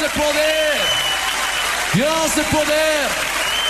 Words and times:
de 0.00 0.08
poder. 0.08 0.80
Dios 1.92 2.34
de 2.34 2.42
poder. 2.44 3.08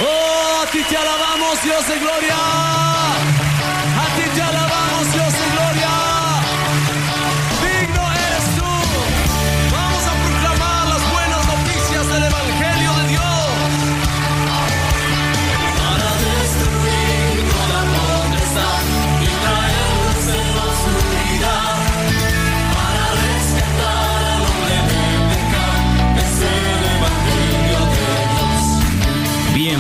Oh, 0.00 0.62
a 0.62 0.66
ti 0.70 0.82
te 0.84 0.96
alabamos, 0.96 1.60
Dios 1.62 1.88
de 1.88 1.98
gloria. 1.98 3.49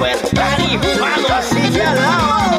Despertar 0.00 0.60
hispano 0.60 1.28
así 1.36 1.60
que 1.70 1.82
al 1.82 1.96
lado. 2.00 2.58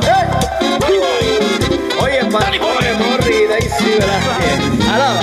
Oye, 2.02 2.22
Oye, 2.22 2.24
Morri, 2.30 3.48
Daisy 3.48 3.90
Velázquez. 4.00 4.60
Alaba. 4.94 5.22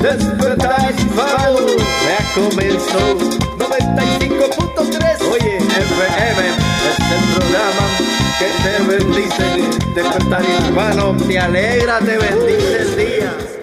Despertar 0.00 0.94
hispano 0.96 1.66
ya 2.06 2.18
comenzó. 2.34 3.18
95.3. 3.58 5.30
Oye, 5.30 5.56
FM 5.58 6.42
es 6.88 6.98
el 7.10 7.22
programa 7.36 7.84
que 8.38 8.48
te 8.62 8.72
bendice. 8.84 9.48
Despertar 9.94 10.42
hispano, 10.44 11.16
te 11.16 11.38
alegra, 11.38 11.98
te 11.98 12.16
bendice 12.16 12.76
el 12.78 12.96
día. 12.96 13.59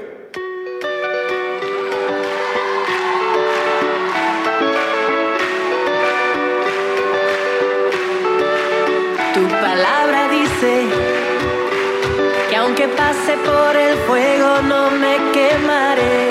Pase 13.07 13.37
por 13.37 13.73
el 13.77 13.95
fuego 13.99 14.61
no 14.63 14.91
me 14.91 15.15
quemaré. 15.31 16.26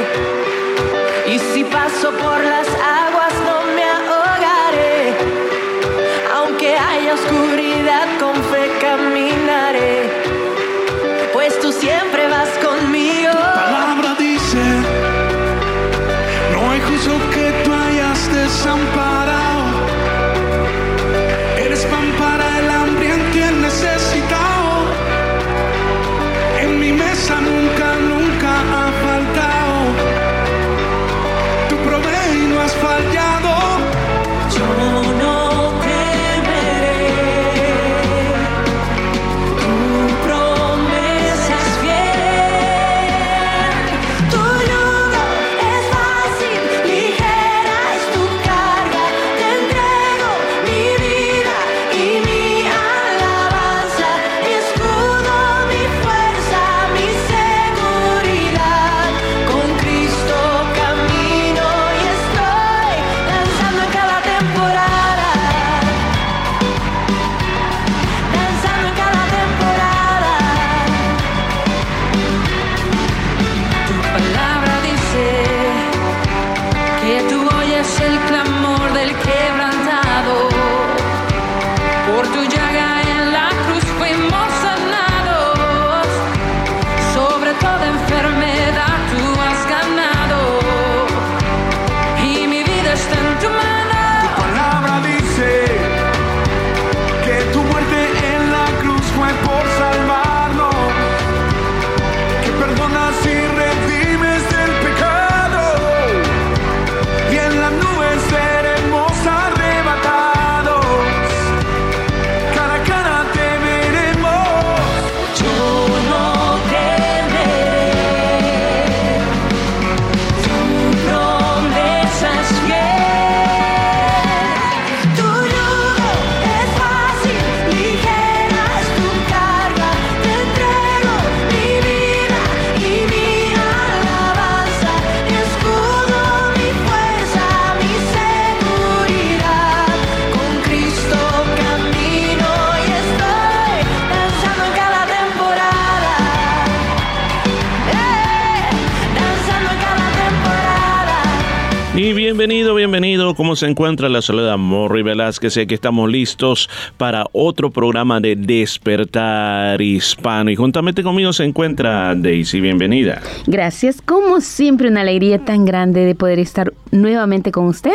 Bienvenido. 153.57 153.67
¿Cómo 153.67 153.67
se 153.67 153.67
encuentra? 153.67 154.09
La 154.09 154.23
saluda 154.23 154.57
Morri 154.57 155.03
Velázquez. 155.03 155.57
Aquí 155.57 155.75
estamos 155.75 156.11
listos 156.11 156.69
para 156.99 157.25
otro 157.33 157.71
programa 157.71 158.21
de 158.21 158.37
Despertar 158.37 159.81
Hispano. 159.81 160.51
Y 160.51 160.57
juntamente 160.57 161.03
conmigo 161.03 161.33
se 161.33 161.45
encuentra 161.45 162.15
Daisy. 162.15 162.61
Bienvenida. 162.61 163.23
Gracias, 163.47 164.03
como 164.03 164.41
siempre, 164.41 164.89
una 164.89 165.01
alegría 165.01 165.45
tan 165.45 165.65
grande 165.65 166.05
de 166.05 166.15
poder 166.15 166.39
estar 166.39 166.73
nuevamente 166.91 167.51
con 167.51 167.67
usted. 167.67 167.95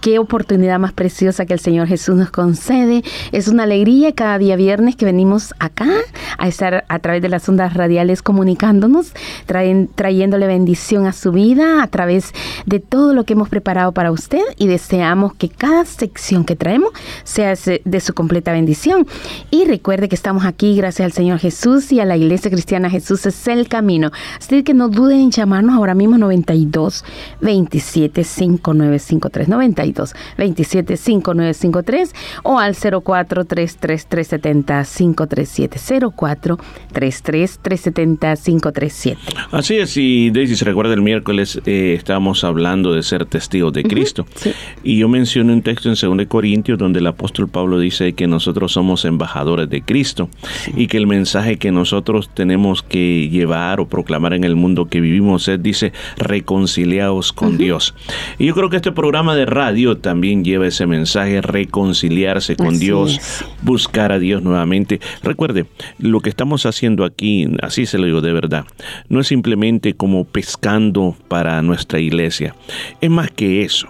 Qué 0.00 0.18
oportunidad 0.18 0.78
más 0.78 0.92
preciosa 0.92 1.46
que 1.46 1.52
el 1.52 1.60
Señor 1.60 1.86
Jesús 1.86 2.16
nos 2.16 2.30
concede. 2.30 3.02
Es 3.32 3.48
una 3.48 3.62
alegría 3.62 4.12
cada 4.12 4.38
día 4.38 4.56
viernes 4.56 4.96
que 4.96 5.04
venimos 5.04 5.54
acá 5.58 5.88
a 6.38 6.48
estar 6.48 6.84
a 6.88 6.98
través 6.98 7.22
de 7.22 7.28
las 7.28 7.48
ondas 7.48 7.74
radiales 7.74 8.22
comunicándonos, 8.22 9.12
traen- 9.46 9.88
trayéndole 9.94 10.46
bendición 10.46 11.06
a 11.06 11.12
su 11.12 11.32
vida 11.32 11.82
a 11.82 11.86
través 11.88 12.32
de 12.66 12.80
todo 12.80 13.14
lo 13.14 13.24
que 13.24 13.34
hemos 13.34 13.48
preparado 13.48 13.92
para 13.92 14.10
usted 14.12 14.42
y 14.56 14.66
deseamos 14.66 15.34
que 15.34 15.48
cada 15.48 15.84
sección 15.84 16.44
que 16.44 16.56
traemos 16.56 16.90
sea 17.24 17.54
de 17.84 18.00
su 18.00 18.14
completa 18.14 18.52
bendición. 18.52 19.06
Y 19.50 19.64
recuerde 19.64 20.08
que 20.08 20.14
estamos 20.14 20.44
aquí 20.44 20.76
gracias 20.76 21.04
al 21.06 21.12
Señor 21.12 21.38
Jesús 21.38 21.92
y 21.92 22.00
a 22.00 22.04
la 22.04 22.16
Iglesia 22.16 22.50
Cristiana 22.50 22.90
Jesús 22.90 23.26
es 23.26 23.46
el 23.48 23.68
camino. 23.68 24.10
Así 24.38 24.62
que 24.62 24.74
no 24.74 24.88
duden 24.88 25.20
en 25.20 25.30
llamarnos 25.30 25.74
ahora 25.76 25.94
mismo 25.94 26.18
92 26.18 27.04
27 27.40 28.24
5953 28.24 29.48
92 29.48 30.14
27 30.38 30.96
5953 30.96 32.14
o 32.42 32.58
al 32.58 32.74
04 32.76 33.44
33 33.44 34.06
370 34.06 34.84
537 34.84 35.78
04 36.16 36.25
33 36.34 37.58
370 37.62 38.36
537. 38.36 39.18
Así 39.52 39.76
es, 39.76 39.96
y 39.96 40.30
Daisy 40.30 40.56
se 40.56 40.64
recuerda 40.64 40.94
el 40.94 41.02
miércoles 41.02 41.60
eh, 41.66 41.94
estábamos 41.96 42.44
hablando 42.44 42.92
de 42.92 43.02
ser 43.02 43.26
testigos 43.26 43.72
de 43.72 43.84
Cristo. 43.84 44.26
sí. 44.34 44.52
Y 44.82 44.98
yo 44.98 45.08
mencioné 45.08 45.52
un 45.52 45.62
texto 45.62 45.88
en 45.88 46.16
2 46.18 46.26
Corintios 46.28 46.78
donde 46.78 47.00
el 47.00 47.06
apóstol 47.06 47.48
Pablo 47.48 47.78
dice 47.78 48.12
que 48.14 48.26
nosotros 48.26 48.72
somos 48.72 49.04
embajadores 49.04 49.68
de 49.68 49.82
Cristo 49.82 50.28
y 50.76 50.86
que 50.86 50.96
el 50.96 51.06
mensaje 51.06 51.56
que 51.56 51.72
nosotros 51.72 52.30
tenemos 52.34 52.82
que 52.82 53.28
llevar 53.30 53.80
o 53.80 53.86
proclamar 53.88 54.32
en 54.34 54.44
el 54.44 54.56
mundo 54.56 54.86
que 54.86 55.00
vivimos 55.00 55.48
es, 55.48 55.62
dice, 55.62 55.92
reconciliados 56.16 57.32
con 57.32 57.58
Dios. 57.58 57.94
Y 58.38 58.46
yo 58.46 58.54
creo 58.54 58.70
que 58.70 58.76
este 58.76 58.92
programa 58.92 59.34
de 59.34 59.46
radio 59.46 59.96
también 59.96 60.44
lleva 60.44 60.66
ese 60.66 60.86
mensaje, 60.86 61.40
reconciliarse 61.40 62.56
con 62.56 62.68
Así 62.68 62.78
Dios, 62.78 63.18
es. 63.18 63.44
buscar 63.62 64.12
a 64.12 64.18
Dios 64.18 64.42
nuevamente. 64.42 65.00
Recuerde, 65.22 65.66
lo 65.98 66.15
que 66.20 66.30
estamos 66.30 66.66
haciendo 66.66 67.04
aquí, 67.04 67.48
así 67.62 67.86
se 67.86 67.98
lo 67.98 68.06
digo 68.06 68.20
de 68.20 68.32
verdad, 68.32 68.64
no 69.08 69.20
es 69.20 69.28
simplemente 69.28 69.94
como 69.94 70.24
pescando 70.24 71.16
para 71.28 71.60
nuestra 71.62 72.00
iglesia, 72.00 72.54
es 73.00 73.10
más 73.10 73.30
que 73.30 73.62
eso. 73.62 73.88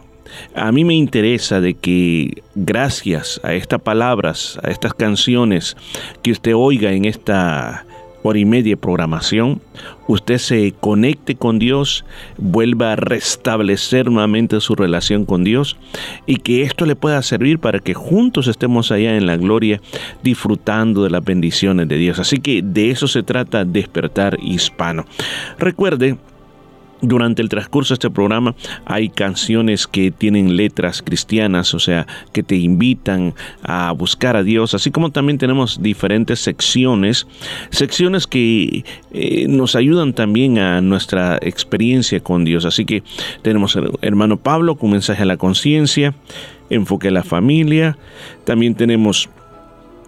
A 0.55 0.71
mí 0.71 0.85
me 0.85 0.95
interesa 0.95 1.61
de 1.61 1.75
que 1.75 2.43
gracias 2.55 3.41
a 3.43 3.55
estas 3.55 3.81
palabras, 3.81 4.59
a 4.63 4.71
estas 4.71 4.93
canciones 4.93 5.77
que 6.23 6.33
usted 6.33 6.55
oiga 6.55 6.93
en 6.93 7.07
esta 7.07 7.86
hora 8.27 8.39
y 8.39 8.45
media 8.45 8.77
programación, 8.77 9.61
usted 10.07 10.39
se 10.39 10.75
conecte 10.79 11.35
con 11.35 11.59
Dios, 11.59 12.05
vuelva 12.39 12.93
a 12.93 12.97
restablecer 12.97 14.11
nuevamente 14.11 14.61
su 14.61 14.75
relación 14.75 15.25
con 15.25 15.45
Dios 15.45 15.77
y 16.27 16.37
que 16.37 16.63
esto 16.63 16.87
le 16.87 16.97
pueda 16.97 17.23
servir 17.23 17.59
para 17.59 17.79
que 17.79 17.95
juntos 17.95 18.49
estemos 18.49 18.91
allá 18.91 19.17
en 19.17 19.27
la 19.27 19.37
gloria 19.37 19.81
disfrutando 20.23 21.05
de 21.05 21.11
las 21.11 21.25
bendiciones 21.25 21.89
de 21.89 21.97
Dios. 21.97 22.19
Así 22.19 22.39
que 22.39 22.63
de 22.63 22.91
eso 22.91 23.09
se 23.09 23.23
trata 23.23 23.65
despertar 23.65 24.39
hispano. 24.43 25.05
Recuerde, 25.59 26.17
durante 27.01 27.43
el 27.43 27.49
transcurso 27.49 27.93
de 27.93 27.97
este 27.97 28.11
programa 28.11 28.55
hay 28.85 29.09
canciones 29.09 29.87
que 29.87 30.11
tienen 30.11 30.57
letras 30.57 31.03
cristianas, 31.03 31.75
o 31.75 31.79
sea, 31.79 32.07
que 32.33 32.43
te 32.43 32.57
invitan 32.57 33.35
a 33.63 33.93
buscar 33.93 34.37
a 34.37 34.43
Dios, 34.43 34.75
así 34.75 34.91
como 34.91 35.11
también 35.11 35.39
tenemos 35.39 35.83
diferentes 35.83 36.41
secciones, 36.41 37.27
secciones 37.71 38.27
que 38.27 38.85
eh, 39.13 39.47
nos 39.49 39.77
ayudan 39.77 40.13
también 40.13 40.59
a 40.59 40.81
nuestra 40.81 41.39
experiencia 41.41 42.21
con 42.21 42.45
Dios. 42.45 42.65
Así 42.65 42.85
que 42.85 43.03
tenemos 43.43 43.77
al 43.77 43.93
hermano 44.03 44.37
Pablo 44.37 44.77
con 44.77 44.91
mensaje 44.91 45.23
a 45.23 45.27
la 45.27 45.37
conciencia, 45.37 46.15
enfoque 46.71 47.09
a 47.09 47.13
la 47.13 47.23
familia, 47.23 47.99
también 48.45 48.75
tenemos 48.75 49.29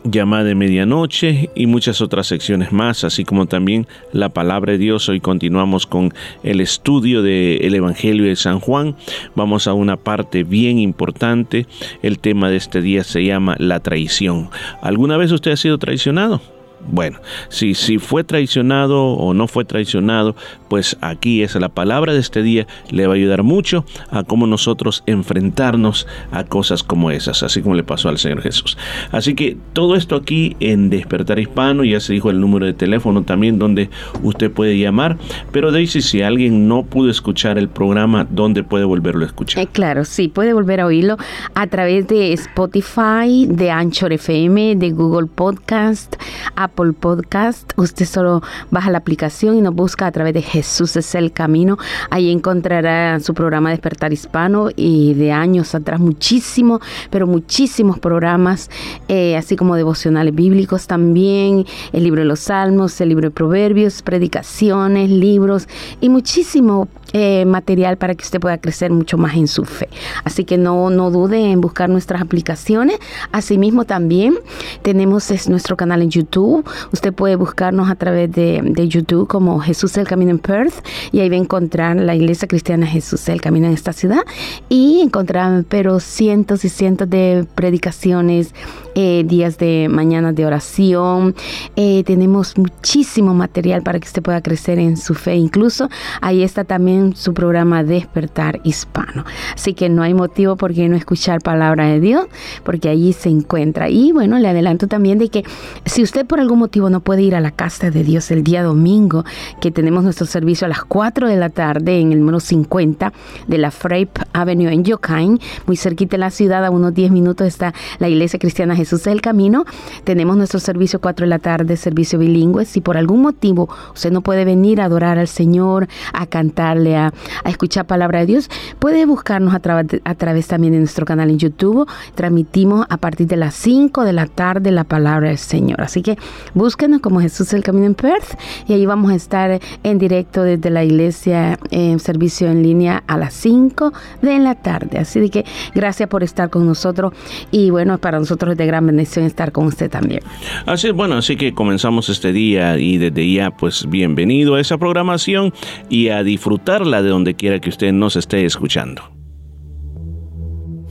llamada 0.05 0.45
de 0.45 0.55
medianoche 0.55 1.51
y 1.55 1.67
muchas 1.67 2.01
otras 2.01 2.27
secciones 2.27 2.73
más, 2.73 3.05
así 3.05 3.25
como 3.25 3.47
también 3.47 3.87
la 4.13 4.29
palabra 4.29 4.73
de 4.73 4.79
Dios. 4.79 5.09
Hoy 5.09 5.21
continuamos 5.21 5.87
con 5.87 6.13
el 6.43 6.61
estudio 6.61 7.23
del 7.23 7.75
Evangelio 7.75 8.25
de 8.25 8.37
San 8.37 8.61
Juan. 8.61 8.97
Vamos 9.35 9.67
a 9.67 9.73
una 9.73 9.97
parte 9.97 10.45
bien 10.45 10.79
importante. 10.79 11.67
El 12.03 12.19
tema 12.19 12.51
de 12.51 12.57
este 12.57 12.81
día 12.81 13.05
se 13.05 13.25
llama 13.25 13.57
la 13.59 13.81
traición. 13.81 14.51
¿Alguna 14.83 15.17
vez 15.17 15.33
usted 15.33 15.53
ha 15.53 15.57
sido 15.57 15.79
traicionado? 15.79 16.41
Bueno, 16.91 17.21
si, 17.49 17.75
si 17.75 17.99
fue 17.99 18.25
traicionado 18.25 19.05
o 19.05 19.35
no 19.35 19.47
fue 19.47 19.65
traicionado, 19.65 20.35
pues 20.69 20.97
aquí 21.01 21.43
es 21.43 21.55
la 21.55 21.69
palabra 21.69 22.13
de 22.13 22.21
este 22.21 22.43
día, 22.43 22.67
le 22.91 23.07
va 23.07 23.15
a 23.15 23.17
ayudar 23.17 23.43
mucho 23.43 23.85
a 24.11 24.25
cómo 24.25 24.47
nosotros 24.47 25.03
enfrentarnos 25.07 26.07
a 26.31 26.45
cosas 26.45 26.83
como 26.83 27.11
esas, 27.11 27.43
así 27.43 27.63
como 27.63 27.75
le 27.75 27.85
pasó 27.85 28.09
al 28.09 28.19
Señor 28.19 28.43
Jesús. 28.43 28.77
Así 29.13 29.35
que 29.35 29.57
todo 29.73 29.97
esto 29.97 30.17
aquí 30.17 30.57
en 30.61 30.91
Despertar 30.91 31.39
Hispano, 31.39 31.85
ya 31.85 32.01
se 32.01 32.13
dijo 32.13 32.31
el 32.31 32.41
número 32.41 32.67
de 32.67 32.73
teléfono 32.73 33.23
también 33.23 33.59
donde 33.59 33.91
usted 34.23 34.51
puede 34.51 34.79
llamar, 34.79 35.19
pero 35.53 35.73
Daisy, 35.73 36.03
si 36.03 36.23
alguien 36.23 36.69
no 36.69 36.85
pudo 36.85 37.11
escuchar 37.11 37.59
el 37.59 37.69
programa, 37.69 38.27
¿dónde 38.31 38.63
puede 38.65 38.85
volverlo 38.85 39.25
a 39.25 39.27
escuchar? 39.27 39.63
Eh, 39.63 39.69
claro, 39.71 40.05
sí, 40.05 40.29
puede 40.29 40.53
volver 40.53 40.81
a 40.81 40.87
oírlo 40.87 41.17
a 41.55 41.67
través 41.67 42.07
de 42.09 42.33
Spotify, 42.33 43.47
de 43.49 43.71
Anchor 43.71 44.13
FM, 44.13 44.77
de 44.77 44.91
Google 44.91 45.27
Podcast, 45.27 46.17
Apple 46.57 46.78
Podcast. 46.79 47.73
Usted 47.77 48.07
solo 48.07 48.41
baja 48.71 48.91
la 48.91 48.99
aplicación 48.99 49.57
y 49.57 49.61
nos 49.61 49.75
busca 49.75 50.07
a 50.07 50.13
través 50.13 50.33
de 50.33 50.43
Jesús 50.43 50.97
es 50.97 51.15
el 51.15 51.33
camino. 51.33 51.77
Ahí 52.09 52.31
encontrará 52.31 53.19
su 53.21 53.35
programa 53.35 53.71
Despertar 53.71 54.13
Hispano 54.13 54.69
y 54.77 55.15
de 55.15 55.33
años 55.33 55.75
atrás 55.75 55.99
muchísimo, 55.99 56.81
pero 57.11 57.27
muchísimos 57.27 57.99
programas, 57.99 58.71
eh, 59.09 59.37
así 59.37 59.57
como 59.57 59.75
devocionales 59.75 60.35
bíblicos 60.35 60.87
también, 60.87 61.67
el 61.93 62.05
libro 62.05 62.21
de 62.21 62.27
los 62.27 62.41
Salmos, 62.41 63.01
el 63.01 63.09
libro 63.09 63.29
de 63.29 63.33
Proverbios, 63.33 64.03
predicaciones, 64.03 65.11
libros 65.11 65.69
y 66.01 66.09
muchísimo 66.09 66.89
eh, 67.15 67.47
material 67.47 67.97
para 67.97 68.15
que 68.15 68.23
usted 68.23 68.39
pueda 68.39 68.59
crecer 68.59 68.91
mucho 68.91 69.17
más 69.17 69.35
en 69.35 69.49
su 69.49 69.65
fe. 69.65 69.89
Así 70.25 70.45
que 70.45 70.59
no, 70.59 70.91
no 70.91 71.11
dude 71.11 71.39
en 71.51 71.63
buscar 71.63 71.89
nuestras 71.89 72.21
aplicaciones. 72.21 72.99
Asimismo 73.33 73.87
también 73.87 74.39
tenemos 74.83 75.31
es 75.31 75.49
nuestro 75.49 75.75
canal 75.75 76.03
en 76.03 76.11
YouTube. 76.11 76.68
Usted 76.93 77.13
puede 77.13 77.37
buscarnos 77.37 77.91
a 77.91 77.95
través 77.95 78.31
de, 78.33 78.61
de 78.63 78.89
YouTube 78.89 79.29
como 79.29 79.59
Jesús 79.61 79.97
el 79.97 80.07
Camino 80.07 80.31
en 80.31 80.39
Perth 80.39 80.75
y 81.13 81.21
ahí 81.21 81.29
va 81.29 81.37
a 81.37 81.39
encontrar 81.39 81.97
la 81.97 82.15
Iglesia 82.15 82.49
Cristiana 82.49 82.87
Jesús 82.87 83.29
el 83.29 83.41
Camino 83.41 83.67
en 83.67 83.73
esta 83.73 83.93
ciudad 83.93 84.23
y 84.69 85.01
encontrar 85.01 85.65
pero 85.69 86.01
cientos 86.01 86.65
y 86.65 86.69
cientos 86.69 87.09
de 87.09 87.47
predicaciones, 87.55 88.55
eh, 89.01 89.23
días 89.25 89.59
de 89.59 89.87
mañana 89.89 90.33
de 90.33 90.45
oración. 90.45 91.37
Eh, 91.77 92.03
tenemos 92.03 92.59
muchísimo 92.59 93.33
material 93.33 93.85
para 93.85 94.01
que 94.01 94.09
usted 94.09 94.23
pueda 94.23 94.43
crecer 94.43 94.81
en 94.81 94.97
su 94.97 95.15
fe. 95.15 95.37
Incluso 95.37 95.89
ahí 96.21 96.43
está 96.43 96.65
también 96.65 97.15
su 97.15 97.33
programa 97.33 97.85
Despertar 97.85 98.59
Hispano. 98.65 99.25
Así 99.55 99.73
que 99.75 99.89
no 99.89 100.03
hay 100.03 100.15
motivo 100.15 100.57
por 100.57 100.75
qué 100.75 100.89
no 100.89 100.97
escuchar 100.97 101.41
palabra 101.43 101.87
de 101.87 102.01
Dios, 102.01 102.27
porque 102.65 102.89
allí 102.89 103.13
se 103.13 103.29
encuentra. 103.29 103.89
Y 103.89 104.11
bueno, 104.11 104.37
le 104.41 104.49
adelanto 104.49 104.89
también 104.89 105.21
de 105.21 105.29
que 105.29 105.45
si 105.85 106.03
usted 106.03 106.27
por 106.27 106.41
algún 106.41 106.59
motivo 106.59 106.91
no 106.91 106.99
puede 106.99 107.23
ir 107.23 107.37
a 107.37 107.41
la 107.41 107.53
casa 107.53 107.93
de 107.93 108.03
Dios 108.03 108.33
el 108.33 108.43
día 108.43 108.65
domingo, 108.65 109.25
que 109.61 109.71
tenemos 109.71 110.03
nuestro 110.03 110.27
servicio 110.27 110.65
a 110.65 110.71
las 110.71 110.83
4 110.83 111.29
de 111.29 111.37
la 111.37 111.51
tarde 111.51 112.01
en 112.01 112.11
el 112.11 112.19
número 112.19 112.41
50 112.41 113.13
de 113.47 113.59
la 113.59 113.71
Frape 113.71 114.23
Avenue 114.33 114.73
en 114.73 114.83
Yokain, 114.83 115.39
muy 115.69 115.77
cerquita 115.77 116.17
de 116.17 116.19
la 116.19 116.31
ciudad, 116.33 116.65
a 116.65 116.71
unos 116.73 116.93
10 116.95 117.13
minutos 117.13 117.47
está 117.47 117.73
la 118.01 118.09
Iglesia 118.09 118.41
Cristiana 118.41 118.75
Jesús 118.75 118.88
del 118.97 119.21
Camino. 119.21 119.65
Tenemos 120.05 120.37
nuestro 120.37 120.59
servicio 120.61 121.01
4 121.01 121.25
de 121.25 121.31
la 121.31 121.39
tarde, 121.39 121.77
servicio 121.77 122.19
bilingüe. 122.19 122.65
Si 122.65 122.81
por 122.81 122.97
algún 122.97 123.23
motivo 123.23 123.69
usted 123.95 124.11
no 124.11 124.23
puede 124.23 124.45
venir 124.45 124.81
a 124.81 124.87
adorar 124.87 125.19
al 125.19 125.29
Señor, 125.29 125.89
a 126.13 126.27
cantarle, 126.27 126.97
a, 126.97 127.13
a 127.45 127.51
escuchar 127.51 127.87
palabra 127.87 128.21
de 128.21 128.27
Dios, 128.27 128.51
puede 128.79 129.05
buscarnos 129.07 129.55
a, 129.55 129.61
tra- 129.63 130.01
a 130.05 130.15
través 130.15 130.47
también 130.49 130.73
de 130.73 130.79
nuestro 130.81 131.05
canal 131.07 131.31
en 131.31 131.39
YouTube. 131.39 131.87
Transmitimos 132.15 132.87
a 132.89 132.97
partir 132.97 133.27
de 133.27 133.37
las 133.37 133.55
5 133.55 134.05
de 134.05 134.13
la 134.13 134.27
tarde 134.27 134.71
la 134.71 134.85
palabra 134.85 135.29
del 135.29 135.39
Señor. 135.39 135.81
Así 135.83 136.03
que 136.03 136.17
búsquenos 136.55 137.01
como 137.01 137.21
Jesús 137.21 137.53
el 137.53 137.63
Camino 137.63 137.87
en 137.87 137.95
Perth 137.95 138.39
y 138.67 138.73
ahí 138.73 138.87
vamos 138.87 139.13
a 139.13 139.15
estar 139.15 139.61
en 139.83 139.99
directo 139.99 140.43
desde 140.43 140.71
la 140.71 140.85
iglesia 140.85 141.59
en 141.71 141.99
servicio 142.01 142.49
en 142.49 142.63
línea 142.63 143.03
a 143.07 143.17
las 143.17 143.35
5 143.35 143.93
de 144.23 144.39
la 144.39 144.55
tarde. 144.55 144.99
Así 144.99 145.29
que 145.31 145.45
gracias 145.75 146.09
por 146.09 146.23
estar 146.23 146.51
con 146.51 146.67
nosotros 146.67 147.13
y 147.51 147.71
bueno, 147.71 147.99
para 147.99 148.19
nosotros 148.19 148.53
es 148.53 148.59
de 148.59 148.67
gran 148.69 148.87
bendición 148.87 149.25
estar 149.25 149.51
con 149.51 149.67
usted 149.67 149.91
también. 149.91 150.21
Así 150.67 150.87
es 150.87 150.93
bueno, 150.95 151.17
así 151.17 151.35
que 151.37 151.53
comenzamos 151.53 152.09
este 152.09 152.33
día 152.33 152.79
y 152.79 152.99
desde 152.99 153.31
ya 153.33 153.51
pues 153.51 153.89
bienvenido 153.89 154.55
a 154.55 154.61
esa 154.61 154.79
programación 154.79 155.53
y 155.89 156.09
a 156.11 156.23
disfrutarla 156.23 157.03
de 157.03 157.09
donde 157.09 157.35
quiera 157.35 157.59
que 157.59 157.71
usted 157.71 157.93
nos 157.93 158.15
esté 158.15 158.45
escuchando. 158.45 159.03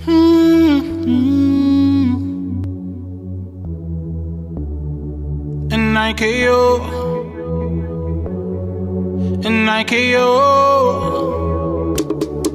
Mm 0.05 0.11
-hmm. 0.11 1.47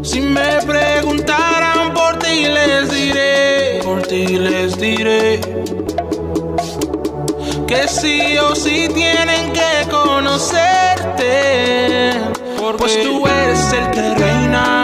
Si 0.03 0.21
me 0.21 0.61
preguntaran 0.67 1.95
por 1.95 2.19
ti 2.19 2.47
les 2.47 2.91
diré, 2.91 3.81
por 3.85 4.03
ti 4.03 4.27
les 4.27 4.77
diré 4.77 5.41
que 7.69 7.89
sí 7.89 8.37
o 8.39 8.55
sí 8.55 8.89
tienen 8.93 9.53
que 9.53 9.89
conocerte. 9.91 11.33
Pues 12.79 13.03
tú 13.03 13.27
eres 13.27 13.73
el 13.73 13.91
que 13.93 14.15
reina 14.17 14.82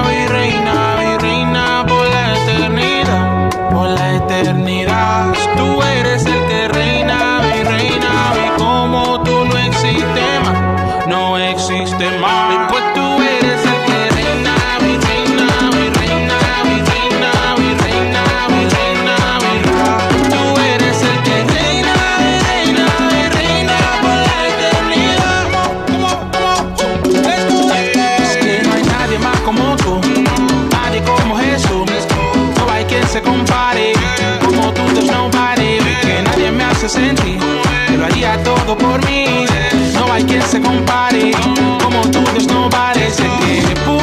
se 40.48 40.60
compare, 40.60 41.32
como 41.82 42.00
tú 42.10 42.24
there's 42.32 42.46
nobody. 42.46 43.10
Sé 43.10 43.24
que 43.40 43.97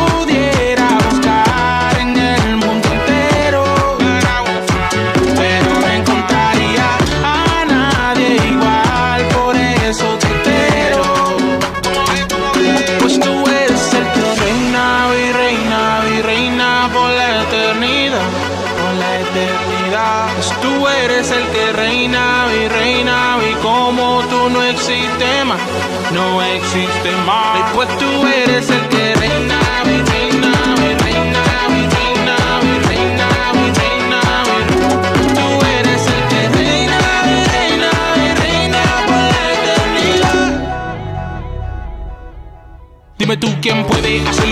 puede 44.05 44.21
hacer 44.21 44.44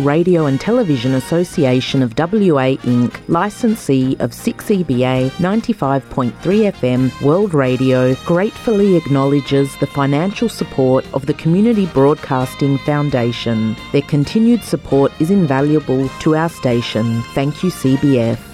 Radio 0.00 0.46
and 0.46 0.60
Television 0.60 1.14
Association 1.14 2.02
of 2.02 2.18
WA 2.18 2.76
Inc., 2.84 3.20
licensee 3.28 4.16
of 4.20 4.32
6EBA 4.32 5.30
95.3 5.30 6.32
FM 6.32 7.22
World 7.22 7.54
Radio, 7.54 8.14
gratefully 8.26 8.96
acknowledges 8.96 9.76
the 9.76 9.86
financial 9.86 10.48
support 10.48 11.06
of 11.14 11.26
the 11.26 11.34
Community 11.34 11.86
Broadcasting 11.86 12.78
Foundation. 12.78 13.76
Their 13.92 14.02
continued 14.02 14.62
support 14.62 15.12
is 15.20 15.30
invaluable 15.30 16.08
to 16.20 16.36
our 16.36 16.48
station. 16.48 17.22
Thank 17.34 17.62
you, 17.62 17.70
CBF. 17.70 18.49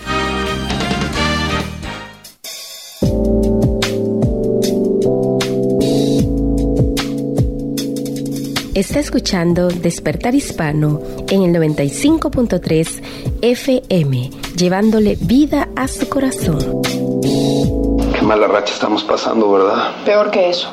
Está 8.76 9.00
escuchando 9.00 9.68
Despertar 9.68 10.34
Hispano 10.34 11.00
en 11.30 11.44
el 11.44 11.54
95.3 11.54 13.02
FM, 13.40 14.30
llevándole 14.54 15.16
vida 15.18 15.70
a 15.74 15.88
su 15.88 16.06
corazón. 16.10 16.82
Qué 17.22 18.20
mala 18.20 18.46
racha 18.48 18.74
estamos 18.74 19.02
pasando, 19.02 19.50
¿verdad? 19.50 19.92
Peor 20.04 20.30
que 20.30 20.50
eso. 20.50 20.68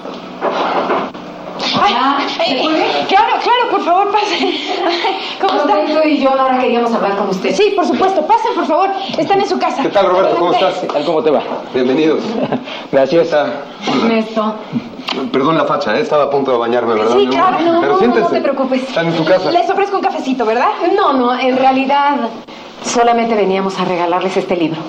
Ay, 1.82 1.94
ay, 2.40 3.06
claro, 3.08 3.36
claro, 3.42 3.72
por 3.72 3.86
favor, 3.86 4.12
pase. 4.12 4.54
¿Cómo 5.40 5.62
está? 5.62 5.74
Roberto 5.74 6.06
y 6.06 6.20
yo 6.20 6.30
ahora 6.30 6.60
queríamos 6.60 6.94
hablar 6.94 7.16
con 7.16 7.30
usted. 7.30 7.56
Sí, 7.56 7.72
por 7.74 7.88
supuesto, 7.88 8.28
pasen, 8.28 8.54
por 8.54 8.66
favor. 8.66 8.90
Están 9.18 9.40
en 9.40 9.48
su 9.48 9.58
casa. 9.58 9.82
¿Qué 9.82 9.88
tal, 9.88 10.08
Roberto? 10.08 10.36
¿Cómo 10.40 10.52
estás? 10.52 10.86
tal? 10.88 11.06
¿Cómo 11.06 11.24
te 11.24 11.32
va? 11.32 11.42
Bienvenidos. 11.74 12.20
Gracias. 12.92 13.34
Ernesto. 13.88 14.56
Perdón 15.32 15.58
la 15.58 15.66
facha, 15.66 15.96
¿eh? 15.98 16.02
estaba 16.02 16.24
a 16.24 16.30
punto 16.30 16.52
de 16.52 16.58
bañarme, 16.58 16.96
¿verdad? 16.96 17.16
Sí, 17.18 17.28
claro, 17.28 17.60
no, 17.60 17.82
Pero 17.82 18.00
no, 18.02 18.20
no 18.20 18.28
te 18.28 18.42
preocupes. 18.42 18.84
Están 18.84 19.08
en 19.08 19.16
tu 19.16 19.26
casa. 19.26 19.52
Les 19.52 19.70
ofrezco 19.70 19.98
un 19.98 20.02
cafecito, 20.04 20.46
¿verdad? 20.46 20.70
No, 20.96 21.14
no, 21.14 21.40
en 21.40 21.56
realidad 21.58 22.16
solamente 22.84 23.36
veníamos 23.36 23.80
a 23.80 23.86
regalarles 23.86 24.36
este 24.38 24.56
libro. 24.56 24.80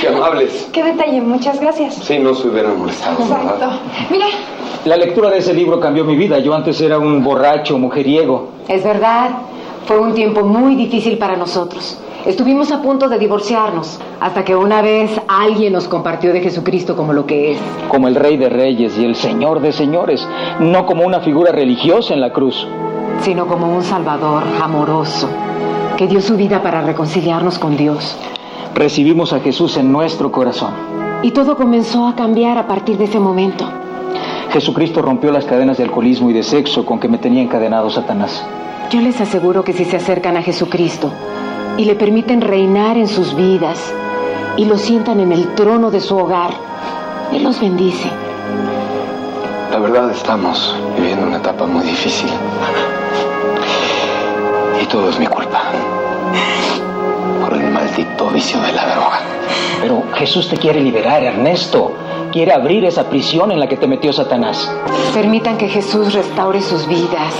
Qué 0.00 0.08
amables. 0.08 0.68
Qué 0.72 0.82
detalle, 0.82 1.20
muchas 1.20 1.60
gracias. 1.60 1.94
Sí, 1.94 2.18
no 2.18 2.34
se 2.34 2.48
hubieran 2.48 2.78
molestado, 2.78 3.22
Exacto. 3.22 3.58
¿verdad? 3.58 3.80
Mire, 4.10 4.26
La 4.84 4.96
lectura 4.96 5.30
de 5.30 5.38
ese 5.38 5.54
libro 5.54 5.80
cambió 5.80 6.04
mi 6.04 6.16
vida. 6.16 6.38
Yo 6.38 6.54
antes 6.54 6.80
era 6.80 6.98
un 6.98 7.22
borracho, 7.22 7.78
mujeriego. 7.78 8.50
Es 8.68 8.84
verdad, 8.84 9.30
fue 9.86 9.98
un 9.98 10.14
tiempo 10.14 10.42
muy 10.44 10.74
difícil 10.76 11.18
para 11.18 11.36
nosotros. 11.36 11.98
Estuvimos 12.24 12.70
a 12.70 12.80
punto 12.80 13.08
de 13.08 13.18
divorciarnos, 13.18 13.98
hasta 14.20 14.44
que 14.44 14.54
una 14.54 14.80
vez 14.80 15.10
alguien 15.26 15.72
nos 15.72 15.88
compartió 15.88 16.32
de 16.32 16.40
Jesucristo 16.40 16.94
como 16.96 17.12
lo 17.12 17.26
que 17.26 17.52
es. 17.52 17.58
Como 17.88 18.06
el 18.06 18.14
Rey 18.14 18.36
de 18.36 18.48
Reyes 18.48 18.96
y 18.96 19.04
el 19.04 19.16
Señor 19.16 19.60
de 19.60 19.72
Señores. 19.72 20.26
No 20.60 20.86
como 20.86 21.04
una 21.04 21.20
figura 21.20 21.50
religiosa 21.50 22.14
en 22.14 22.20
la 22.20 22.32
cruz. 22.32 22.66
sino 23.22 23.46
como 23.46 23.72
un 23.72 23.82
Salvador 23.82 24.42
amoroso, 24.60 25.28
que 25.96 26.08
dio 26.08 26.20
su 26.20 26.36
vida 26.36 26.60
para 26.62 26.80
reconciliarnos 26.82 27.58
con 27.58 27.76
Dios. 27.76 28.16
Recibimos 28.74 29.32
a 29.32 29.40
Jesús 29.40 29.76
en 29.76 29.92
nuestro 29.92 30.32
corazón. 30.32 30.72
Y 31.22 31.30
todo 31.30 31.56
comenzó 31.56 32.06
a 32.08 32.16
cambiar 32.16 32.58
a 32.58 32.66
partir 32.66 32.98
de 32.98 33.04
ese 33.04 33.20
momento. 33.20 33.64
Jesucristo 34.50 35.02
rompió 35.02 35.30
las 35.30 35.44
cadenas 35.44 35.78
de 35.78 35.84
alcoholismo 35.84 36.30
y 36.30 36.32
de 36.32 36.42
sexo 36.42 36.84
con 36.84 36.98
que 36.98 37.08
me 37.08 37.18
tenía 37.18 37.42
encadenado 37.42 37.90
Satanás. 37.90 38.44
Yo 38.90 39.00
les 39.00 39.20
aseguro 39.20 39.64
que 39.64 39.72
si 39.72 39.84
se 39.84 39.96
acercan 39.96 40.36
a 40.36 40.42
Jesucristo 40.42 41.12
y 41.76 41.84
le 41.84 41.94
permiten 41.94 42.40
reinar 42.40 42.96
en 42.96 43.08
sus 43.08 43.34
vidas 43.34 43.78
y 44.56 44.64
lo 44.66 44.76
sientan 44.76 45.20
en 45.20 45.32
el 45.32 45.54
trono 45.54 45.90
de 45.90 46.00
su 46.00 46.16
hogar, 46.16 46.50
Él 47.32 47.42
los 47.42 47.60
bendice. 47.60 48.10
La 49.70 49.78
verdad 49.78 50.10
estamos 50.10 50.76
viviendo 50.96 51.26
una 51.26 51.38
etapa 51.38 51.66
muy 51.66 51.82
difícil. 51.84 52.28
Y 54.82 54.84
todo 54.86 55.08
es 55.08 55.18
mi 55.18 55.26
culpa. 55.26 55.62
Por 57.40 57.54
el 57.54 57.70
maldito 57.70 58.28
vicio 58.28 58.60
de 58.60 58.72
la 58.72 58.86
droga. 58.94 59.20
Pero 59.80 60.02
Jesús 60.14 60.48
te 60.48 60.56
quiere 60.58 60.80
liberar, 60.80 61.22
Ernesto. 61.22 61.92
Quiere 62.32 62.54
abrir 62.54 62.82
esa 62.86 63.04
prisión 63.10 63.52
en 63.52 63.60
la 63.60 63.68
que 63.68 63.76
te 63.76 63.86
metió 63.86 64.10
Satanás. 64.10 64.74
Permitan 65.12 65.58
que 65.58 65.68
Jesús 65.68 66.14
restaure 66.14 66.62
sus 66.62 66.86
vidas, 66.88 67.34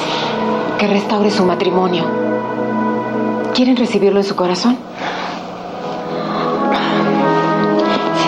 que 0.78 0.86
restaure 0.86 1.30
su 1.30 1.46
matrimonio. 1.46 2.04
¿Quieren 3.54 3.74
recibirlo 3.74 4.20
en 4.20 4.24
su 4.24 4.36
corazón? 4.36 4.76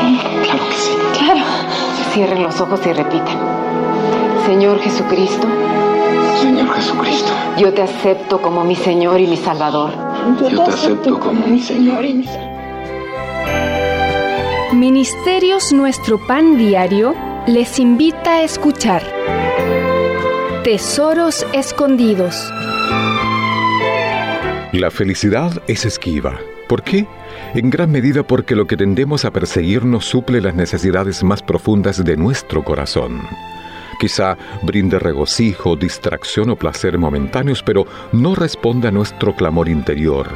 Sí. 0.01 0.19
Claro 0.43 0.69
que 0.71 0.77
sí. 0.77 0.93
Claro. 1.19 1.41
Cierren 2.15 2.43
los 2.43 2.59
ojos 2.59 2.81
y 2.87 2.93
repitan. 2.95 3.39
Señor 4.47 4.79
Jesucristo, 4.81 5.47
Señor 6.41 6.71
Jesucristo, 6.75 7.31
yo 7.59 7.75
te 7.75 7.83
acepto 7.83 8.41
como 8.41 8.65
mi 8.65 8.75
Señor 8.77 9.21
y 9.21 9.27
mi 9.27 9.37
Salvador. 9.37 9.91
yo 10.51 10.63
te 10.65 10.71
acepto 10.71 11.21
como 11.21 11.47
mi 11.47 11.61
Señor. 11.61 12.05
y 12.07 12.15
mi 12.15 12.25
Ministerios 14.75 15.73
Nuestro 15.73 16.19
Pan 16.19 16.59
Diario 16.59 17.15
les 17.47 17.79
invita 17.79 18.39
a 18.39 18.43
escuchar 18.43 19.05
Tesoros 20.65 21.47
Escondidos. 21.53 22.53
La 24.73 24.91
felicidad 24.91 25.63
es 25.69 25.85
esquiva. 25.85 26.41
¿Por 26.69 26.83
qué? 26.83 27.07
En 27.55 27.71
gran 27.71 27.93
medida 27.93 28.25
porque 28.25 28.57
lo 28.57 28.67
que 28.67 28.77
tendemos 28.77 29.25
a 29.25 29.31
perseguir 29.31 29.85
no 29.85 30.01
suple 30.01 30.41
las 30.41 30.57
necesidades 30.57 31.23
más 31.23 31.41
profundas 31.41 32.05
de 32.05 32.17
nuestro 32.17 32.65
corazón. 32.65 33.23
Quizá 34.01 34.37
brinde 34.63 34.99
regocijo, 34.99 35.77
distracción 35.77 36.51
o 36.51 36.57
placer 36.57 36.99
momentáneos, 36.99 37.63
pero 37.63 37.87
no 38.11 38.35
responde 38.35 38.89
a 38.89 38.91
nuestro 38.91 39.37
clamor 39.37 39.69
interior, 39.69 40.27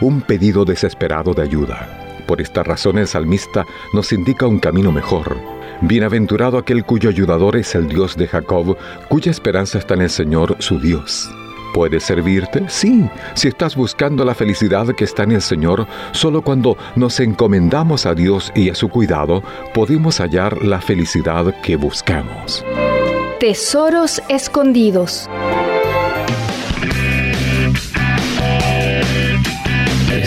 un 0.00 0.20
pedido 0.20 0.64
desesperado 0.64 1.32
de 1.32 1.42
ayuda. 1.42 2.03
Por 2.26 2.40
esta 2.40 2.62
razón 2.62 2.98
el 2.98 3.06
salmista 3.06 3.66
nos 3.92 4.12
indica 4.12 4.46
un 4.46 4.58
camino 4.58 4.92
mejor. 4.92 5.36
Bienaventurado 5.80 6.58
aquel 6.58 6.84
cuyo 6.84 7.10
ayudador 7.10 7.56
es 7.56 7.74
el 7.74 7.88
Dios 7.88 8.16
de 8.16 8.26
Jacob, 8.26 8.76
cuya 9.08 9.30
esperanza 9.30 9.78
está 9.78 9.94
en 9.94 10.02
el 10.02 10.10
Señor 10.10 10.56
su 10.60 10.78
Dios. 10.78 11.28
¿Puede 11.74 11.98
servirte? 11.98 12.64
Sí, 12.68 13.10
si 13.34 13.48
estás 13.48 13.74
buscando 13.74 14.24
la 14.24 14.36
felicidad 14.36 14.86
que 14.94 15.02
está 15.02 15.24
en 15.24 15.32
el 15.32 15.42
Señor, 15.42 15.88
solo 16.12 16.42
cuando 16.42 16.78
nos 16.94 17.18
encomendamos 17.18 18.06
a 18.06 18.14
Dios 18.14 18.52
y 18.54 18.70
a 18.70 18.76
su 18.76 18.88
cuidado, 18.88 19.42
podemos 19.74 20.20
hallar 20.20 20.62
la 20.62 20.80
felicidad 20.80 21.60
que 21.62 21.74
buscamos. 21.74 22.64
Tesoros 23.40 24.22
Escondidos. 24.28 25.28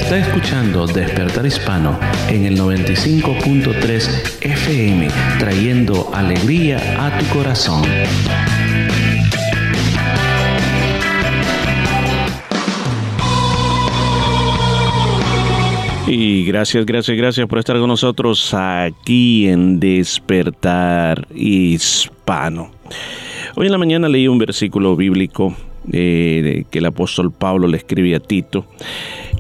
Está 0.07 0.19
escuchando 0.19 0.87
Despertar 0.87 1.45
Hispano 1.45 1.99
en 2.29 2.45
el 2.45 2.57
95.3 2.57 4.37
FM, 4.39 5.09
trayendo 5.37 6.09
alegría 6.13 6.79
a 6.97 7.19
tu 7.19 7.25
corazón. 7.25 7.83
Y 16.07 16.45
gracias, 16.45 16.85
gracias, 16.85 17.17
gracias 17.17 17.45
por 17.45 17.59
estar 17.59 17.77
con 17.77 17.89
nosotros 17.89 18.53
aquí 18.53 19.49
en 19.49 19.77
Despertar 19.77 21.27
Hispano. 21.35 22.71
Hoy 23.57 23.65
en 23.65 23.71
la 23.73 23.77
mañana 23.77 24.07
leí 24.07 24.29
un 24.29 24.37
versículo 24.37 24.95
bíblico 24.95 25.53
eh, 25.91 26.65
que 26.69 26.79
el 26.79 26.85
apóstol 26.85 27.31
Pablo 27.31 27.67
le 27.67 27.77
escribe 27.77 28.15
a 28.15 28.19
Tito. 28.19 28.65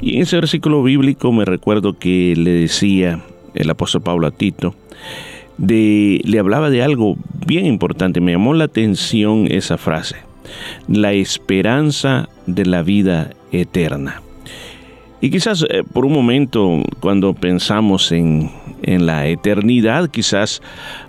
Y 0.01 0.15
en 0.15 0.23
ese 0.23 0.37
versículo 0.37 0.83
bíblico 0.83 1.31
me 1.31 1.45
recuerdo 1.45 1.97
que 1.97 2.35
le 2.35 2.51
decía 2.51 3.21
el 3.55 3.69
apóstol 3.69 4.01
Pablo 4.01 4.27
a 4.27 4.31
Tito, 4.31 4.75
de, 5.57 6.21
le 6.23 6.39
hablaba 6.39 6.69
de 6.69 6.83
algo 6.83 7.17
bien 7.45 7.65
importante, 7.65 8.21
me 8.21 8.33
llamó 8.33 8.53
la 8.53 8.65
atención 8.65 9.47
esa 9.49 9.77
frase, 9.77 10.17
la 10.87 11.13
esperanza 11.13 12.29
de 12.45 12.65
la 12.65 12.83
vida 12.83 13.31
eterna. 13.51 14.21
Y 15.19 15.31
quizás 15.31 15.65
eh, 15.69 15.83
por 15.91 16.05
un 16.05 16.13
momento 16.13 16.83
cuando 16.99 17.33
pensamos 17.33 18.11
en, 18.11 18.51
en, 18.83 19.07
la 19.07 19.27
eternidad, 19.27 20.09
quizás 20.11 20.61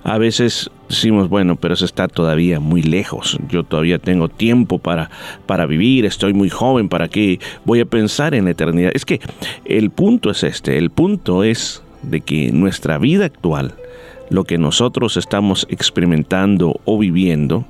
a 0.02 0.16
veces 0.16 0.70
decimos, 0.88 1.29
bueno, 1.29 1.57
pero 1.57 1.74
eso 1.74 1.85
está 1.85 2.09
todavía 2.09 2.61
muy 2.61 2.83
lejos. 2.83 3.38
Yo 3.48 3.64
todavía 3.64 3.98
tengo 3.98 4.29
tiempo 4.29 4.79
para, 4.79 5.11
para 5.46 5.66
vivir, 5.66 6.05
estoy 6.05 6.33
muy 6.33 6.51
joven, 6.51 6.88
¿para 6.88 7.09
qué 7.09 7.38
voy 7.64 7.81
a 7.81 7.87
pensar 7.87 8.35
en 8.35 8.44
la 8.44 8.51
eternidad? 8.51 8.92
Es 8.94 9.05
que 9.05 9.20
el 9.64 9.90
punto 9.90 10.31
es 10.31 10.42
este, 10.42 10.79
el 10.79 10.90
punto 10.90 11.44
es 11.44 11.83
de 12.03 12.20
que 12.20 12.53
nuestra 12.53 12.98
vida 12.98 13.27
actual, 13.27 13.74
lo 14.31 14.44
que 14.44 14.59
nosotros 14.59 15.16
estamos 15.16 15.66
experimentando 15.70 16.81
o 16.85 16.98
viviendo, 16.98 17.64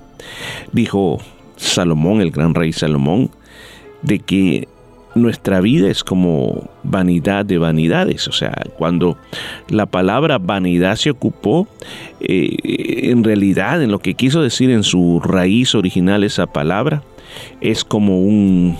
dijo 0.73 1.19
Salomón, 1.57 2.21
el 2.21 2.31
gran 2.31 2.55
rey 2.55 2.73
Salomón, 2.73 3.31
de 4.03 4.21
que 4.21 4.69
nuestra 5.23 5.61
vida 5.61 5.91
es 5.91 6.05
como 6.05 6.71
vanidad 6.83 7.45
de 7.45 7.59
vanidades. 7.59 8.29
O 8.29 8.33
sea, 8.33 8.65
cuando 8.77 9.19
la 9.69 9.87
palabra 9.87 10.39
vanidad 10.39 10.97
se 10.97 11.11
ocupó, 11.11 11.69
eh, 12.21 12.57
en 13.11 13.25
realidad, 13.25 13.83
en 13.83 13.91
lo 13.91 13.99
que 13.99 14.15
quiso 14.15 14.43
decir 14.43 14.71
en 14.71 14.83
su 14.83 15.21
raíz 15.21 15.75
original 15.75 16.25
esa 16.25 16.47
palabra, 16.47 17.03
es 17.61 17.85
como 17.85 18.21
un 18.21 18.77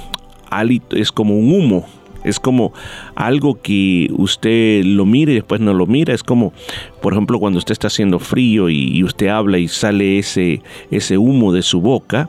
hálito, 0.51 0.97
es 0.97 1.13
como 1.13 1.37
un 1.37 1.53
humo. 1.53 1.87
Es 2.25 2.41
como 2.41 2.73
algo 3.15 3.61
que 3.61 4.09
usted 4.17 4.85
lo 4.85 5.07
mire 5.07 5.33
y 5.33 5.37
después 5.37 5.61
no 5.61 5.73
lo 5.73 5.87
mira. 5.87 6.15
Es 6.15 6.23
como, 6.23 6.53
por 7.01 7.13
ejemplo, 7.13 7.39
cuando 7.39 7.59
usted 7.59 7.73
está 7.73 7.87
haciendo 7.87 8.19
frío 8.19 8.69
y, 8.69 8.97
y 8.97 9.05
usted 9.05 9.29
habla 9.29 9.59
y 9.59 9.69
sale 9.69 10.19
ese, 10.19 10.63
ese 10.91 11.19
humo 11.19 11.53
de 11.53 11.63
su 11.63 11.81
boca. 11.81 12.29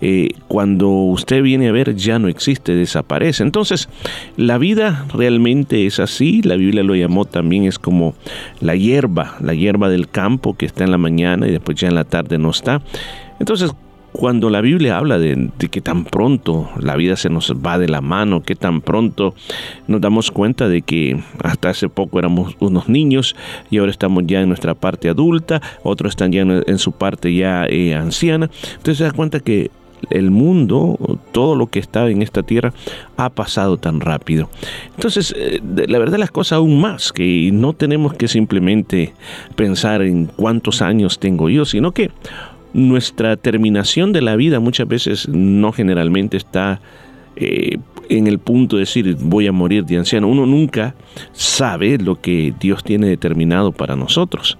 Eh, 0.00 0.30
cuando 0.48 0.88
usted 0.88 1.42
viene 1.42 1.68
a 1.68 1.72
ver 1.72 1.94
ya 1.96 2.18
no 2.18 2.28
existe, 2.28 2.74
desaparece. 2.74 3.42
Entonces, 3.42 3.88
la 4.36 4.58
vida 4.58 5.06
realmente 5.12 5.86
es 5.86 5.98
así. 5.98 6.42
La 6.42 6.56
Biblia 6.56 6.82
lo 6.82 6.94
llamó 6.94 7.24
también, 7.24 7.64
es 7.64 7.78
como 7.78 8.14
la 8.60 8.76
hierba, 8.76 9.36
la 9.40 9.54
hierba 9.54 9.88
del 9.88 10.08
campo 10.08 10.54
que 10.54 10.66
está 10.66 10.84
en 10.84 10.90
la 10.90 10.98
mañana 10.98 11.46
y 11.46 11.50
después 11.50 11.76
ya 11.78 11.88
en 11.88 11.94
la 11.94 12.04
tarde 12.04 12.38
no 12.38 12.50
está. 12.50 12.82
Entonces, 13.40 13.72
cuando 14.14 14.48
la 14.48 14.60
Biblia 14.60 14.96
habla 14.96 15.18
de, 15.18 15.50
que 15.72 15.80
tan 15.80 16.04
pronto 16.04 16.70
la 16.78 16.94
vida 16.94 17.16
se 17.16 17.30
nos 17.30 17.52
va 17.52 17.78
de 17.78 17.88
la 17.88 18.00
mano, 18.00 18.44
que 18.44 18.54
tan 18.54 18.80
pronto 18.80 19.34
nos 19.88 20.00
damos 20.00 20.30
cuenta 20.30 20.68
de 20.68 20.82
que 20.82 21.20
hasta 21.42 21.70
hace 21.70 21.88
poco 21.88 22.20
éramos 22.20 22.56
unos 22.60 22.88
niños 22.88 23.34
y 23.72 23.78
ahora 23.78 23.90
estamos 23.90 24.22
ya 24.24 24.40
en 24.40 24.46
nuestra 24.46 24.76
parte 24.76 25.08
adulta, 25.08 25.60
otros 25.82 26.10
están 26.10 26.30
ya 26.30 26.42
en, 26.42 26.62
en 26.64 26.78
su 26.78 26.92
parte 26.92 27.34
ya 27.34 27.66
eh, 27.66 27.96
anciana, 27.96 28.50
entonces 28.76 28.98
se 28.98 29.04
da 29.04 29.10
cuenta 29.10 29.40
que 29.40 29.72
el 30.10 30.30
mundo, 30.30 31.18
todo 31.32 31.56
lo 31.56 31.66
que 31.66 31.78
está 31.78 32.08
en 32.08 32.22
esta 32.22 32.42
tierra 32.42 32.72
ha 33.16 33.30
pasado 33.30 33.78
tan 33.78 34.00
rápido. 34.00 34.48
Entonces, 34.94 35.34
eh, 35.36 35.60
la 35.88 35.98
verdad 35.98 36.18
las 36.18 36.30
cosas 36.30 36.58
aún 36.58 36.80
más, 36.80 37.12
que 37.12 37.50
no 37.52 37.72
tenemos 37.72 38.14
que 38.14 38.28
simplemente 38.28 39.12
pensar 39.56 40.02
en 40.02 40.26
cuántos 40.26 40.82
años 40.82 41.18
tengo 41.18 41.48
yo, 41.48 41.64
sino 41.64 41.92
que 41.92 42.10
nuestra 42.74 43.36
terminación 43.36 44.12
de 44.12 44.20
la 44.20 44.36
vida 44.36 44.60
muchas 44.60 44.86
veces 44.86 45.28
no 45.28 45.72
generalmente 45.72 46.36
está 46.36 46.80
eh, 47.36 47.78
en 48.08 48.26
el 48.26 48.38
punto 48.38 48.76
de 48.76 48.80
decir 48.80 49.16
voy 49.20 49.46
a 49.46 49.52
morir 49.52 49.84
de 49.86 49.96
anciano. 49.96 50.28
Uno 50.28 50.44
nunca 50.44 50.94
sabe 51.32 51.96
lo 51.98 52.20
que 52.20 52.52
Dios 52.60 52.84
tiene 52.84 53.06
determinado 53.08 53.72
para 53.72 53.96
nosotros. 53.96 54.58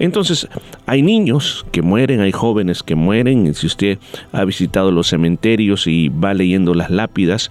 Entonces, 0.00 0.48
hay 0.86 1.02
niños 1.02 1.66
que 1.72 1.82
mueren, 1.82 2.20
hay 2.20 2.32
jóvenes 2.32 2.82
que 2.82 2.94
mueren. 2.94 3.54
Si 3.54 3.66
usted 3.66 3.98
ha 4.32 4.46
visitado 4.46 4.90
los 4.90 5.08
cementerios 5.08 5.86
y 5.86 6.08
va 6.08 6.32
leyendo 6.32 6.72
las 6.72 6.88
lápidas, 6.88 7.50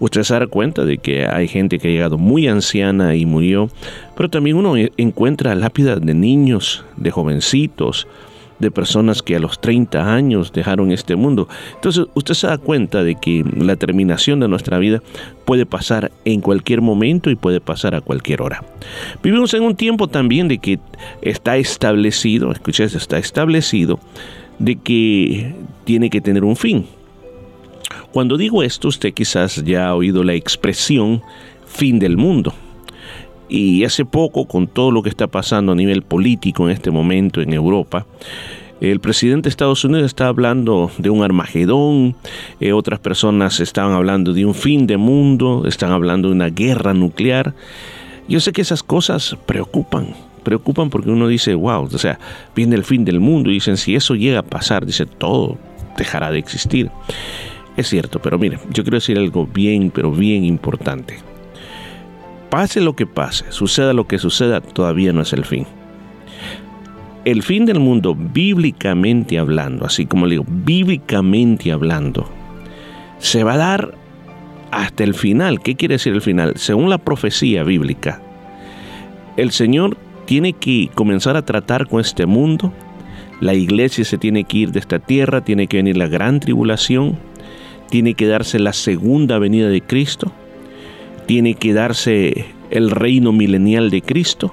usted 0.00 0.24
se 0.24 0.34
da 0.34 0.48
cuenta 0.48 0.84
de 0.84 0.98
que 0.98 1.24
hay 1.24 1.46
gente 1.46 1.78
que 1.78 1.86
ha 1.86 1.90
llegado 1.92 2.18
muy 2.18 2.48
anciana 2.48 3.14
y 3.14 3.26
murió. 3.26 3.70
Pero 4.16 4.28
también 4.28 4.56
uno 4.56 4.74
encuentra 4.96 5.54
lápidas 5.54 6.00
de 6.00 6.14
niños, 6.14 6.84
de 6.96 7.12
jovencitos, 7.12 8.08
de 8.58 8.70
personas 8.70 9.22
que 9.22 9.36
a 9.36 9.40
los 9.40 9.60
30 9.60 10.14
años 10.14 10.52
dejaron 10.52 10.92
este 10.92 11.16
mundo. 11.16 11.48
Entonces 11.74 12.06
usted 12.14 12.34
se 12.34 12.46
da 12.46 12.58
cuenta 12.58 13.02
de 13.02 13.16
que 13.16 13.44
la 13.56 13.76
terminación 13.76 14.40
de 14.40 14.48
nuestra 14.48 14.78
vida 14.78 15.02
puede 15.44 15.66
pasar 15.66 16.12
en 16.24 16.40
cualquier 16.40 16.80
momento 16.80 17.30
y 17.30 17.36
puede 17.36 17.60
pasar 17.60 17.94
a 17.94 18.00
cualquier 18.00 18.42
hora. 18.42 18.64
Vivimos 19.22 19.54
en 19.54 19.62
un 19.62 19.76
tiempo 19.76 20.08
también 20.08 20.48
de 20.48 20.58
que 20.58 20.78
está 21.22 21.56
establecido, 21.56 22.52
escuches, 22.52 22.94
está 22.94 23.18
establecido 23.18 23.98
de 24.58 24.76
que 24.76 25.54
tiene 25.84 26.10
que 26.10 26.20
tener 26.20 26.44
un 26.44 26.56
fin. 26.56 26.86
Cuando 28.12 28.36
digo 28.36 28.62
esto, 28.62 28.88
usted 28.88 29.12
quizás 29.12 29.64
ya 29.64 29.88
ha 29.88 29.94
oído 29.94 30.22
la 30.22 30.34
expresión 30.34 31.22
fin 31.66 31.98
del 31.98 32.16
mundo. 32.16 32.54
Y 33.48 33.84
hace 33.84 34.04
poco, 34.04 34.46
con 34.46 34.66
todo 34.66 34.90
lo 34.90 35.02
que 35.02 35.08
está 35.08 35.26
pasando 35.26 35.72
a 35.72 35.74
nivel 35.74 36.02
político 36.02 36.64
en 36.64 36.72
este 36.72 36.90
momento 36.90 37.40
en 37.40 37.52
Europa, 37.52 38.06
el 38.80 39.00
presidente 39.00 39.44
de 39.44 39.50
Estados 39.50 39.84
Unidos 39.84 40.06
está 40.06 40.26
hablando 40.26 40.90
de 40.98 41.08
un 41.08 41.22
Armagedón, 41.22 42.16
eh, 42.60 42.72
otras 42.72 42.98
personas 42.98 43.60
estaban 43.60 43.92
hablando 43.92 44.32
de 44.32 44.44
un 44.44 44.54
fin 44.54 44.86
de 44.86 44.96
mundo, 44.96 45.64
están 45.66 45.92
hablando 45.92 46.28
de 46.28 46.34
una 46.34 46.48
guerra 46.48 46.92
nuclear. 46.92 47.54
Yo 48.28 48.40
sé 48.40 48.52
que 48.52 48.62
esas 48.62 48.82
cosas 48.82 49.36
preocupan, 49.46 50.08
preocupan 50.42 50.90
porque 50.90 51.10
uno 51.10 51.28
dice, 51.28 51.54
wow, 51.54 51.84
o 51.84 51.98
sea, 51.98 52.18
viene 52.54 52.74
el 52.74 52.84
fin 52.84 53.04
del 53.04 53.20
mundo 53.20 53.50
y 53.50 53.54
dicen, 53.54 53.76
si 53.76 53.94
eso 53.94 54.14
llega 54.14 54.40
a 54.40 54.42
pasar, 54.42 54.84
dice, 54.84 55.06
todo 55.06 55.56
dejará 55.96 56.30
de 56.30 56.38
existir. 56.38 56.90
Es 57.76 57.88
cierto, 57.88 58.20
pero 58.20 58.38
mire, 58.38 58.58
yo 58.70 58.82
quiero 58.82 58.96
decir 58.96 59.18
algo 59.18 59.46
bien, 59.46 59.90
pero 59.90 60.10
bien 60.10 60.44
importante. 60.44 61.18
Pase 62.50 62.80
lo 62.80 62.94
que 62.94 63.06
pase, 63.06 63.44
suceda 63.50 63.92
lo 63.92 64.06
que 64.06 64.18
suceda, 64.18 64.60
todavía 64.60 65.12
no 65.12 65.22
es 65.22 65.32
el 65.32 65.44
fin. 65.44 65.66
El 67.24 67.42
fin 67.42 67.64
del 67.64 67.80
mundo, 67.80 68.14
bíblicamente 68.14 69.38
hablando, 69.38 69.86
así 69.86 70.06
como 70.06 70.26
le 70.26 70.32
digo, 70.32 70.44
bíblicamente 70.46 71.72
hablando, 71.72 72.28
se 73.18 73.44
va 73.44 73.54
a 73.54 73.58
dar 73.58 73.94
hasta 74.70 75.04
el 75.04 75.14
final. 75.14 75.60
¿Qué 75.60 75.74
quiere 75.74 75.94
decir 75.94 76.12
el 76.12 76.20
final? 76.20 76.54
Según 76.56 76.90
la 76.90 76.98
profecía 76.98 77.64
bíblica, 77.64 78.20
el 79.36 79.50
Señor 79.52 79.96
tiene 80.26 80.52
que 80.52 80.90
comenzar 80.94 81.36
a 81.36 81.44
tratar 81.44 81.88
con 81.88 82.00
este 82.00 82.26
mundo, 82.26 82.72
la 83.40 83.54
iglesia 83.54 84.04
se 84.04 84.18
tiene 84.18 84.44
que 84.44 84.58
ir 84.58 84.72
de 84.72 84.80
esta 84.80 84.98
tierra, 84.98 85.42
tiene 85.42 85.66
que 85.66 85.78
venir 85.78 85.96
la 85.96 86.06
gran 86.06 86.40
tribulación, 86.40 87.18
tiene 87.90 88.14
que 88.14 88.26
darse 88.26 88.58
la 88.58 88.72
segunda 88.72 89.38
venida 89.38 89.68
de 89.68 89.80
Cristo, 89.80 90.32
tiene 91.26 91.54
que 91.54 91.72
darse 91.72 92.46
el 92.70 92.90
reino 92.90 93.32
milenial 93.32 93.90
de 93.90 94.02
Cristo. 94.02 94.52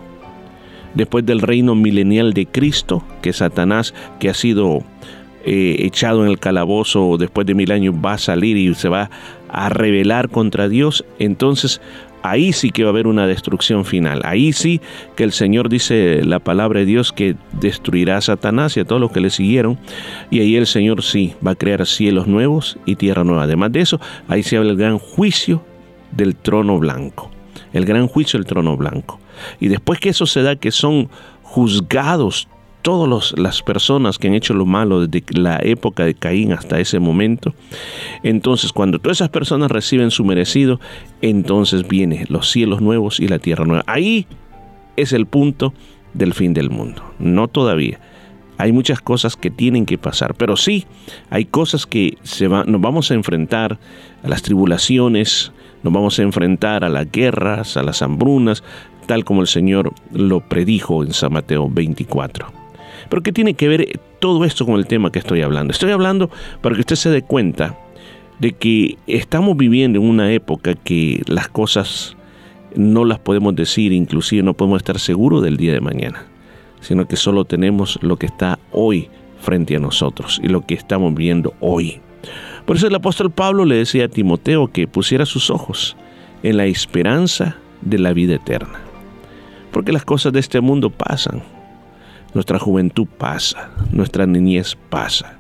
Después 0.94 1.26
del 1.26 1.42
reino 1.42 1.74
milenial 1.76 2.34
de 2.34 2.46
Cristo, 2.46 3.04
que 3.22 3.34
Satanás, 3.34 3.94
que 4.20 4.30
ha 4.30 4.34
sido 4.34 4.84
eh, 5.46 5.78
echado 5.80 6.24
en 6.24 6.30
el 6.30 6.40
calabozo 6.40 7.18
después 7.18 7.48
de 7.48 7.56
mil 7.56 7.72
años, 7.72 7.96
va 7.96 8.14
a 8.14 8.18
salir 8.18 8.58
y 8.58 8.74
se 8.76 8.90
va 8.90 9.10
a 9.50 9.70
rebelar 9.70 10.30
contra 10.30 10.68
Dios, 10.68 11.06
entonces 11.18 11.82
ahí 12.24 12.54
sí 12.54 12.72
que 12.72 12.84
va 12.84 12.90
a 12.90 12.92
haber 12.92 13.08
una 13.08 13.26
destrucción 13.26 13.86
final. 13.86 14.22
Ahí 14.24 14.54
sí 14.54 14.82
que 15.16 15.24
el 15.24 15.32
Señor 15.32 15.70
dice 15.70 16.24
la 16.26 16.40
palabra 16.40 16.82
de 16.82 16.86
Dios 16.86 17.12
que 17.12 17.36
destruirá 17.54 18.18
a 18.18 18.22
Satanás 18.22 18.78
y 18.78 18.82
a 18.82 18.86
todos 18.86 19.02
los 19.02 19.12
que 19.12 19.22
le 19.22 19.30
siguieron. 19.30 19.78
Y 20.30 20.40
ahí 20.42 20.56
el 20.56 20.68
Señor 20.68 21.04
sí 21.04 21.34
va 21.46 21.52
a 21.52 21.56
crear 21.56 21.86
cielos 21.86 22.28
nuevos 22.28 22.78
y 22.86 22.96
tierra 22.96 23.24
nueva. 23.24 23.44
Además 23.44 23.72
de 23.72 23.82
eso, 23.82 24.00
ahí 24.28 24.44
se 24.44 24.58
habla 24.58 24.72
el 24.72 24.78
gran 24.78 25.00
juicio 25.00 25.64
del 26.12 26.36
trono 26.36 26.80
blanco. 26.80 27.32
El 27.74 27.86
gran 27.86 28.08
juicio 28.08 28.38
del 28.38 28.46
trono 28.46 28.78
blanco. 28.78 29.20
Y 29.60 29.68
después 29.68 30.00
que 30.00 30.10
eso 30.10 30.26
se 30.26 30.42
da, 30.42 30.56
que 30.56 30.72
son 30.72 31.10
juzgados 31.44 32.48
todas 32.82 33.34
las 33.38 33.62
personas 33.62 34.18
que 34.18 34.28
han 34.28 34.34
hecho 34.34 34.54
lo 34.54 34.66
malo 34.66 35.06
desde 35.06 35.24
la 35.40 35.60
época 35.62 36.06
de 36.06 36.16
Caín 36.16 36.52
hasta 36.52 36.80
ese 36.80 37.00
momento. 37.00 37.54
Entonces, 38.24 38.72
cuando 38.74 39.00
todas 39.00 39.18
esas 39.18 39.30
personas 39.30 39.72
reciben 39.72 40.12
su 40.12 40.26
merecido, 40.26 40.80
entonces 41.22 41.88
vienen 41.88 42.26
los 42.30 42.50
cielos 42.50 42.82
nuevos 42.82 43.20
y 43.20 43.28
la 43.28 43.40
tierra 43.40 43.66
nueva. 43.66 43.84
Ahí 43.88 44.28
es 44.98 45.14
el 45.14 45.26
punto 45.26 45.74
del 46.14 46.34
fin 46.34 46.54
del 46.54 46.70
mundo. 46.70 47.04
No 47.20 47.48
todavía. 47.48 48.00
Hay 48.58 48.74
muchas 48.74 49.02
cosas 49.02 49.36
que 49.36 49.50
tienen 49.50 49.86
que 49.86 49.98
pasar, 49.98 50.36
pero 50.36 50.56
sí 50.56 50.86
hay 51.32 51.46
cosas 51.46 51.88
que 51.88 52.18
se 52.22 52.48
va, 52.48 52.64
nos 52.64 52.80
vamos 52.80 53.10
a 53.10 53.16
enfrentar 53.16 53.80
a 54.24 54.28
las 54.28 54.44
tribulaciones, 54.44 55.52
nos 55.84 55.94
vamos 55.94 56.20
a 56.20 56.24
enfrentar 56.24 56.84
a 56.84 56.90
las 56.90 57.12
guerras, 57.12 57.78
a 57.78 57.84
las 57.84 58.02
hambrunas, 58.02 58.64
tal 59.06 59.26
como 59.26 59.42
el 59.42 59.48
Señor 59.48 59.94
lo 60.12 60.42
predijo 60.42 61.04
en 61.04 61.14
San 61.14 61.34
Mateo 61.34 61.70
24. 61.70 62.48
Pero 63.10 63.24
¿qué 63.24 63.32
tiene 63.32 63.56
que 63.56 63.68
ver 63.68 64.00
todo 64.20 64.46
esto 64.46 64.66
con 64.66 64.76
el 64.76 64.88
tema 64.88 65.12
que 65.12 65.20
estoy 65.20 65.42
hablando? 65.42 65.72
Estoy 65.72 65.92
hablando 65.92 66.30
para 66.62 66.76
que 66.76 66.82
usted 66.82 66.96
se 66.96 67.10
dé 67.10 67.22
cuenta 67.24 67.78
de 68.40 68.54
que 68.54 68.98
estamos 69.08 69.58
viviendo 69.58 70.00
en 70.00 70.08
una 70.08 70.32
época 70.32 70.76
que 70.76 71.22
las 71.28 71.48
cosas 71.48 72.16
no 72.76 73.06
las 73.06 73.20
podemos 73.20 73.56
decir, 73.56 73.92
inclusive 73.92 74.44
no 74.44 74.54
podemos 74.54 74.78
estar 74.78 75.00
seguros 75.00 75.44
del 75.44 75.58
día 75.58 75.74
de 75.74 75.82
mañana, 75.82 76.26
sino 76.80 77.08
que 77.08 77.18
solo 77.18 77.46
tenemos 77.46 78.00
lo 78.02 78.18
que 78.18 78.28
está 78.28 78.60
hoy 78.72 79.10
frente 79.40 79.76
a 79.76 79.80
nosotros 79.80 80.40
y 80.44 80.48
lo 80.48 80.66
que 80.66 80.76
estamos 80.76 81.14
viendo 81.14 81.54
hoy. 81.60 82.00
Por 82.66 82.76
eso 82.76 82.88
el 82.88 82.96
apóstol 82.96 83.32
Pablo 83.32 83.66
le 83.66 83.76
decía 83.76 84.06
a 84.06 84.10
Timoteo 84.10 84.68
que 84.68 84.88
pusiera 84.88 85.26
sus 85.26 85.50
ojos 85.50 85.96
en 86.44 86.58
la 86.58 86.66
esperanza 86.66 87.58
de 87.82 88.00
la 88.00 88.14
vida 88.14 88.36
eterna. 88.36 88.80
Porque 89.72 89.92
las 89.92 90.06
cosas 90.06 90.34
de 90.34 90.40
este 90.40 90.62
mundo 90.62 90.90
pasan, 90.90 91.42
nuestra 92.34 92.60
juventud 92.60 93.08
pasa, 93.18 93.72
nuestra 93.92 94.26
niñez 94.26 94.78
pasa. 94.90 95.40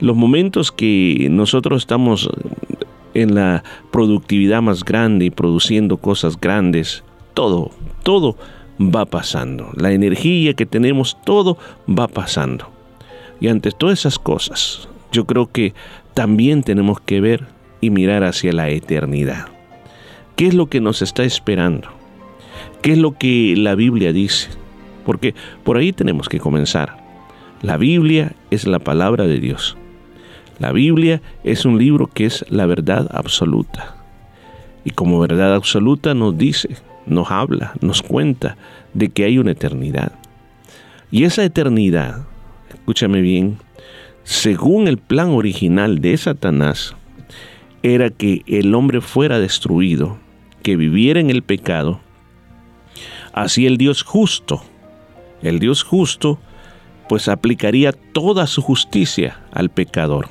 Los 0.00 0.16
momentos 0.16 0.72
que 0.72 1.28
nosotros 1.30 1.82
estamos 1.82 2.28
en 3.14 3.34
la 3.34 3.64
productividad 3.90 4.62
más 4.62 4.84
grande 4.84 5.26
y 5.26 5.30
produciendo 5.30 5.96
cosas 5.96 6.38
grandes, 6.38 7.02
todo, 7.34 7.70
todo 8.02 8.36
va 8.80 9.06
pasando. 9.06 9.70
La 9.74 9.92
energía 9.92 10.54
que 10.54 10.66
tenemos, 10.66 11.16
todo 11.24 11.58
va 11.88 12.08
pasando. 12.08 12.70
Y 13.40 13.48
ante 13.48 13.70
todas 13.70 14.00
esas 14.00 14.18
cosas, 14.18 14.88
yo 15.12 15.26
creo 15.26 15.50
que 15.50 15.74
también 16.16 16.62
tenemos 16.62 16.98
que 16.98 17.20
ver 17.20 17.44
y 17.82 17.90
mirar 17.90 18.24
hacia 18.24 18.50
la 18.50 18.70
eternidad. 18.70 19.48
¿Qué 20.34 20.46
es 20.46 20.54
lo 20.54 20.70
que 20.70 20.80
nos 20.80 21.02
está 21.02 21.24
esperando? 21.24 21.90
¿Qué 22.80 22.92
es 22.92 22.98
lo 22.98 23.18
que 23.18 23.52
la 23.54 23.74
Biblia 23.74 24.14
dice? 24.14 24.48
Porque 25.04 25.34
por 25.62 25.76
ahí 25.76 25.92
tenemos 25.92 26.30
que 26.30 26.40
comenzar. 26.40 26.96
La 27.60 27.76
Biblia 27.76 28.32
es 28.50 28.66
la 28.66 28.78
palabra 28.78 29.26
de 29.26 29.40
Dios. 29.40 29.76
La 30.58 30.72
Biblia 30.72 31.20
es 31.44 31.66
un 31.66 31.76
libro 31.76 32.06
que 32.06 32.24
es 32.24 32.46
la 32.48 32.64
verdad 32.64 33.08
absoluta. 33.12 33.96
Y 34.86 34.92
como 34.92 35.20
verdad 35.20 35.54
absoluta 35.54 36.14
nos 36.14 36.38
dice, 36.38 36.76
nos 37.04 37.30
habla, 37.30 37.74
nos 37.82 38.00
cuenta 38.00 38.56
de 38.94 39.10
que 39.10 39.24
hay 39.24 39.36
una 39.36 39.50
eternidad. 39.50 40.12
Y 41.10 41.24
esa 41.24 41.44
eternidad, 41.44 42.24
escúchame 42.70 43.20
bien, 43.20 43.58
según 44.26 44.88
el 44.88 44.98
plan 44.98 45.30
original 45.30 46.00
de 46.00 46.16
Satanás, 46.16 46.96
era 47.84 48.10
que 48.10 48.42
el 48.48 48.74
hombre 48.74 49.00
fuera 49.00 49.38
destruido, 49.38 50.18
que 50.64 50.74
viviera 50.74 51.20
en 51.20 51.30
el 51.30 51.42
pecado. 51.42 52.00
Así 53.32 53.66
el 53.66 53.76
Dios 53.76 54.02
justo, 54.02 54.64
el 55.42 55.60
Dios 55.60 55.84
justo, 55.84 56.40
pues 57.08 57.28
aplicaría 57.28 57.92
toda 57.92 58.48
su 58.48 58.62
justicia 58.62 59.44
al 59.52 59.70
pecador. 59.70 60.28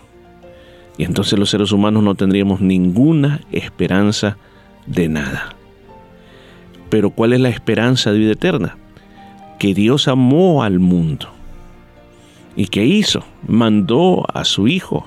Y 0.97 1.05
entonces 1.05 1.39
los 1.39 1.49
seres 1.49 1.71
humanos 1.71 2.03
no 2.03 2.15
tendríamos 2.15 2.59
ninguna 2.59 3.39
esperanza 3.53 4.37
de 4.87 5.07
nada. 5.07 5.55
Pero 6.89 7.11
¿cuál 7.11 7.31
es 7.31 7.39
la 7.39 7.49
esperanza 7.49 8.11
de 8.11 8.19
vida 8.19 8.33
eterna? 8.33 8.77
Que 9.57 9.73
Dios 9.73 10.09
amó 10.09 10.63
al 10.63 10.79
mundo. 10.79 11.34
¿Y 12.55 12.67
qué 12.67 12.85
hizo? 12.85 13.23
Mandó 13.47 14.25
a 14.33 14.45
su 14.45 14.67
Hijo, 14.67 15.05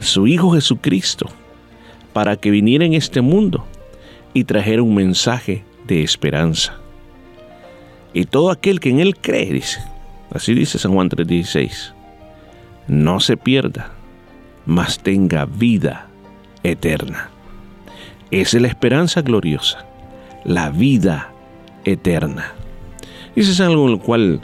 su 0.00 0.26
Hijo 0.26 0.52
Jesucristo, 0.52 1.28
para 2.12 2.36
que 2.36 2.50
viniera 2.50 2.84
en 2.84 2.94
este 2.94 3.20
mundo 3.20 3.64
y 4.32 4.44
trajera 4.44 4.82
un 4.82 4.94
mensaje 4.94 5.64
de 5.86 6.02
esperanza. 6.02 6.74
Y 8.12 8.26
todo 8.26 8.50
aquel 8.50 8.78
que 8.78 8.90
en 8.90 9.00
Él 9.00 9.16
cree, 9.16 9.52
dice, 9.52 9.80
así 10.30 10.54
dice 10.54 10.78
San 10.78 10.92
Juan 10.92 11.08
3:16, 11.08 11.92
no 12.86 13.18
se 13.18 13.36
pierda, 13.36 13.92
mas 14.66 14.98
tenga 14.98 15.46
vida 15.46 16.06
eterna. 16.62 17.30
Esa 18.30 18.56
es 18.56 18.62
la 18.62 18.68
esperanza 18.68 19.22
gloriosa, 19.22 19.84
la 20.44 20.70
vida 20.70 21.32
eterna. 21.84 22.52
Y 23.34 23.40
eso 23.40 23.50
es 23.50 23.60
algo 23.60 23.86
en 23.86 23.92
lo 23.92 23.98
cual 23.98 24.40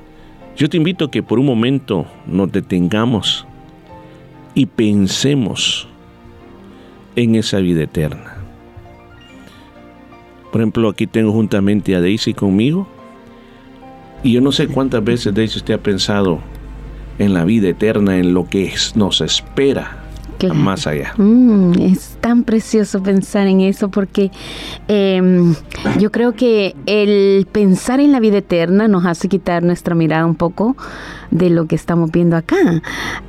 yo 0.61 0.69
te 0.69 0.77
invito 0.77 1.07
a 1.07 1.11
que 1.11 1.23
por 1.23 1.39
un 1.39 1.47
momento 1.47 2.05
nos 2.27 2.53
detengamos 2.53 3.47
y 4.55 4.67
pensemos 4.67 5.89
en 7.17 7.35
esa 7.35 7.61
vida 7.61 7.85
eterna. 7.85 8.37
Por 10.53 10.61
ejemplo, 10.61 10.91
aquí 10.91 11.07
tengo 11.07 11.33
juntamente 11.33 11.97
a 11.97 12.03
Daisy 12.03 12.35
conmigo. 12.35 12.87
Y 14.23 14.33
yo 14.33 14.43
no 14.43 14.53
sé 14.53 14.69
cuántas 14.69 15.03
veces 15.03 15.33
Daisy 15.33 15.61
usted 15.61 15.73
ha 15.73 15.83
pensado 15.83 16.41
en 17.19 17.33
la 17.33 17.47
vida 17.47 17.71
eterna, 17.71 18.19
en 18.19 18.35
lo 18.35 18.47
que 18.47 18.71
nos 18.97 19.23
espera 19.23 20.00
Claro. 20.41 20.55
más 20.55 20.87
allá. 20.87 21.13
Mm, 21.19 21.73
es 21.81 22.17
tan 22.23 22.45
precioso 22.45 23.03
pensar 23.03 23.47
en 23.47 23.61
eso 23.61 23.91
porque 23.91 24.31
eh, 24.89 25.53
yo 25.99 26.11
creo 26.11 26.33
que 26.33 26.75
el 26.87 27.47
pensar 27.53 28.01
en 28.01 28.11
la 28.11 28.21
vida 28.21 28.39
eterna 28.39 28.89
nos 28.89 29.05
hace 29.05 29.29
quitar 29.29 29.63
nuestra 29.63 29.95
mirada 29.95 30.25
un 30.25 30.35
poco 30.35 30.77
de 31.31 31.51
lo 31.51 31.67
que 31.67 31.77
estamos 31.77 32.11
viendo 32.11 32.37
acá. 32.37 32.83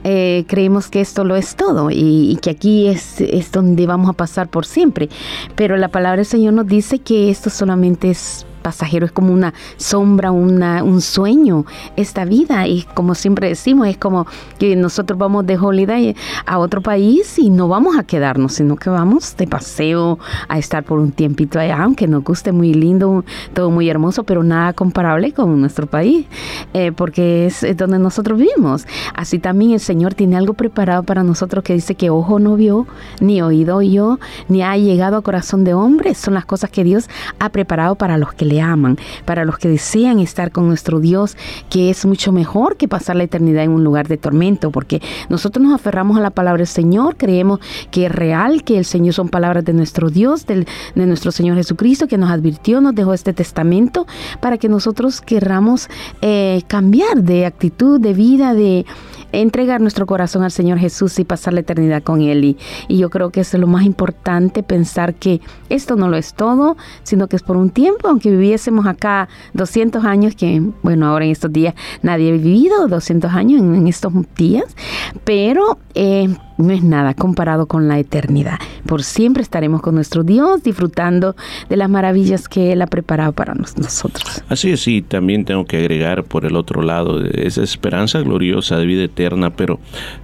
Eh, 0.05 0.45
creemos 0.47 0.87
que 0.87 1.01
esto 1.01 1.25
lo 1.25 1.35
es 1.35 1.55
todo 1.55 1.91
y, 1.91 2.31
y 2.31 2.37
que 2.37 2.49
aquí 2.49 2.87
es, 2.87 3.19
es 3.19 3.51
donde 3.51 3.85
vamos 3.87 4.09
a 4.09 4.13
pasar 4.13 4.47
por 4.47 4.65
siempre. 4.65 5.09
Pero 5.55 5.75
la 5.75 5.89
palabra 5.89 6.17
del 6.17 6.25
Señor 6.25 6.53
nos 6.53 6.67
dice 6.67 6.99
que 6.99 7.29
esto 7.29 7.49
solamente 7.49 8.09
es 8.09 8.45
pasajero, 8.61 9.05
es 9.05 9.11
como 9.11 9.33
una 9.33 9.53
sombra, 9.77 10.31
una, 10.31 10.83
un 10.83 11.01
sueño, 11.01 11.65
esta 11.95 12.25
vida. 12.25 12.67
Y 12.67 12.83
como 12.93 13.15
siempre 13.15 13.49
decimos, 13.49 13.87
es 13.87 13.97
como 13.97 14.25
que 14.59 14.75
nosotros 14.75 15.17
vamos 15.17 15.45
de 15.45 15.57
holiday 15.57 16.15
a 16.45 16.59
otro 16.59 16.81
país 16.81 17.37
y 17.37 17.49
no 17.49 17.67
vamos 17.67 17.97
a 17.97 18.03
quedarnos, 18.03 18.53
sino 18.53 18.75
que 18.75 18.89
vamos 18.89 19.35
de 19.37 19.47
paseo 19.47 20.19
a 20.47 20.57
estar 20.57 20.83
por 20.83 20.99
un 20.99 21.11
tiempito 21.11 21.59
allá, 21.59 21.81
aunque 21.83 22.07
nos 22.07 22.23
guste 22.23 22.51
muy 22.51 22.73
lindo, 22.73 23.23
todo 23.53 23.71
muy 23.71 23.89
hermoso, 23.89 24.23
pero 24.23 24.43
nada 24.43 24.73
comparable 24.73 25.33
con 25.33 25.59
nuestro 25.59 25.87
país, 25.87 26.25
eh, 26.73 26.91
porque 26.91 27.47
es, 27.47 27.65
donde 27.77 27.99
nosotros 27.99 28.39
vivimos. 28.39 28.85
Así 29.13 29.39
también 29.39 29.71
el 29.71 29.79
Señor 29.79 30.13
tiene 30.13 30.37
algo 30.37 30.53
preparado 30.53 31.03
para 31.03 31.23
nosotros 31.23 31.63
que 31.63 31.73
dice 31.73 31.95
que 31.95 32.09
ojo 32.09 32.39
no 32.39 32.55
vio, 32.55 32.87
ni 33.19 33.41
oído 33.41 33.77
oyó, 33.77 34.19
ni 34.47 34.61
ha 34.63 34.75
llegado 34.77 35.17
a 35.17 35.21
corazón 35.21 35.63
de 35.63 35.73
hombre. 35.73 36.13
Son 36.13 36.33
las 36.33 36.45
cosas 36.45 36.69
que 36.69 36.83
Dios 36.83 37.09
ha 37.39 37.49
preparado 37.49 37.95
para 37.95 38.17
los 38.17 38.33
que 38.33 38.45
le 38.51 38.61
aman, 38.61 38.97
para 39.25 39.45
los 39.45 39.57
que 39.57 39.69
desean 39.69 40.19
estar 40.19 40.51
con 40.51 40.67
nuestro 40.67 40.99
Dios, 40.99 41.37
que 41.69 41.89
es 41.89 42.05
mucho 42.05 42.31
mejor 42.31 42.75
que 42.77 42.87
pasar 42.87 43.15
la 43.15 43.23
eternidad 43.23 43.63
en 43.63 43.71
un 43.71 43.83
lugar 43.83 44.07
de 44.07 44.17
tormento, 44.17 44.71
porque 44.71 45.01
nosotros 45.29 45.63
nos 45.63 45.73
aferramos 45.73 46.17
a 46.17 46.21
la 46.21 46.29
palabra 46.31 46.59
del 46.59 46.67
Señor, 46.67 47.15
creemos 47.17 47.59
que 47.91 48.05
es 48.07 48.11
real, 48.11 48.63
que 48.63 48.77
el 48.77 48.85
Señor 48.85 49.13
son 49.13 49.29
palabras 49.29 49.63
de 49.65 49.73
nuestro 49.73 50.09
Dios, 50.09 50.45
del- 50.45 50.67
de 50.95 51.05
nuestro 51.05 51.31
Señor 51.31 51.55
Jesucristo, 51.55 52.07
que 52.07 52.17
nos 52.17 52.29
advirtió, 52.29 52.81
nos 52.81 52.93
dejó 52.95 53.13
este 53.13 53.33
testamento, 53.33 54.05
para 54.41 54.57
que 54.57 54.67
nosotros 54.69 55.21
querramos 55.21 55.87
eh, 56.21 56.61
cambiar 56.67 57.23
de 57.23 57.45
actitud, 57.45 57.99
de 57.99 58.13
vida, 58.13 58.53
de 58.53 58.85
entregar 59.31 59.81
nuestro 59.81 60.05
corazón 60.05 60.43
al 60.43 60.51
Señor 60.51 60.77
Jesús 60.79 61.17
y 61.19 61.25
pasar 61.25 61.53
la 61.53 61.61
eternidad 61.61 62.03
con 62.03 62.21
Él. 62.21 62.43
Y, 62.43 62.57
y 62.87 62.97
yo 62.97 63.09
creo 63.09 63.31
que 63.31 63.41
es 63.41 63.53
lo 63.53 63.67
más 63.67 63.83
importante, 63.83 64.63
pensar 64.63 65.13
que 65.15 65.41
esto 65.69 65.95
no 65.95 66.09
lo 66.09 66.17
es 66.17 66.33
todo, 66.33 66.77
sino 67.03 67.27
que 67.27 67.35
es 67.35 67.43
por 67.43 67.57
un 67.57 67.69
tiempo, 67.69 68.07
aunque 68.07 68.31
viviésemos 68.31 68.85
acá 68.85 69.29
200 69.53 70.03
años, 70.05 70.35
que 70.35 70.61
bueno, 70.83 71.07
ahora 71.07 71.25
en 71.25 71.31
estos 71.31 71.51
días 71.51 71.75
nadie 72.01 72.29
ha 72.29 72.33
vivido 72.33 72.87
200 72.87 73.31
años 73.31 73.61
en, 73.61 73.75
en 73.75 73.87
estos 73.87 74.13
días, 74.35 74.75
pero 75.23 75.77
eh, 75.93 76.27
no 76.61 76.71
es 76.73 76.83
nada 76.83 77.13
comparado 77.13 77.65
con 77.67 77.87
la 77.87 77.99
eternidad. 77.99 78.57
Por 78.85 79.03
siempre 79.03 79.43
estaremos 79.43 79.81
con 79.81 79.95
nuestro 79.95 80.23
Dios, 80.23 80.63
disfrutando 80.63 81.35
de 81.69 81.77
las 81.77 81.89
maravillas 81.89 82.47
que 82.49 82.71
Él 82.73 82.81
ha 82.81 82.87
preparado 82.87 83.31
para 83.33 83.53
nos- 83.53 83.77
nosotros. 83.77 84.43
Así 84.49 84.71
es, 84.71 84.81
sí, 84.81 85.01
también 85.01 85.45
tengo 85.45 85.65
que 85.65 85.77
agregar 85.77 86.23
por 86.23 86.45
el 86.45 86.55
otro 86.55 86.81
lado 86.81 87.23
esa 87.25 87.63
esperanza 87.63 88.19
gloriosa 88.21 88.77
de 88.77 88.85
vida 88.85 89.03
eterna, 89.03 89.49
pero 89.55 89.79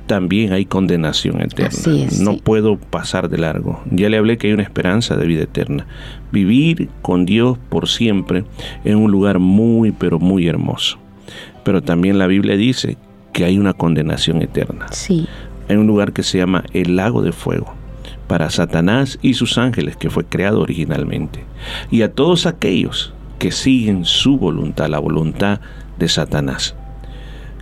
también 0.08 0.54
hay 0.54 0.66
condenación 0.66 1.42
eterna. 1.42 1.68
Así 1.70 2.04
es, 2.04 2.20
no 2.20 2.34
sí. 2.34 2.42
puedo 2.44 2.78
pasar 2.78 3.30
de 3.30 3.38
largo. 3.38 3.82
Ya 3.92 4.10
le 4.10 4.18
hablé 4.18 4.38
que 4.38 4.48
hay 4.48 4.54
una 4.54 4.64
esperanza 4.64 5.16
de 5.16 5.28
vida 5.28 5.44
eterna. 5.44 5.86
Vivir 6.32 6.90
con 7.02 7.26
Dios 7.26 7.58
por 7.70 7.88
siempre 7.88 8.44
en 8.84 8.98
un 8.98 9.12
lugar 9.12 9.40
muy, 9.40 9.92
pero 9.92 10.20
muy 10.20 10.48
hermoso. 10.48 10.98
Pero 11.64 11.82
también 11.82 12.18
la 12.18 12.28
Biblia 12.28 12.56
dice 12.56 12.98
que 13.34 13.46
hay 13.46 13.58
una 13.60 13.74
condenación 13.74 14.42
eterna. 14.42 14.88
Sí. 14.92 15.28
Hay 15.68 15.76
un 15.76 15.88
lugar 15.88 16.14
que 16.14 16.24
se 16.24 16.38
llama 16.38 16.64
el 16.74 16.96
lago 16.96 17.22
de 17.22 17.32
fuego 17.32 17.74
para 18.28 18.50
Satanás 18.50 19.20
y 19.22 19.34
sus 19.34 19.58
ángeles 19.58 19.98
que 19.98 20.10
fue 20.10 20.26
creado 20.26 20.62
originalmente. 20.62 21.44
Y 21.92 22.02
a 22.02 22.12
todos 22.12 22.46
aquellos 22.46 23.14
que 23.40 23.52
siguen 23.52 24.06
su 24.06 24.38
voluntad, 24.38 24.90
la 24.90 25.00
voluntad 25.00 25.62
de 25.98 26.08
Satanás. 26.08 26.76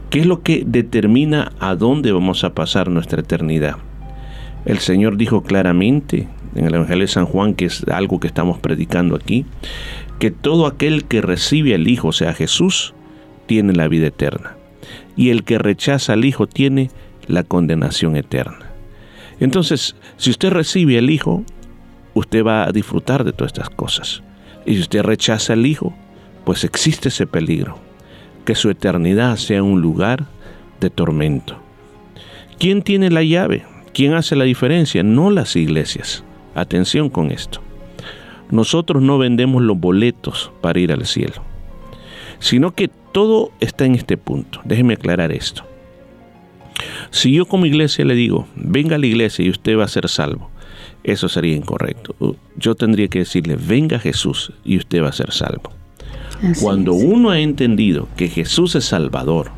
¿Qué 0.09 0.21
es 0.21 0.25
lo 0.25 0.41
que 0.41 0.63
determina 0.65 1.51
a 1.59 1.75
dónde 1.75 2.11
vamos 2.11 2.43
a 2.43 2.53
pasar 2.53 2.89
nuestra 2.89 3.21
eternidad? 3.21 3.77
El 4.65 4.79
Señor 4.79 5.17
dijo 5.17 5.43
claramente 5.43 6.27
en 6.55 6.65
el 6.65 6.75
Evangelio 6.75 7.03
de 7.03 7.11
San 7.11 7.25
Juan, 7.25 7.53
que 7.53 7.65
es 7.65 7.83
algo 7.87 8.19
que 8.19 8.27
estamos 8.27 8.57
predicando 8.59 9.15
aquí, 9.15 9.45
que 10.19 10.31
todo 10.31 10.67
aquel 10.67 11.05
que 11.05 11.21
recibe 11.21 11.75
al 11.75 11.87
Hijo, 11.87 12.09
o 12.09 12.13
sea 12.13 12.33
Jesús, 12.33 12.93
tiene 13.45 13.73
la 13.73 13.87
vida 13.87 14.07
eterna. 14.07 14.55
Y 15.15 15.29
el 15.29 15.43
que 15.43 15.57
rechaza 15.57 16.13
al 16.13 16.25
Hijo 16.25 16.47
tiene 16.47 16.89
la 17.27 17.43
condenación 17.43 18.15
eterna. 18.15 18.71
Entonces, 19.39 19.95
si 20.17 20.29
usted 20.29 20.49
recibe 20.51 20.97
al 20.97 21.09
Hijo, 21.09 21.43
usted 22.13 22.43
va 22.43 22.63
a 22.63 22.71
disfrutar 22.71 23.23
de 23.23 23.33
todas 23.33 23.53
estas 23.53 23.69
cosas. 23.69 24.23
Y 24.65 24.75
si 24.75 24.81
usted 24.81 25.03
rechaza 25.03 25.53
al 25.53 25.65
Hijo, 25.65 25.93
pues 26.45 26.63
existe 26.63 27.09
ese 27.09 27.27
peligro, 27.27 27.77
que 28.45 28.55
su 28.55 28.69
eternidad 28.69 29.35
sea 29.38 29.63
un 29.63 29.81
lugar 29.81 30.25
de 30.79 30.89
tormento. 30.89 31.57
¿Quién 32.59 32.81
tiene 32.81 33.09
la 33.09 33.23
llave? 33.23 33.65
¿Quién 33.93 34.13
hace 34.13 34.35
la 34.35 34.45
diferencia? 34.45 35.03
No 35.03 35.29
las 35.29 35.55
iglesias. 35.55 36.23
Atención 36.53 37.09
con 37.09 37.31
esto. 37.31 37.61
Nosotros 38.49 39.01
no 39.01 39.17
vendemos 39.17 39.61
los 39.61 39.79
boletos 39.79 40.51
para 40.61 40.79
ir 40.79 40.91
al 40.91 41.05
cielo, 41.05 41.43
sino 42.39 42.71
que 42.71 42.89
todo 43.11 43.51
está 43.59 43.85
en 43.85 43.95
este 43.95 44.17
punto. 44.17 44.61
Déjeme 44.63 44.93
aclarar 44.93 45.31
esto. 45.31 45.65
Si 47.11 47.31
yo 47.31 47.45
como 47.45 47.65
iglesia 47.65 48.05
le 48.05 48.15
digo, 48.15 48.47
venga 48.55 48.95
a 48.95 48.99
la 48.99 49.05
iglesia 49.05 49.45
y 49.45 49.49
usted 49.49 49.77
va 49.77 49.85
a 49.85 49.89
ser 49.89 50.09
salvo, 50.09 50.49
eso 51.03 51.29
sería 51.29 51.55
incorrecto. 51.55 52.15
Yo 52.57 52.75
tendría 52.75 53.07
que 53.07 53.19
decirle, 53.19 53.55
venga 53.55 53.99
Jesús 53.99 54.51
y 54.63 54.77
usted 54.77 55.03
va 55.03 55.09
a 55.09 55.13
ser 55.13 55.31
salvo. 55.31 55.71
Así 56.43 56.63
Cuando 56.63 56.93
es. 56.93 57.03
uno 57.03 57.29
ha 57.29 57.39
entendido 57.39 58.07
que 58.17 58.27
Jesús 58.27 58.75
es 58.75 58.85
Salvador, 58.85 59.51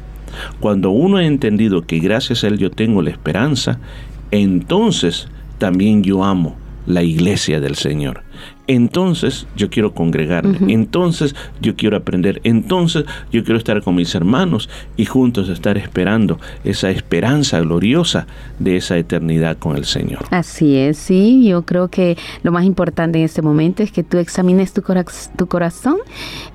cuando 0.60 0.92
uno 0.92 1.18
ha 1.18 1.26
entendido 1.26 1.82
que 1.82 2.00
gracias 2.00 2.44
a 2.44 2.48
Él 2.48 2.58
yo 2.58 2.70
tengo 2.70 3.02
la 3.02 3.10
esperanza, 3.10 3.80
entonces 4.32 5.28
también 5.58 6.04
yo 6.04 6.24
amo 6.24 6.56
la 6.86 7.04
iglesia 7.04 7.60
del 7.60 7.76
Señor. 7.76 8.24
Entonces 8.68 9.48
yo 9.56 9.70
quiero 9.70 9.94
congregarme, 9.94 10.74
entonces 10.74 11.36
yo 11.62 11.76
quiero 11.76 11.96
aprender, 11.98 12.42
entonces 12.44 13.06
yo 13.32 13.44
quiero 13.44 13.58
estar 13.58 13.82
con 13.82 13.96
mis 13.96 14.14
hermanos 14.14 14.70
y 14.98 15.06
juntos 15.06 15.50
estar 15.50 15.78
esperando 15.78 16.40
esa 16.64 16.90
esperanza 16.90 17.60
gloriosa 17.62 18.28
de 18.60 18.76
esa 18.78 18.98
eternidad 18.98 19.58
con 19.58 19.78
el 19.78 19.86
Señor. 19.86 20.26
Así 20.32 20.76
es, 20.76 20.98
sí, 20.98 21.46
yo 21.48 21.64
creo 21.64 21.88
que 21.88 22.18
lo 22.44 22.52
más 22.52 22.66
importante 22.66 23.18
en 23.20 23.26
este 23.26 23.42
momento 23.42 23.84
es 23.84 23.92
que 23.92 24.04
tú 24.04 24.18
examines 24.18 24.74
tu, 24.74 24.82
cora- 24.82 25.06
tu 25.38 25.48
corazón 25.48 25.98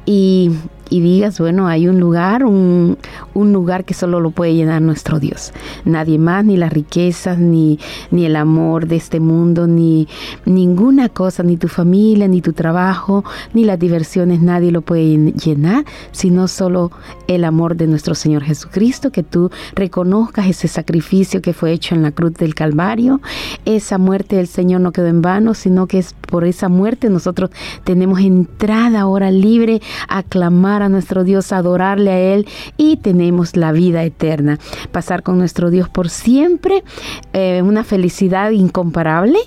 y, 0.05 0.51
y 0.93 1.01
digas, 1.01 1.39
bueno, 1.39 1.69
hay 1.69 1.89
un 1.89 1.99
lugar, 1.99 2.45
un, 2.45 2.99
un 3.33 3.53
lugar 3.55 3.87
que 3.87 3.95
solo 3.95 4.21
lo 4.21 4.31
puede 4.31 4.55
llenar 4.55 4.83
nuestro 4.83 5.19
Dios. 5.19 5.53
Nadie 5.87 6.19
más, 6.19 6.45
ni 6.45 6.59
las 6.59 6.71
riquezas, 6.71 7.39
ni, 7.39 7.79
ni 8.11 8.27
el 8.27 8.37
amor 8.37 8.87
de 8.87 8.97
este 8.97 9.19
mundo, 9.19 9.67
ni 9.67 10.07
ninguna 10.45 11.09
cosa, 11.09 11.43
ni 11.43 11.57
tu 11.57 11.69
familia, 11.69 12.29
ni 12.29 12.43
tu 12.43 12.53
trabajo, 12.53 13.25
ni 13.55 13.65
las 13.65 13.79
diversiones, 13.79 14.43
nadie 14.43 14.71
lo 14.71 14.83
puede 14.83 15.33
llenar, 15.33 15.87
sino 16.11 16.47
solo 16.47 16.91
el 17.27 17.45
amor 17.45 17.77
de 17.77 17.87
nuestro 17.87 18.15
Señor 18.15 18.43
Jesucristo, 18.43 19.11
que 19.11 19.23
tú 19.23 19.51
reconozcas 19.75 20.47
ese 20.47 20.69
sacrificio 20.69 21.41
que 21.41 21.55
fue 21.55 21.73
hecho 21.73 21.95
en 21.95 22.03
la 22.03 22.11
cruz 22.11 22.35
del 22.35 22.55
Calvario. 22.55 23.23
Esa 23.65 23.97
muerte 23.97 24.37
del 24.37 24.47
Señor 24.47 24.83
no 24.83 24.93
quedó 24.93 25.07
en 25.07 25.23
vano, 25.23 25.55
sino 25.55 25.87
que 25.87 25.99
es 25.99 26.13
por 26.13 26.45
esa 26.45 26.69
muerte 26.69 27.09
nosotros 27.09 27.51
tenemos 27.85 28.21
entrada 28.21 29.01
ahora 29.01 29.31
libre 29.31 29.81
a 30.09 30.23
clamar 30.23 30.82
a 30.83 30.89
nuestro 30.89 31.25
Dios, 31.25 31.53
adorarle 31.53 32.11
a 32.11 32.19
Él 32.19 32.47
y 32.77 32.97
tenemos 32.97 33.57
la 33.57 33.73
vida 33.73 34.05
eterna. 34.05 34.59
Pasar 34.91 35.23
con 35.23 35.39
nuestro 35.39 35.71
Dios 35.71 35.89
por 35.89 36.09
siempre, 36.11 36.85
eh, 37.33 37.63
una 37.63 37.85
felicidad 37.85 38.51
incomparable. 38.51 39.39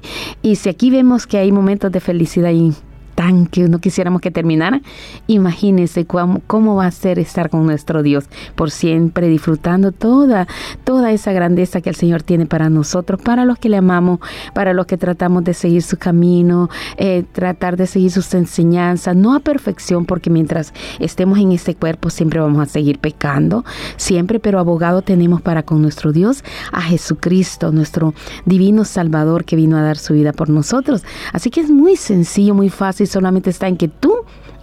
Y 0.41 0.55
si 0.55 0.69
aquí 0.69 0.89
vemos 0.89 1.27
que 1.27 1.37
hay 1.37 1.51
momentos 1.51 1.91
de 1.91 1.99
felicidad 1.99 2.51
y 2.51 2.73
tan 3.15 3.47
que 3.47 3.67
no 3.67 3.79
quisiéramos 3.79 4.21
que 4.21 4.31
terminara, 4.31 4.81
imagínense 5.27 6.05
cómo, 6.05 6.41
cómo 6.47 6.75
va 6.75 6.87
a 6.87 6.91
ser 6.91 7.17
estar 7.17 7.49
con 7.49 7.65
nuestro 7.65 8.03
Dios 8.03 8.25
por 8.55 8.71
siempre, 8.71 9.27
disfrutando 9.27 9.91
toda, 9.91 10.47
toda 10.83 11.11
esa 11.11 11.31
grandeza 11.31 11.81
que 11.81 11.89
el 11.89 11.95
Señor 11.95 12.23
tiene 12.23 12.45
para 12.45 12.69
nosotros, 12.69 13.21
para 13.21 13.45
los 13.45 13.57
que 13.57 13.69
le 13.69 13.77
amamos, 13.77 14.19
para 14.53 14.73
los 14.73 14.85
que 14.85 14.97
tratamos 14.97 15.43
de 15.43 15.53
seguir 15.53 15.81
su 15.81 15.97
camino, 15.97 16.69
eh, 16.97 17.23
tratar 17.31 17.77
de 17.77 17.87
seguir 17.87 18.11
sus 18.11 18.33
enseñanzas, 18.33 19.15
no 19.15 19.33
a 19.33 19.39
perfección, 19.39 20.05
porque 20.05 20.29
mientras 20.29 20.73
estemos 20.99 21.39
en 21.39 21.51
este 21.51 21.75
cuerpo 21.75 22.09
siempre 22.09 22.39
vamos 22.39 22.61
a 22.61 22.65
seguir 22.65 22.99
pecando, 22.99 23.63
siempre, 23.97 24.39
pero 24.39 24.59
abogado 24.59 25.01
tenemos 25.01 25.41
para 25.41 25.63
con 25.63 25.81
nuestro 25.81 26.11
Dios 26.11 26.43
a 26.71 26.81
Jesucristo, 26.81 27.71
nuestro 27.71 28.13
divino 28.45 28.85
Salvador 28.85 29.45
que 29.45 29.55
vino 29.55 29.77
a 29.77 29.81
dar 29.81 29.97
su 29.97 30.13
vida 30.13 30.33
por 30.33 30.49
nosotros. 30.49 31.03
Así 31.31 31.49
que 31.49 31.61
es 31.61 31.69
muy 31.69 31.95
sencillo, 31.95 32.53
muy 32.53 32.69
fácil, 32.69 33.04
solamente 33.07 33.49
está 33.49 33.67
en 33.67 33.77
que 33.77 33.87
tú 33.87 34.13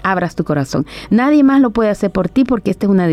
abras 0.05 0.35
tu 0.35 0.43
corazón. 0.43 0.85
Nadie 1.11 1.45
más 1.45 1.61
lo 1.61 1.71
puede 1.71 1.89
hacer 1.91 2.11
por 2.11 2.29
ti 2.29 2.43
porque 2.45 2.73
esta 2.73 2.87
es 2.87 2.91
una 2.91 3.07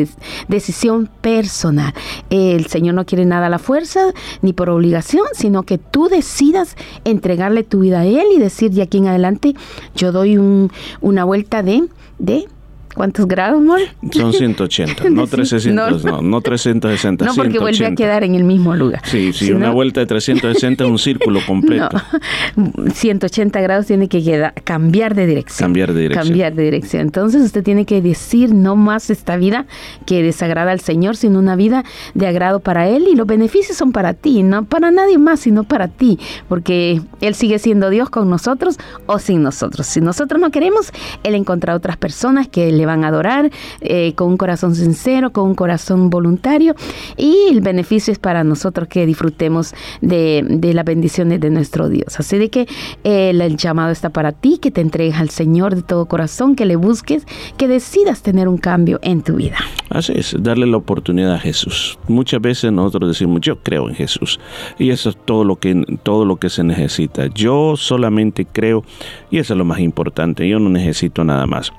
decisión 0.47 1.07
personal. 1.21 1.93
El 2.31 2.65
Señor 2.65 2.95
no 2.95 3.05
quiere 3.05 3.25
nada 3.25 3.45
a 3.45 3.49
la 3.49 3.59
fuerza 3.59 4.11
ni 4.41 4.53
por 4.53 4.69
obligación, 4.69 5.25
sino 5.33 5.63
que 5.63 5.77
tú 5.77 6.07
decidas 6.09 6.75
entregarle 7.05 7.63
tu 7.63 7.81
vida 7.81 7.99
a 7.99 8.05
Él 8.05 8.25
y 8.35 8.39
decir 8.39 8.71
de 8.71 8.81
aquí 8.81 8.97
en 8.97 9.07
adelante 9.07 9.53
yo 9.95 10.11
doy 10.11 10.37
un- 10.37 10.71
una 11.01 11.25
vuelta 11.25 11.61
de, 11.61 11.83
de 12.17 12.47
¿cuántos 12.95 13.27
grados, 13.27 13.57
amor? 13.59 13.79
Son 14.11 14.33
180, 14.33 15.09
no 15.09 15.25
Sí, 15.29 15.31
300, 15.31 16.03
no. 16.05 16.11
no, 16.11 16.21
no 16.21 16.41
360, 16.41 17.25
No 17.25 17.35
porque 17.35 17.59
vuelve 17.59 17.85
a 17.85 17.89
180. 17.89 17.95
quedar 17.95 18.23
en 18.23 18.35
el 18.35 18.43
mismo 18.43 18.75
lugar. 18.75 19.01
Sí, 19.05 19.31
sí, 19.33 19.45
Si 19.47 19.51
una 19.51 19.67
no- 19.67 19.73
vuelta 19.73 19.99
de 19.99 20.05
360 20.07 20.83
es 20.83 20.89
un 20.89 20.99
círculo 20.99 21.39
completo. 21.47 21.89
No, 22.55 22.71
180 22.93 23.61
grados 23.61 23.85
tiene 23.85 24.07
que 24.09 24.23
quedar, 24.23 24.53
cambiar 24.63 25.15
de 25.15 25.25
dirección. 25.27 25.67
Cambiar 25.67 25.93
de 25.93 26.01
dirección. 26.01 26.27
Cambiar 26.27 26.53
de 26.55 26.63
dirección. 26.63 27.01
Entonces 27.03 27.41
usted 27.43 27.63
tiene 27.63 27.85
que 27.85 28.01
decir 28.01 28.53
no 28.53 28.75
más 28.75 29.09
esta 29.09 29.37
vida 29.37 29.65
que 30.05 30.21
desagrada 30.23 30.71
al 30.71 30.79
Señor, 30.79 31.15
sino 31.15 31.39
una 31.39 31.55
vida 31.55 31.83
de 32.15 32.27
agrado 32.27 32.59
para 32.59 32.87
Él 32.89 33.07
y 33.09 33.15
los 33.15 33.27
beneficios 33.27 33.77
son 33.77 33.91
para 33.91 34.13
ti, 34.13 34.43
no 34.43 34.65
para 34.65 34.91
nadie 34.91 35.17
más, 35.17 35.39
sino 35.41 35.63
para 35.63 35.87
ti, 35.87 36.19
porque 36.47 37.01
Él 37.21 37.35
sigue 37.35 37.59
siendo 37.59 37.89
Dios 37.89 38.09
con 38.09 38.29
nosotros 38.29 38.77
o 39.05 39.19
sin 39.19 39.43
nosotros. 39.43 39.87
Si 39.87 40.01
nosotros 40.01 40.41
no 40.41 40.51
queremos, 40.51 40.91
Él 41.23 41.35
encontrará 41.35 41.75
otras 41.77 41.97
personas 41.97 42.47
que 42.47 42.71
le 42.79 42.85
van 42.85 43.03
a 43.03 43.09
adorar 43.09 43.51
eh, 43.81 44.13
con 44.15 44.29
un 44.29 44.37
corazón 44.37 44.73
sincero, 44.73 45.31
con 45.31 45.49
un 45.49 45.55
corazón 45.55 46.09
voluntario 46.09 46.75
y 47.17 47.35
el 47.51 47.59
beneficio 47.59 48.13
es 48.13 48.19
para 48.19 48.43
nosotros 48.43 48.87
que 48.87 49.05
disfrutemos 49.05 49.73
de, 50.01 50.45
de 50.47 50.73
las 50.73 50.85
bendiciones 50.85 51.41
de 51.41 51.49
nuestro 51.49 51.89
Dios. 51.89 52.19
Así 52.19 52.37
de 52.37 52.49
que 52.49 52.67
eh, 53.03 53.31
el, 53.31 53.57
llamado 53.57 53.91
está 53.91 54.09
para 54.09 54.31
ti, 54.31 54.59
que 54.61 54.71
te 54.71 54.81
entregues 54.81 55.17
al 55.17 55.29
Señor 55.29 55.75
de 55.75 55.83
todo 55.83 56.05
corazón, 56.05 56.55
que 56.55 56.65
le 56.65 56.77
busques, 56.77 57.25
que 57.57 57.67
decidas 57.67 58.21
tener 58.21 58.47
un 58.47 58.57
cambio 58.57 58.99
en 59.01 59.21
tu 59.21 59.35
vida. 59.35 59.57
Así 59.89 60.13
es, 60.15 60.35
darle 60.39 60.67
la 60.67 60.77
oportunidad 60.77 61.33
a 61.33 61.39
Jesús. 61.39 61.97
Muchas 62.07 62.39
veces 62.41 62.71
nosotros 62.71 63.09
decimos, 63.09 63.41
yo 63.41 63.57
creo 63.59 63.89
en 63.89 63.95
Jesús. 63.95 64.39
Y 64.77 64.91
eso 64.91 65.09
es 65.09 65.17
todo 65.25 65.43
lo 65.43 65.57
que, 65.57 65.83
todo 66.03 66.25
lo 66.25 66.37
que 66.37 66.49
se 66.49 66.63
necesita. 66.63 67.27
Yo 67.27 67.75
solamente 67.75 68.45
creo, 68.45 68.83
y 69.31 69.39
eso 69.39 69.53
es 69.53 69.57
lo 69.57 69.65
más 69.65 69.79
importante, 69.79 70.47
yo 70.47 70.59
no 70.59 70.69
necesito 70.69 71.23
nada 71.23 71.45
más. 71.45 71.73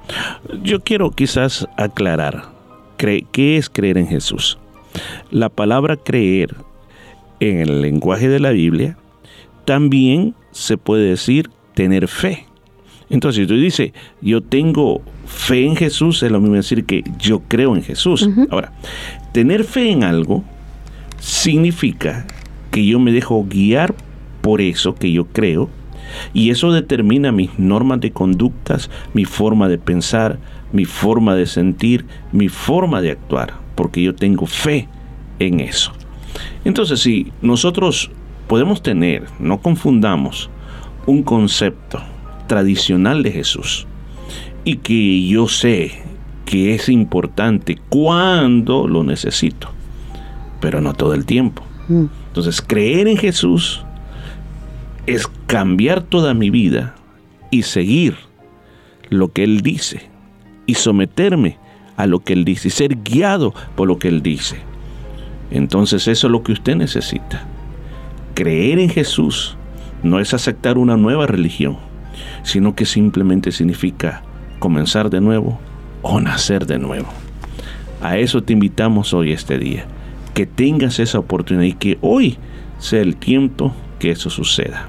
Yo 0.62 0.80
quiero 0.90 1.12
quizás 1.12 1.68
aclarar, 1.76 2.46
¿qué 2.96 3.56
es 3.56 3.70
creer 3.70 3.96
en 3.96 4.08
Jesús? 4.08 4.58
La 5.30 5.48
palabra 5.48 5.96
creer 5.96 6.56
en 7.38 7.58
el 7.58 7.80
lenguaje 7.80 8.28
de 8.28 8.40
la 8.40 8.50
Biblia 8.50 8.98
también 9.64 10.34
se 10.50 10.78
puede 10.78 11.10
decir 11.10 11.48
tener 11.74 12.08
fe. 12.08 12.44
Entonces, 13.08 13.42
si 13.42 13.46
tú 13.46 13.54
dices, 13.54 13.92
yo 14.20 14.40
tengo 14.40 15.00
fe 15.26 15.64
en 15.64 15.76
Jesús, 15.76 16.24
es 16.24 16.32
lo 16.32 16.40
mismo 16.40 16.56
decir 16.56 16.84
que 16.84 17.04
yo 17.20 17.38
creo 17.46 17.76
en 17.76 17.84
Jesús. 17.84 18.28
Ahora, 18.50 18.72
tener 19.30 19.62
fe 19.62 19.92
en 19.92 20.02
algo 20.02 20.42
significa 21.20 22.26
que 22.72 22.84
yo 22.84 22.98
me 22.98 23.12
dejo 23.12 23.46
guiar 23.48 23.94
por 24.40 24.60
eso 24.60 24.96
que 24.96 25.12
yo 25.12 25.26
creo 25.26 25.70
y 26.32 26.50
eso 26.50 26.72
determina 26.72 27.30
mis 27.30 27.56
normas 27.60 28.00
de 28.00 28.10
conductas, 28.10 28.90
mi 29.14 29.24
forma 29.24 29.68
de 29.68 29.78
pensar, 29.78 30.40
mi 30.72 30.84
forma 30.84 31.34
de 31.34 31.46
sentir, 31.46 32.04
mi 32.32 32.48
forma 32.48 33.00
de 33.00 33.10
actuar, 33.10 33.54
porque 33.74 34.02
yo 34.02 34.14
tengo 34.14 34.46
fe 34.46 34.88
en 35.38 35.60
eso. 35.60 35.92
Entonces, 36.64 37.00
si 37.00 37.32
nosotros 37.42 38.10
podemos 38.46 38.82
tener, 38.82 39.24
no 39.38 39.60
confundamos, 39.60 40.50
un 41.06 41.22
concepto 41.22 42.00
tradicional 42.46 43.22
de 43.22 43.32
Jesús 43.32 43.86
y 44.64 44.76
que 44.76 45.26
yo 45.26 45.48
sé 45.48 46.02
que 46.44 46.74
es 46.74 46.88
importante 46.88 47.78
cuando 47.88 48.86
lo 48.86 49.04
necesito, 49.04 49.70
pero 50.60 50.80
no 50.80 50.94
todo 50.94 51.14
el 51.14 51.24
tiempo. 51.24 51.62
Entonces, 51.88 52.60
creer 52.60 53.08
en 53.08 53.16
Jesús 53.16 53.84
es 55.06 55.26
cambiar 55.46 56.02
toda 56.02 56.34
mi 56.34 56.50
vida 56.50 56.94
y 57.50 57.62
seguir 57.62 58.16
lo 59.08 59.32
que 59.32 59.42
Él 59.42 59.60
dice 59.62 60.09
y 60.70 60.74
someterme 60.74 61.58
a 61.96 62.06
lo 62.06 62.20
que 62.20 62.32
Él 62.32 62.44
dice 62.44 62.68
y 62.68 62.70
ser 62.70 62.96
guiado 63.02 63.52
por 63.74 63.88
lo 63.88 63.98
que 63.98 64.06
Él 64.06 64.22
dice. 64.22 64.58
Entonces 65.50 66.06
eso 66.06 66.28
es 66.28 66.30
lo 66.30 66.44
que 66.44 66.52
usted 66.52 66.76
necesita. 66.76 67.44
Creer 68.34 68.78
en 68.78 68.88
Jesús 68.88 69.56
no 70.04 70.20
es 70.20 70.32
aceptar 70.32 70.78
una 70.78 70.96
nueva 70.96 71.26
religión, 71.26 71.76
sino 72.44 72.76
que 72.76 72.86
simplemente 72.86 73.50
significa 73.50 74.22
comenzar 74.60 75.10
de 75.10 75.20
nuevo 75.20 75.58
o 76.02 76.20
nacer 76.20 76.66
de 76.66 76.78
nuevo. 76.78 77.08
A 78.00 78.16
eso 78.16 78.42
te 78.42 78.52
invitamos 78.52 79.12
hoy 79.12 79.32
este 79.32 79.58
día, 79.58 79.86
que 80.34 80.46
tengas 80.46 81.00
esa 81.00 81.18
oportunidad 81.18 81.64
y 81.64 81.72
que 81.72 81.98
hoy 82.00 82.38
sea 82.78 83.00
el 83.00 83.16
tiempo 83.16 83.74
que 83.98 84.12
eso 84.12 84.30
suceda. 84.30 84.88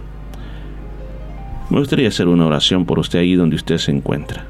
Me 1.72 1.80
gustaría 1.80 2.08
hacer 2.08 2.28
una 2.28 2.46
oración 2.46 2.86
por 2.86 3.00
usted 3.00 3.18
ahí 3.18 3.34
donde 3.34 3.56
usted 3.56 3.80
se 3.80 3.92
encuentra. 3.92 4.46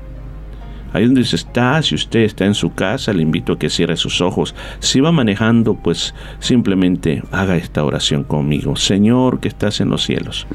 Ahí 0.94 1.06
donde 1.06 1.22
usted 1.22 1.38
está, 1.38 1.82
si 1.82 1.96
usted 1.96 2.22
está 2.22 2.46
en 2.46 2.54
su 2.54 2.74
casa, 2.74 3.14
le 3.14 3.22
invito 3.22 3.54
a 3.54 3.60
que 3.60 3.70
cierre 3.70 3.96
sus 3.96 4.22
ojos. 4.22 4.56
Si 4.80 5.00
va 5.00 5.12
manejando, 5.12 5.76
pues 5.76 6.14
simplemente 6.40 7.24
haga 7.32 7.56
esta 7.56 7.84
oración 7.84 8.24
conmigo. 8.24 8.76
Señor 8.76 9.40
que 9.40 9.48
estás 9.48 9.80
en 9.80 9.90
los 9.90 10.04
cielos. 10.04 10.48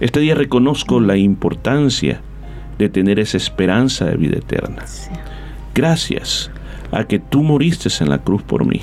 Este 0.00 0.20
día 0.20 0.34
reconozco 0.34 1.00
la 1.00 1.16
importancia 1.16 2.20
de 2.78 2.88
tener 2.88 3.18
esa 3.18 3.36
esperanza 3.36 4.06
de 4.06 4.16
vida 4.16 4.38
eterna. 4.38 4.84
Gracias 5.74 6.50
a 6.92 7.04
que 7.04 7.18
tú 7.18 7.42
moriste 7.42 7.88
en 8.00 8.08
la 8.08 8.18
cruz 8.18 8.42
por 8.42 8.64
mí 8.64 8.82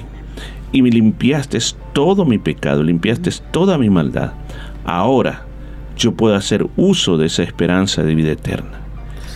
y 0.71 0.81
me 0.81 0.89
limpiaste 0.89 1.57
todo 1.93 2.25
mi 2.25 2.37
pecado, 2.37 2.83
limpiaste 2.83 3.31
toda 3.51 3.77
mi 3.77 3.89
maldad. 3.89 4.33
Ahora 4.83 5.45
yo 5.97 6.13
puedo 6.13 6.35
hacer 6.35 6.67
uso 6.75 7.17
de 7.17 7.27
esa 7.27 7.43
esperanza 7.43 8.03
de 8.03 8.13
vida 8.13 8.33
eterna. 8.33 8.81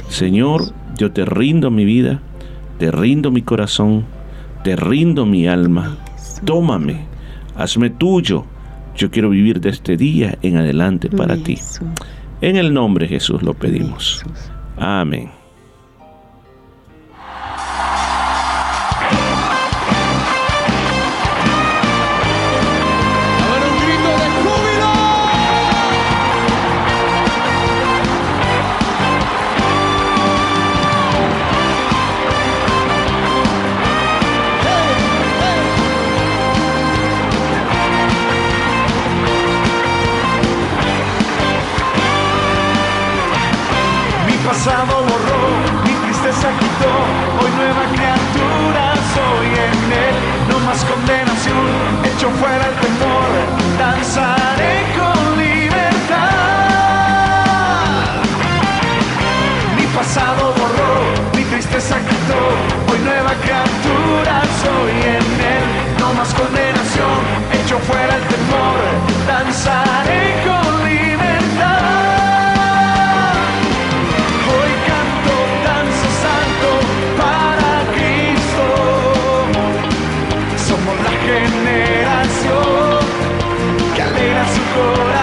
Señor, 0.10 0.74
yo 1.00 1.14
te 1.14 1.24
rindo 1.24 1.72
mi 1.72 1.86
vida, 1.86 2.20
te 2.78 2.92
rindo 2.92 3.32
mi 3.32 3.42
corazón, 3.42 4.06
te 4.66 4.76
rindo 4.76 5.26
mi 5.26 5.48
alma. 5.48 5.98
Tómame, 6.44 7.06
hazme 7.56 7.90
tuyo. 7.90 8.44
Yo 8.98 9.10
quiero 9.10 9.30
vivir 9.30 9.62
de 9.62 9.70
este 9.70 9.96
día 9.96 10.38
en 10.42 10.58
adelante 10.58 11.10
para 11.10 11.38
ti. 11.38 11.58
En 12.42 12.58
el 12.58 12.74
nombre 12.74 13.06
de 13.06 13.14
Jesús 13.14 13.42
lo 13.42 13.54
pedimos. 13.54 14.26
Amén. 14.76 15.39
Pasado 44.60 45.04
borró, 45.04 45.42
mi 45.86 45.94
tristeza 46.04 46.50
quitó, 46.60 46.92
hoy 47.40 47.50
nueva 47.56 47.84
criatura 47.96 48.94
soy 49.16 49.48
en 49.56 49.94
él, 49.94 50.16
no 50.50 50.60
más 50.68 50.84
condenación, 50.84 51.66
hecho 52.04 52.30
fuera 52.32 52.66
el 52.68 52.76
temor, 52.84 53.32
danzaré 53.80 54.84
con 55.00 55.38
libertad. 55.38 56.28
Mi 59.78 59.86
pasado 59.96 60.54
borró, 60.60 60.94
mi 61.38 61.44
tristeza 61.46 61.96
quitó, 62.00 62.92
hoy 62.92 63.00
nueva 63.00 63.32
criatura 63.42 64.42
soy 64.62 64.92
en 65.16 65.28
él, 65.56 65.68
no 66.00 66.14
más 66.16 66.34
condenación, 66.34 67.20
hecho 67.54 67.80
fuera 67.80 68.14
el 68.14 68.24
temor, 68.24 68.78
danzaré 69.26 70.44
con 70.46 70.69
Somos 84.80 85.19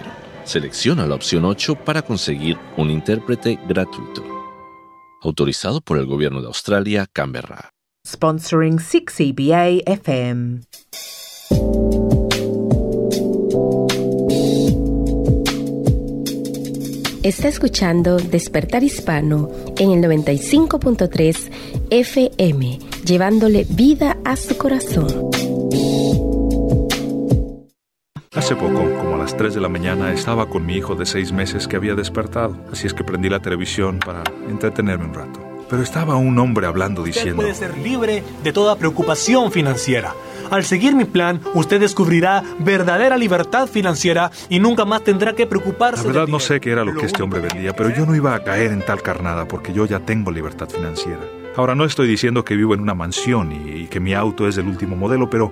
Selecciona 0.46 1.06
la 1.06 1.14
opción 1.14 1.46
8 1.46 1.76
para 1.86 2.02
conseguir 2.02 2.58
un 2.76 2.90
intérprete 2.90 3.60
gratuito. 3.68 4.26
Autorizado 5.22 5.80
por 5.80 6.00
el 6.00 6.08
Gobierno 6.08 6.42
de 6.42 6.48
Australia, 6.48 7.06
Canberra. 7.06 7.77
Sponsoring 8.08 8.78
6EBA 8.78 9.84
FM. 9.86 10.62
Está 17.22 17.50
escuchando 17.50 18.16
Despertar 18.18 18.84
Hispano 18.84 19.50
en 19.78 19.92
el 19.92 20.02
95.3 20.02 21.52
FM, 21.90 22.80
llevándole 23.04 23.68
vida 23.70 24.16
a 24.24 24.38
su 24.38 24.58
corazón. 24.58 25.30
Hace 28.34 28.56
poco, 28.56 28.90
como 29.00 29.16
a 29.16 29.18
las 29.18 29.36
3 29.36 29.54
de 29.54 29.60
la 29.60 29.68
mañana, 29.68 30.14
estaba 30.14 30.48
con 30.48 30.66
mi 30.66 30.76
hijo 30.76 30.96
de 30.96 31.06
6 31.06 31.34
meses 31.34 31.68
que 31.68 31.76
había 31.76 31.94
despertado, 31.94 32.56
así 32.72 32.88
es 32.88 32.94
que 32.94 33.04
prendí 33.04 33.28
la 33.28 33.42
televisión 33.42 34.00
para 34.00 34.24
entretenerme 34.48 35.06
un 35.06 35.14
rato. 35.14 35.47
Pero 35.70 35.84
estaba 35.84 36.16
un 36.16 36.38
hombre 36.40 36.66
hablando 36.68 37.02
Usted 37.02 37.14
diciendo... 37.14 37.42
puede 37.42 37.54
ser 37.56 37.78
libre 37.78 38.24
de 38.44 38.54
toda 38.54 38.76
preocupación 38.78 39.52
financiera. 39.52 40.14
Al 40.50 40.64
seguir 40.64 40.96
mi 40.96 41.04
plan, 41.04 41.42
usted 41.56 41.80
descubrirá 41.80 42.42
verdadera 42.60 43.18
libertad 43.18 43.68
financiera 43.68 44.32
y 44.50 44.60
nunca 44.60 44.86
más 44.86 45.04
tendrá 45.04 45.34
que 45.34 45.44
La 45.44 45.50
preocuparse. 45.50 46.08
verdad 46.08 46.28
no 46.28 46.40
sé 46.40 46.62
qué 46.62 46.72
era 46.72 46.86
lo 46.86 46.94
que 46.96 47.06
este 47.06 47.22
hombre 47.22 47.42
vendía, 47.42 47.76
pero 47.76 47.90
yo 47.90 48.06
no 48.06 48.16
iba 48.16 48.34
a 48.34 48.44
caer 48.44 48.72
en 48.72 48.82
tal 48.82 49.02
carnada 49.02 49.46
porque 49.46 49.74
yo 49.74 49.86
ya 49.86 50.00
tengo 50.00 50.32
libertad 50.32 50.70
financiera. 50.70 51.20
Ahora 51.58 51.76
no 51.76 51.84
estoy 51.84 52.08
diciendo 52.08 52.46
que 52.46 52.56
vivo 52.56 52.74
en 52.76 52.80
una 52.82 52.94
mansión 52.94 53.52
y, 53.52 53.72
y 53.82 53.88
que 53.88 54.00
mi 54.00 54.14
auto 54.14 54.48
es 54.48 54.56
del 54.56 54.68
último 54.68 54.96
modelo, 54.96 55.30
pero 55.30 55.52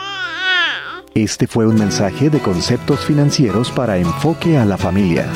Este 1.13 1.45
fue 1.45 1.67
un 1.67 1.75
mensaje 1.75 2.29
de 2.29 2.39
conceptos 2.39 3.01
financieros 3.01 3.69
para 3.69 3.97
enfoque 3.97 4.57
a 4.57 4.63
la 4.63 4.77
familia. 4.77 5.27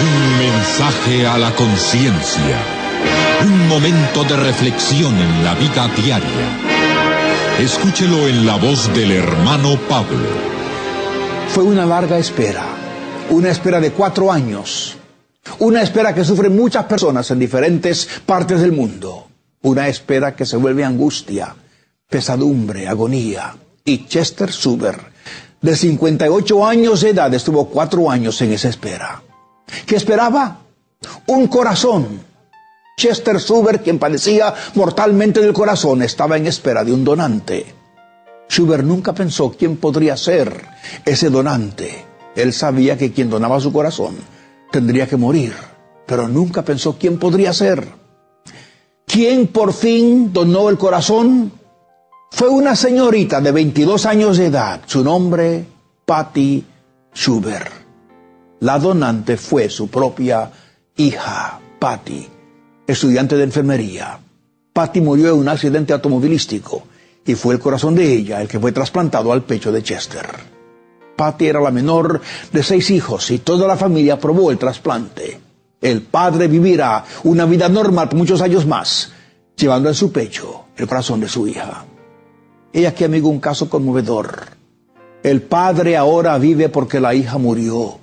Un 0.00 0.38
mensaje 0.38 1.24
a 1.28 1.38
la 1.38 1.54
conciencia. 1.54 2.58
Un 3.44 3.68
momento 3.68 4.24
de 4.24 4.36
reflexión 4.36 5.14
en 5.16 5.44
la 5.44 5.54
vida 5.54 5.88
diaria. 5.94 6.58
Escúchelo 7.60 8.26
en 8.26 8.44
la 8.44 8.56
voz 8.56 8.92
del 8.92 9.12
hermano 9.12 9.78
Pablo. 9.88 10.26
Fue 11.50 11.62
una 11.62 11.86
larga 11.86 12.18
espera, 12.18 12.64
una 13.30 13.48
espera 13.48 13.78
de 13.78 13.92
cuatro 13.92 14.32
años, 14.32 14.96
una 15.60 15.82
espera 15.82 16.12
que 16.16 16.24
sufren 16.24 16.56
muchas 16.56 16.86
personas 16.86 17.30
en 17.30 17.38
diferentes 17.38 18.08
partes 18.26 18.60
del 18.60 18.72
mundo, 18.72 19.28
una 19.60 19.86
espera 19.86 20.34
que 20.34 20.46
se 20.46 20.56
vuelve 20.56 20.84
angustia, 20.84 21.54
pesadumbre, 22.08 22.88
agonía. 22.88 23.54
Y 23.84 24.06
Chester 24.06 24.52
Suber, 24.52 24.96
de 25.60 25.76
58 25.76 26.66
años 26.66 27.00
de 27.00 27.10
edad, 27.10 27.32
estuvo 27.34 27.68
cuatro 27.68 28.10
años 28.10 28.40
en 28.42 28.52
esa 28.52 28.68
espera. 28.68 29.22
¿Qué 29.86 29.96
esperaba? 29.96 30.58
Un 31.26 31.48
corazón. 31.48 32.20
Chester 32.96 33.40
Suber, 33.40 33.82
quien 33.82 33.98
padecía 33.98 34.54
mortalmente 34.74 35.40
del 35.40 35.52
corazón, 35.52 36.02
estaba 36.02 36.36
en 36.36 36.46
espera 36.46 36.84
de 36.84 36.92
un 36.92 37.04
donante. 37.04 37.74
Schubert 38.48 38.84
nunca 38.84 39.14
pensó 39.14 39.50
quién 39.50 39.78
podría 39.78 40.16
ser 40.16 40.66
ese 41.04 41.30
donante. 41.30 42.04
Él 42.36 42.52
sabía 42.52 42.96
que 42.96 43.12
quien 43.12 43.30
donaba 43.30 43.58
su 43.60 43.72
corazón 43.72 44.14
tendría 44.70 45.08
que 45.08 45.16
morir, 45.16 45.54
pero 46.06 46.28
nunca 46.28 46.62
pensó 46.62 46.98
quién 46.98 47.18
podría 47.18 47.52
ser. 47.52 47.86
¿Quién 49.06 49.48
por 49.48 49.72
fin 49.72 50.32
donó 50.32 50.68
el 50.68 50.78
corazón? 50.78 51.52
Fue 52.34 52.48
una 52.48 52.74
señorita 52.74 53.42
de 53.42 53.52
22 53.52 54.06
años 54.06 54.38
de 54.38 54.46
edad, 54.46 54.80
su 54.86 55.04
nombre 55.04 55.66
Patty 56.06 56.64
Schubert. 57.14 57.70
La 58.60 58.78
donante 58.78 59.36
fue 59.36 59.68
su 59.68 59.88
propia 59.88 60.50
hija, 60.96 61.60
Patty, 61.78 62.26
estudiante 62.86 63.36
de 63.36 63.44
enfermería. 63.44 64.18
Patty 64.72 65.02
murió 65.02 65.34
en 65.34 65.40
un 65.40 65.48
accidente 65.50 65.92
automovilístico 65.92 66.84
y 67.26 67.34
fue 67.34 67.54
el 67.54 67.60
corazón 67.60 67.94
de 67.94 68.10
ella 68.10 68.40
el 68.40 68.48
que 68.48 68.58
fue 68.58 68.72
trasplantado 68.72 69.30
al 69.30 69.42
pecho 69.42 69.70
de 69.70 69.82
Chester. 69.82 70.26
Patty 71.14 71.46
era 71.46 71.60
la 71.60 71.70
menor 71.70 72.22
de 72.50 72.62
seis 72.62 72.90
hijos 72.90 73.30
y 73.30 73.40
toda 73.40 73.68
la 73.68 73.76
familia 73.76 74.14
aprobó 74.14 74.50
el 74.50 74.58
trasplante. 74.58 75.38
El 75.82 76.00
padre 76.00 76.48
vivirá 76.48 77.04
una 77.24 77.44
vida 77.44 77.68
normal 77.68 78.08
muchos 78.14 78.40
años 78.40 78.66
más, 78.66 79.12
llevando 79.54 79.90
en 79.90 79.94
su 79.94 80.10
pecho 80.10 80.64
el 80.78 80.88
corazón 80.88 81.20
de 81.20 81.28
su 81.28 81.46
hija. 81.46 81.84
Y 82.72 82.84
aquí, 82.86 83.04
amigo, 83.04 83.28
un 83.28 83.40
caso 83.40 83.68
conmovedor. 83.68 84.46
El 85.22 85.42
padre 85.42 85.96
ahora 85.96 86.38
vive 86.38 86.68
porque 86.68 87.00
la 87.00 87.14
hija 87.14 87.38
murió. 87.38 87.98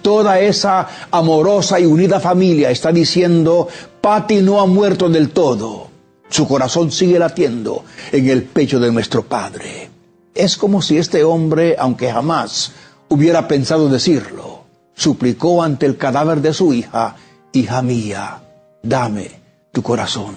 Toda 0.00 0.40
esa 0.40 0.88
amorosa 1.10 1.80
y 1.80 1.86
unida 1.86 2.20
familia 2.20 2.70
está 2.70 2.92
diciendo, 2.92 3.68
Patty 4.00 4.42
no 4.42 4.60
ha 4.60 4.66
muerto 4.66 5.08
del 5.08 5.30
todo. 5.30 5.88
Su 6.28 6.46
corazón 6.46 6.90
sigue 6.90 7.18
latiendo 7.18 7.84
en 8.12 8.28
el 8.28 8.44
pecho 8.44 8.78
de 8.78 8.92
nuestro 8.92 9.24
padre. 9.24 9.90
Es 10.34 10.56
como 10.56 10.82
si 10.82 10.98
este 10.98 11.24
hombre, 11.24 11.76
aunque 11.78 12.12
jamás 12.12 12.72
hubiera 13.08 13.48
pensado 13.48 13.88
decirlo, 13.88 14.64
suplicó 14.94 15.62
ante 15.62 15.86
el 15.86 15.96
cadáver 15.96 16.40
de 16.40 16.52
su 16.52 16.72
hija, 16.72 17.16
hija 17.52 17.82
mía, 17.82 18.42
dame 18.82 19.30
tu 19.72 19.82
corazón. 19.82 20.36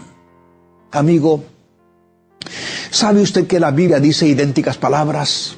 Amigo, 0.92 1.44
¿sabe 2.90 3.22
usted 3.22 3.48
que 3.48 3.60
la 3.60 3.72
Biblia 3.72 4.00
dice 4.00 4.28
idénticas 4.28 4.78
palabras? 4.78 5.58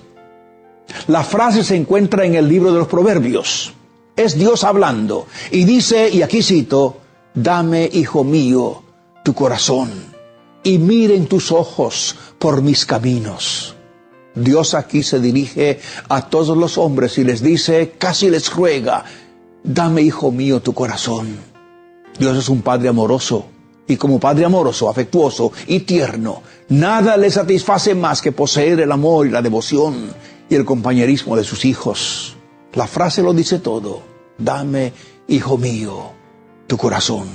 La 1.07 1.23
frase 1.23 1.63
se 1.63 1.75
encuentra 1.75 2.25
en 2.25 2.35
el 2.35 2.47
libro 2.47 2.71
de 2.71 2.79
los 2.79 2.87
Proverbios. 2.87 3.73
Es 4.15 4.37
Dios 4.37 4.63
hablando 4.63 5.27
y 5.51 5.63
dice, 5.63 6.09
y 6.09 6.21
aquí 6.21 6.43
cito, 6.43 6.97
dame, 7.33 7.89
hijo 7.91 8.23
mío, 8.23 8.83
tu 9.23 9.33
corazón 9.33 9.89
y 10.63 10.77
miren 10.77 11.27
tus 11.27 11.51
ojos 11.51 12.15
por 12.37 12.61
mis 12.61 12.85
caminos. 12.85 13.75
Dios 14.35 14.73
aquí 14.73 15.03
se 15.03 15.19
dirige 15.19 15.79
a 16.07 16.29
todos 16.29 16.57
los 16.57 16.77
hombres 16.77 17.17
y 17.17 17.23
les 17.23 17.41
dice, 17.41 17.95
casi 17.97 18.29
les 18.29 18.53
ruega, 18.53 19.03
dame, 19.63 20.01
hijo 20.01 20.31
mío, 20.31 20.61
tu 20.61 20.73
corazón. 20.73 21.37
Dios 22.17 22.37
es 22.37 22.49
un 22.49 22.61
Padre 22.61 22.89
amoroso 22.89 23.45
y 23.91 23.97
como 23.97 24.19
Padre 24.19 24.45
amoroso, 24.45 24.89
afectuoso 24.89 25.51
y 25.67 25.81
tierno, 25.81 26.41
nada 26.69 27.17
le 27.17 27.29
satisface 27.29 27.93
más 27.93 28.21
que 28.21 28.31
poseer 28.31 28.79
el 28.79 28.91
amor 28.91 29.27
y 29.27 29.31
la 29.31 29.41
devoción 29.41 30.13
y 30.49 30.55
el 30.55 30.63
compañerismo 30.63 31.35
de 31.35 31.43
sus 31.43 31.65
hijos. 31.65 32.37
La 32.73 32.87
frase 32.87 33.21
lo 33.21 33.33
dice 33.33 33.59
todo. 33.59 34.01
Dame, 34.37 34.93
hijo 35.27 35.57
mío, 35.57 36.11
tu 36.67 36.77
corazón. 36.77 37.27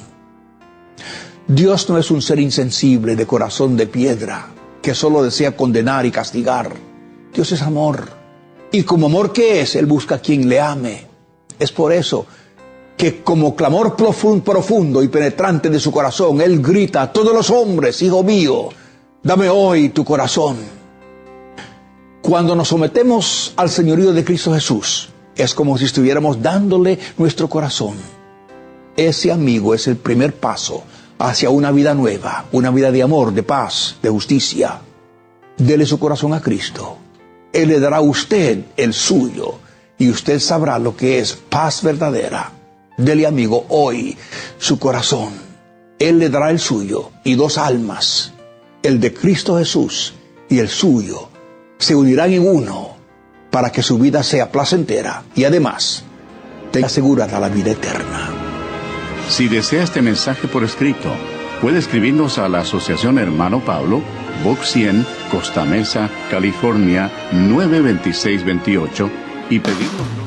Dios 1.46 1.88
no 1.90 1.98
es 1.98 2.10
un 2.10 2.22
ser 2.22 2.40
insensible 2.40 3.16
de 3.16 3.26
corazón 3.26 3.76
de 3.76 3.86
piedra 3.86 4.48
que 4.80 4.94
solo 4.94 5.22
desea 5.22 5.56
condenar 5.56 6.06
y 6.06 6.10
castigar. 6.10 6.72
Dios 7.34 7.52
es 7.52 7.60
amor. 7.60 8.08
Y 8.72 8.82
como 8.84 9.06
amor 9.06 9.32
que 9.32 9.60
es, 9.60 9.76
Él 9.76 9.84
busca 9.84 10.14
a 10.16 10.20
quien 10.20 10.48
le 10.48 10.58
ame. 10.58 11.06
Es 11.58 11.70
por 11.70 11.92
eso 11.92 12.26
que 12.96 13.22
como 13.22 13.54
clamor 13.54 13.96
profun- 13.96 14.42
profundo 14.42 15.02
y 15.02 15.08
penetrante 15.08 15.68
de 15.68 15.78
su 15.80 15.92
corazón, 15.92 16.40
Él 16.40 16.60
grita 16.62 17.02
a 17.02 17.12
todos 17.12 17.34
los 17.34 17.50
hombres, 17.50 18.00
hijo 18.02 18.22
mío, 18.22 18.70
dame 19.22 19.48
hoy 19.48 19.90
tu 19.90 20.04
corazón. 20.04 20.56
Cuando 22.22 22.56
nos 22.56 22.68
sometemos 22.68 23.52
al 23.56 23.68
señorío 23.70 24.12
de 24.12 24.24
Cristo 24.24 24.52
Jesús, 24.54 25.10
es 25.36 25.54
como 25.54 25.76
si 25.78 25.84
estuviéramos 25.84 26.42
dándole 26.42 26.98
nuestro 27.18 27.48
corazón. 27.48 27.94
Ese 28.96 29.30
amigo 29.30 29.74
es 29.74 29.86
el 29.86 29.96
primer 29.96 30.34
paso 30.34 30.82
hacia 31.18 31.50
una 31.50 31.70
vida 31.70 31.94
nueva, 31.94 32.46
una 32.52 32.70
vida 32.70 32.90
de 32.90 33.02
amor, 33.02 33.32
de 33.32 33.42
paz, 33.42 33.96
de 34.02 34.08
justicia. 34.08 34.80
Dele 35.58 35.84
su 35.86 35.98
corazón 35.98 36.32
a 36.32 36.40
Cristo. 36.40 36.96
Él 37.52 37.68
le 37.68 37.78
dará 37.80 37.98
a 37.98 38.00
usted 38.02 38.64
el 38.76 38.92
suyo 38.94 39.54
y 39.98 40.10
usted 40.10 40.40
sabrá 40.40 40.78
lo 40.78 40.96
que 40.96 41.18
es 41.18 41.34
paz 41.34 41.82
verdadera. 41.82 42.52
Dele 42.96 43.26
amigo 43.26 43.66
hoy 43.68 44.16
su 44.58 44.78
corazón. 44.78 45.34
Él 45.98 46.18
le 46.18 46.28
dará 46.28 46.50
el 46.50 46.58
suyo 46.58 47.10
y 47.24 47.34
dos 47.34 47.58
almas, 47.58 48.32
el 48.82 49.00
de 49.00 49.12
Cristo 49.12 49.58
Jesús 49.58 50.14
y 50.48 50.58
el 50.58 50.68
suyo, 50.68 51.28
se 51.78 51.94
unirán 51.94 52.32
en 52.32 52.46
uno 52.46 52.96
para 53.50 53.70
que 53.70 53.82
su 53.82 53.98
vida 53.98 54.22
sea 54.22 54.50
placentera 54.50 55.24
y 55.34 55.44
además 55.44 56.04
tenga 56.70 56.86
asegurada 56.86 57.40
la 57.40 57.48
vida 57.48 57.72
eterna. 57.72 58.30
Si 59.28 59.48
desea 59.48 59.82
este 59.82 60.02
mensaje 60.02 60.46
por 60.48 60.62
escrito, 60.64 61.10
puede 61.60 61.78
escribirnos 61.78 62.38
a 62.38 62.48
la 62.48 62.60
Asociación 62.60 63.18
Hermano 63.18 63.64
Pablo, 63.64 64.02
Box 64.44 64.70
100, 64.72 65.06
Costa 65.30 65.64
Mesa, 65.64 66.08
California 66.30 67.10
92628 67.32 69.10
y 69.50 69.58
pedirnos. 69.58 70.25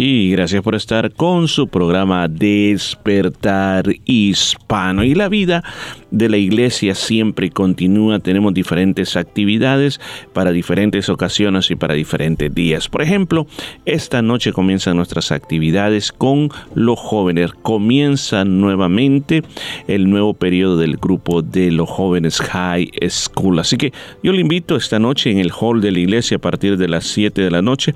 Y 0.00 0.30
gracias 0.30 0.62
por 0.62 0.76
estar 0.76 1.12
con 1.12 1.48
su 1.48 1.66
programa 1.66 2.28
Despertar 2.28 3.84
Hispano. 4.04 5.02
Y 5.02 5.16
la 5.16 5.28
vida 5.28 5.64
de 6.10 6.28
la 6.28 6.36
iglesia 6.36 6.94
siempre 6.94 7.50
continúa. 7.50 8.18
Tenemos 8.18 8.54
diferentes 8.54 9.16
actividades 9.16 10.00
para 10.32 10.52
diferentes 10.52 11.08
ocasiones 11.08 11.70
y 11.70 11.76
para 11.76 11.94
diferentes 11.94 12.54
días. 12.54 12.88
Por 12.88 13.02
ejemplo, 13.02 13.46
esta 13.84 14.22
noche 14.22 14.52
comienzan 14.52 14.96
nuestras 14.96 15.32
actividades 15.32 16.12
con 16.12 16.50
los 16.74 16.98
jóvenes. 16.98 17.52
Comienza 17.62 18.44
nuevamente 18.44 19.42
el 19.86 20.10
nuevo 20.10 20.34
periodo 20.34 20.76
del 20.76 20.96
grupo 20.96 21.42
de 21.42 21.70
los 21.70 21.88
jóvenes 21.88 22.40
High 22.40 22.90
School. 23.08 23.58
Así 23.58 23.76
que 23.76 23.92
yo 24.22 24.32
le 24.32 24.40
invito 24.40 24.76
esta 24.76 24.98
noche 24.98 25.30
en 25.30 25.38
el 25.38 25.52
hall 25.52 25.80
de 25.80 25.92
la 25.92 25.98
iglesia 25.98 26.36
a 26.36 26.40
partir 26.40 26.76
de 26.76 26.88
las 26.88 27.06
7 27.06 27.40
de 27.40 27.50
la 27.50 27.62
noche. 27.62 27.94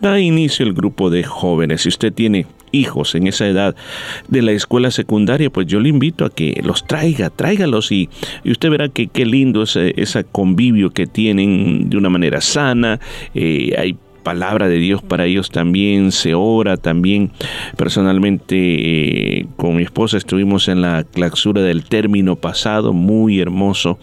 Da 0.00 0.18
inicio 0.20 0.64
el 0.66 0.74
grupo 0.74 1.10
de 1.10 1.24
jóvenes. 1.24 1.82
Si 1.82 1.88
usted 1.88 2.12
tiene 2.12 2.46
hijos 2.74 3.14
en 3.14 3.26
esa 3.26 3.46
edad 3.46 3.74
de 4.28 4.42
la 4.42 4.52
escuela 4.52 4.90
secundaria, 4.90 5.50
pues 5.50 5.66
yo 5.66 5.80
le 5.80 5.88
invito 5.88 6.24
a 6.24 6.30
que 6.30 6.60
los 6.64 6.86
traiga, 6.86 7.30
tráigalos 7.30 7.92
y, 7.92 8.08
y 8.42 8.50
usted 8.50 8.70
verá 8.70 8.88
que 8.88 9.06
qué 9.06 9.24
lindo 9.24 9.62
es 9.62 9.76
ese 9.76 10.24
convivio 10.24 10.90
que 10.90 11.06
tienen 11.06 11.88
de 11.88 11.96
una 11.96 12.10
manera 12.10 12.40
sana. 12.40 13.00
Eh, 13.34 13.74
hay 13.78 13.96
palabra 14.24 14.66
de 14.68 14.78
Dios 14.78 15.02
para 15.02 15.26
ellos 15.26 15.50
también, 15.50 16.10
se 16.10 16.34
ora 16.34 16.76
también. 16.76 17.30
Personalmente 17.76 18.56
eh, 18.56 19.46
con 19.56 19.76
mi 19.76 19.84
esposa 19.84 20.16
estuvimos 20.16 20.66
en 20.66 20.80
la 20.80 21.04
clausura 21.04 21.62
del 21.62 21.84
término 21.84 22.34
pasado, 22.34 22.92
muy 22.92 23.38
hermoso 23.38 23.98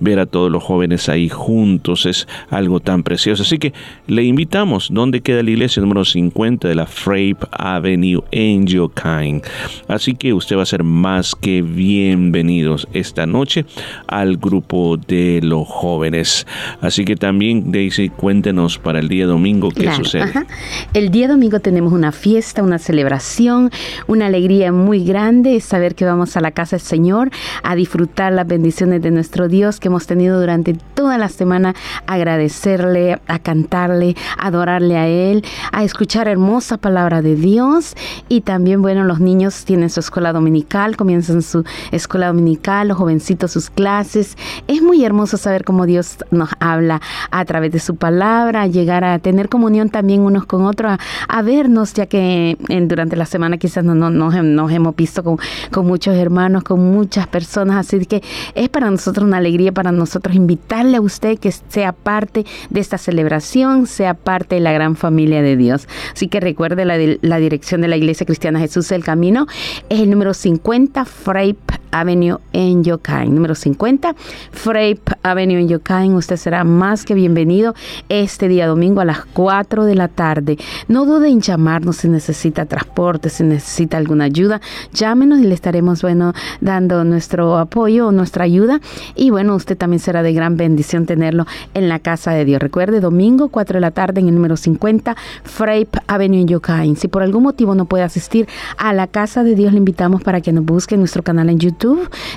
ver 0.00 0.18
a 0.18 0.26
todos 0.26 0.50
los 0.50 0.64
jóvenes 0.64 1.08
ahí 1.08 1.28
juntos, 1.28 2.06
es 2.06 2.26
algo 2.50 2.80
tan 2.80 3.04
precioso. 3.04 3.42
Así 3.42 3.58
que 3.58 3.72
le 4.08 4.24
invitamos, 4.24 4.88
¿dónde 4.90 5.20
queda 5.20 5.42
la 5.42 5.50
iglesia 5.50 5.80
número 5.80 6.04
50 6.04 6.66
de 6.66 6.74
la 6.74 6.86
Frape 6.86 7.36
Avenue 7.52 8.24
en 8.32 8.66
Yokain? 8.66 9.42
Así 9.86 10.14
que 10.14 10.32
usted 10.32 10.56
va 10.56 10.62
a 10.62 10.66
ser 10.66 10.82
más 10.82 11.34
que 11.34 11.62
bienvenidos 11.62 12.88
esta 12.94 13.26
noche 13.26 13.66
al 14.06 14.38
grupo 14.38 14.96
de 14.96 15.40
los 15.42 15.68
jóvenes. 15.68 16.46
Así 16.80 17.04
que 17.04 17.16
también, 17.16 17.70
Daisy, 17.70 18.08
cuéntenos 18.08 18.78
para 18.78 19.00
el 19.00 19.08
día 19.08 19.26
domingo 19.26 19.65
qué 19.70 19.82
Claro, 19.82 20.04
sucede. 20.04 20.22
ajá. 20.22 20.46
El 20.94 21.10
día 21.10 21.28
domingo 21.28 21.60
tenemos 21.60 21.92
una 21.92 22.12
fiesta, 22.12 22.62
una 22.62 22.78
celebración, 22.78 23.70
una 24.06 24.26
alegría 24.26 24.72
muy 24.72 25.04
grande, 25.04 25.60
saber 25.60 25.94
que 25.94 26.04
vamos 26.04 26.36
a 26.36 26.40
la 26.40 26.50
casa 26.50 26.76
del 26.76 26.84
Señor 26.86 27.30
a 27.62 27.74
disfrutar 27.74 28.32
las 28.32 28.46
bendiciones 28.46 29.02
de 29.02 29.10
nuestro 29.10 29.48
Dios 29.48 29.80
que 29.80 29.88
hemos 29.88 30.06
tenido 30.06 30.40
durante 30.40 30.74
toda 30.94 31.18
la 31.18 31.28
semana, 31.28 31.74
agradecerle, 32.06 33.20
a 33.26 33.38
cantarle, 33.38 34.16
a 34.38 34.48
adorarle 34.48 34.96
a 34.96 35.06
Él, 35.06 35.44
a 35.72 35.84
escuchar 35.84 36.28
hermosa 36.28 36.76
palabra 36.76 37.22
de 37.22 37.36
Dios 37.36 37.94
y 38.28 38.40
también, 38.42 38.82
bueno, 38.82 39.04
los 39.04 39.20
niños 39.20 39.64
tienen 39.64 39.90
su 39.90 40.00
escuela 40.00 40.32
dominical, 40.32 40.96
comienzan 40.96 41.42
su 41.42 41.64
escuela 41.92 42.28
dominical, 42.28 42.88
los 42.88 42.98
jovencitos 42.98 43.52
sus 43.52 43.70
clases. 43.70 44.36
Es 44.66 44.82
muy 44.82 45.04
hermoso 45.04 45.36
saber 45.36 45.64
cómo 45.64 45.86
Dios 45.86 46.18
nos 46.30 46.50
habla 46.60 47.00
a 47.30 47.44
través 47.44 47.72
de 47.72 47.78
su 47.78 47.96
palabra, 47.96 48.66
llegar 48.66 49.04
a 49.04 49.18
tener 49.18 49.48
comunión 49.56 49.88
también 49.88 50.20
unos 50.20 50.44
con 50.46 50.64
otros, 50.64 50.98
a, 51.28 51.42
vernos, 51.42 51.92
ya 51.94 52.06
que 52.06 52.56
en- 52.68 52.88
durante 52.88 53.16
la 53.16 53.26
semana 53.26 53.56
quizás 53.58 53.82
no, 53.84 53.94
no- 53.94 54.10
nos, 54.10 54.34
hem- 54.34 54.54
nos 54.54 54.70
hemos 54.70 54.94
visto 54.94 55.22
con, 55.24 55.38
muchos 55.86 56.14
hermanos, 56.16 56.62
con 56.62 56.80
muchas 56.92 57.26
personas, 57.26 57.76
así 57.86 58.04
que 58.06 58.22
es 58.54 58.68
para 58.68 58.90
nosotros 58.90 59.26
una 59.26 59.38
alegría, 59.38 59.72
para 59.72 59.92
nosotros 59.92 60.36
invitarle 60.36 60.98
a 60.98 61.00
usted 61.00 61.38
que 61.38 61.50
sea 61.52 61.92
parte 61.92 62.44
de 62.70 62.80
esta 62.80 62.98
celebración, 62.98 63.86
sea 63.86 64.14
parte 64.14 64.56
de 64.56 64.60
la 64.60 64.72
gran 64.72 64.94
familia 64.96 65.40
de 65.42 65.56
Dios. 65.56 65.88
Así 66.12 66.28
que 66.28 66.40
recuerde 66.40 66.84
la, 66.84 66.96
la 67.22 67.38
dirección 67.38 67.80
de 67.80 67.88
la 67.88 67.96
Iglesia 67.96 68.26
Cristiana 68.26 68.58
Jesús 68.60 68.88
del 68.88 69.02
Camino, 69.04 69.46
es 69.88 70.00
el 70.00 70.10
número 70.10 70.34
50 70.34 71.04
Frape 71.04 71.56
Avenue 72.00 72.38
en 72.52 72.84
Yokain. 72.84 73.34
Número 73.34 73.54
50 73.54 74.14
Frape 74.52 75.00
Avenue 75.22 75.60
en 75.60 75.68
Yokain. 75.68 76.14
Usted 76.14 76.36
será 76.36 76.64
más 76.64 77.04
que 77.04 77.14
bienvenido 77.14 77.74
este 78.08 78.48
día 78.48 78.66
domingo 78.66 79.00
a 79.00 79.04
las 79.04 79.24
4 79.24 79.84
de 79.84 79.94
la 79.94 80.08
tarde. 80.08 80.58
No 80.88 81.04
dude 81.04 81.28
en 81.28 81.40
llamarnos 81.40 81.96
si 81.96 82.08
necesita 82.08 82.66
transporte, 82.66 83.28
si 83.30 83.44
necesita 83.44 83.96
alguna 83.96 84.24
ayuda. 84.24 84.60
Llámenos 84.92 85.40
y 85.40 85.44
le 85.44 85.54
estaremos, 85.54 86.02
bueno, 86.02 86.32
dando 86.60 87.04
nuestro 87.04 87.58
apoyo 87.58 88.08
o 88.08 88.12
nuestra 88.12 88.44
ayuda. 88.44 88.80
Y 89.14 89.30
bueno, 89.30 89.54
usted 89.54 89.76
también 89.76 90.00
será 90.00 90.22
de 90.22 90.32
gran 90.32 90.56
bendición 90.56 91.06
tenerlo 91.06 91.46
en 91.74 91.88
la 91.88 91.98
casa 91.98 92.32
de 92.32 92.44
Dios. 92.44 92.60
Recuerde, 92.60 93.00
domingo 93.00 93.48
4 93.48 93.74
de 93.74 93.80
la 93.80 93.90
tarde 93.90 94.20
en 94.20 94.28
el 94.28 94.34
número 94.34 94.56
50 94.56 95.16
Frape 95.44 96.00
Avenue 96.06 96.40
en 96.40 96.48
Yokain. 96.48 96.96
Si 96.96 97.08
por 97.08 97.22
algún 97.22 97.42
motivo 97.42 97.74
no 97.74 97.86
puede 97.86 98.04
asistir 98.04 98.48
a 98.76 98.92
la 98.92 99.06
casa 99.06 99.44
de 99.44 99.54
Dios, 99.54 99.72
le 99.72 99.78
invitamos 99.78 100.22
para 100.22 100.40
que 100.40 100.52
nos 100.52 100.64
busque 100.64 100.94
en 100.94 101.00
nuestro 101.00 101.22
canal 101.22 101.48
en 101.50 101.58
YouTube. 101.58 101.85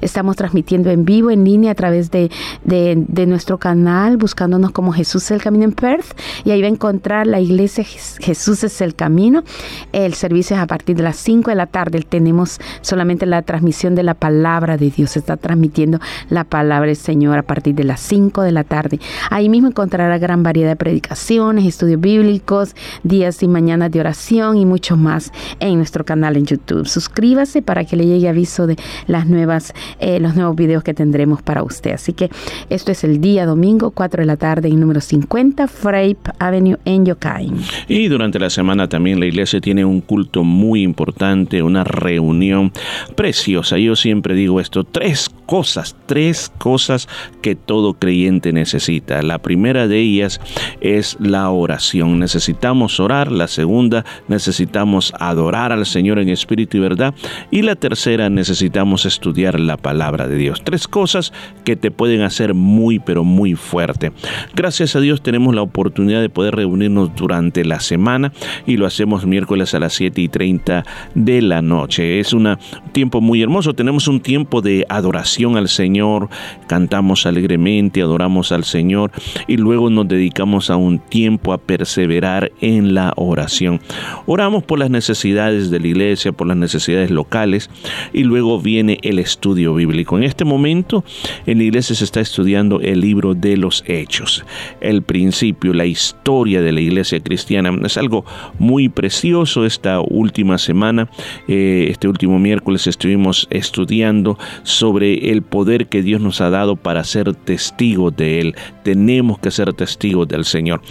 Estamos 0.01 0.35
transmitiendo 0.35 0.89
en 0.89 1.05
vivo, 1.05 1.31
en 1.31 1.43
línea, 1.43 1.71
a 1.71 1.75
través 1.75 2.11
de, 2.11 2.29
de- 2.63 3.03
de 3.07 3.25
nuestro 3.25 3.57
canal, 3.57 4.17
buscándonos 4.17 4.71
como 4.71 4.91
Jesús 4.91 5.29
el 5.31 5.41
Camino 5.41 5.63
en 5.65 5.71
Perth. 5.73 6.17
Y 6.45 6.51
ahí 6.51 6.61
va 6.61 6.67
a 6.67 6.71
encontrar 6.71 7.27
la 7.27 7.39
iglesia 7.39 7.83
Jes- 7.83 8.17
Jesús 8.19 8.63
es 8.63 8.81
el 8.81 8.95
Camino. 8.95 9.43
El 9.91 10.13
servicio 10.13 10.55
es 10.55 10.61
a 10.61 10.67
partir 10.67 10.95
de 10.95 11.03
las 11.03 11.17
5 11.17 11.49
de 11.49 11.55
la 11.55 11.67
tarde. 11.67 12.01
Tenemos 12.07 12.59
solamente 12.81 13.25
la 13.25 13.41
transmisión 13.41 13.95
de 13.95 14.03
la 14.03 14.13
palabra 14.13 14.77
de 14.77 14.89
Dios. 14.89 15.11
Se 15.11 15.19
está 15.19 15.37
transmitiendo 15.37 15.99
la 16.29 16.43
palabra 16.43 16.87
del 16.87 16.95
Señor 16.95 17.37
a 17.37 17.43
partir 17.43 17.75
de 17.75 17.83
las 17.83 17.99
5 18.01 18.41
de 18.41 18.51
la 18.51 18.63
tarde. 18.63 18.99
Ahí 19.29 19.49
mismo 19.49 19.67
encontrará 19.69 20.17
gran 20.17 20.43
variedad 20.43 20.69
de 20.69 20.75
predicaciones, 20.75 21.65
estudios 21.65 21.99
bíblicos, 21.99 22.75
días 23.03 23.41
y 23.43 23.47
mañanas 23.47 23.91
de 23.91 23.99
oración 23.99 24.57
y 24.57 24.65
mucho 24.65 24.97
más 24.97 25.31
en 25.59 25.77
nuestro 25.77 26.05
canal 26.05 26.37
en 26.37 26.45
YouTube. 26.45 26.87
Suscríbase 26.87 27.61
para 27.61 27.85
que 27.85 27.95
le 27.95 28.05
llegue 28.05 28.29
aviso 28.29 28.67
de 28.67 28.75
las 29.07 29.25
nuevas, 29.29 29.73
eh, 29.99 30.19
los 30.19 30.35
nuevos 30.35 30.55
videos 30.55 30.83
que 30.83 30.93
tendremos 30.93 31.41
para 31.41 31.63
usted. 31.63 31.91
Así 31.91 32.13
que 32.13 32.29
esto 32.69 32.91
es 32.91 33.03
el 33.03 33.21
día 33.21 33.45
domingo, 33.45 33.91
4 33.91 34.21
de 34.21 34.25
la 34.25 34.37
tarde, 34.37 34.69
en 34.69 34.79
número 34.79 35.01
50, 35.01 35.67
Frape 35.67 36.17
Avenue 36.39 36.77
en 36.85 37.05
Yokain. 37.05 37.55
Y 37.87 38.07
durante 38.07 38.39
la 38.39 38.49
semana 38.49 38.87
también 38.87 39.19
la 39.19 39.25
iglesia 39.25 39.61
tiene 39.61 39.85
un 39.85 40.01
culto 40.01 40.43
muy 40.43 40.83
importante, 40.83 41.61
una 41.63 41.83
reunión 41.83 42.71
preciosa. 43.15 43.77
Yo 43.77 43.95
siempre 43.95 44.35
digo 44.35 44.59
esto, 44.59 44.83
tres 44.83 45.29
cosas, 45.49 45.95
tres 46.05 46.51
cosas 46.59 47.09
que 47.41 47.55
todo 47.55 47.95
creyente 47.95 48.53
necesita. 48.53 49.23
La 49.23 49.39
primera 49.39 49.87
de 49.87 49.99
ellas 49.99 50.39
es 50.79 51.17
la 51.19 51.49
oración. 51.49 52.19
Necesitamos 52.19 52.99
orar. 52.99 53.31
La 53.31 53.47
segunda, 53.47 54.05
necesitamos 54.27 55.11
adorar 55.19 55.71
al 55.71 55.87
Señor 55.87 56.19
en 56.19 56.29
espíritu 56.29 56.77
y 56.77 56.81
verdad. 56.81 57.15
Y 57.49 57.63
la 57.63 57.75
tercera, 57.75 58.29
necesitamos 58.29 59.07
estudiar 59.07 59.59
la 59.59 59.77
palabra 59.77 60.27
de 60.27 60.35
Dios. 60.35 60.61
Tres 60.63 60.87
cosas 60.87 61.33
que 61.65 61.75
te 61.75 61.89
pueden 61.89 62.21
hacer 62.21 62.53
muy, 62.53 62.99
pero 62.99 63.23
muy 63.23 63.55
fuerte. 63.55 64.11
Gracias 64.55 64.95
a 64.95 64.99
Dios 64.99 65.23
tenemos 65.23 65.55
la 65.55 65.63
oportunidad 65.63 66.21
de 66.21 66.29
poder 66.29 66.57
reunirnos 66.57 67.15
durante 67.15 67.65
la 67.65 67.79
semana 67.79 68.33
y 68.67 68.77
lo 68.77 68.85
hacemos 68.85 69.25
miércoles 69.25 69.73
a 69.73 69.79
las 69.79 69.93
7 69.93 70.21
y 70.21 70.27
30 70.27 70.85
de 71.15 71.41
la 71.41 71.63
noche. 71.63 72.19
Es 72.19 72.33
un 72.33 72.55
tiempo 72.91 73.19
muy 73.19 73.41
hermoso. 73.41 73.73
Tenemos 73.73 74.07
un 74.07 74.19
tiempo 74.19 74.61
de 74.61 74.85
adoración 74.89 75.38
al 75.39 75.69
Señor, 75.69 76.27
cantamos 76.67 77.25
alegremente, 77.25 78.01
adoramos 78.01 78.51
al 78.51 78.65
Señor 78.65 79.11
y 79.47 79.55
luego 79.55 79.89
nos 79.89 80.07
dedicamos 80.07 80.69
a 80.69 80.75
un 80.75 80.99
tiempo 80.99 81.53
a 81.53 81.57
perseverar 81.57 82.51
en 82.59 82.93
la 82.93 83.13
oración. 83.15 83.79
Oramos 84.25 84.63
por 84.63 84.79
las 84.79 84.89
necesidades 84.89 85.71
de 85.71 85.79
la 85.79 85.87
iglesia, 85.87 86.33
por 86.33 86.45
las 86.47 86.57
necesidades 86.57 87.09
locales 87.09 87.69
y 88.11 88.23
luego 88.23 88.59
viene 88.59 88.97
el 89.01 89.17
estudio 89.17 89.73
bíblico. 89.73 90.17
En 90.17 90.25
este 90.25 90.43
momento 90.43 91.05
en 91.45 91.59
la 91.59 91.63
iglesia 91.63 91.95
se 91.95 92.03
está 92.03 92.19
estudiando 92.19 92.81
el 92.81 92.99
libro 92.99 93.33
de 93.33 93.55
los 93.55 93.85
hechos, 93.87 94.43
el 94.81 95.03
principio, 95.03 95.73
la 95.73 95.85
historia 95.85 96.61
de 96.61 96.73
la 96.73 96.81
iglesia 96.81 97.21
cristiana. 97.21 97.71
Es 97.85 97.97
algo 97.97 98.25
muy 98.59 98.89
precioso 98.89 99.65
esta 99.65 100.01
última 100.01 100.57
semana, 100.57 101.09
eh, 101.47 101.87
este 101.89 102.09
último 102.09 102.39
miércoles 102.39 102.87
estuvimos 102.87 103.47
estudiando 103.49 104.37
sobre 104.63 105.28
el 105.31 105.41
poder 105.41 105.87
que 105.87 106.01
Dios 106.01 106.21
nos 106.21 106.41
ha 106.41 106.49
dado 106.49 106.75
para 106.75 107.03
ser 107.03 107.33
testigos 107.33 108.15
de 108.15 108.39
Él. 108.41 108.55
Tenemos 108.83 109.39
que 109.39 109.51
ser 109.51 109.73
testigos 109.73 110.27
del 110.27 110.45
Señor. 110.45 110.81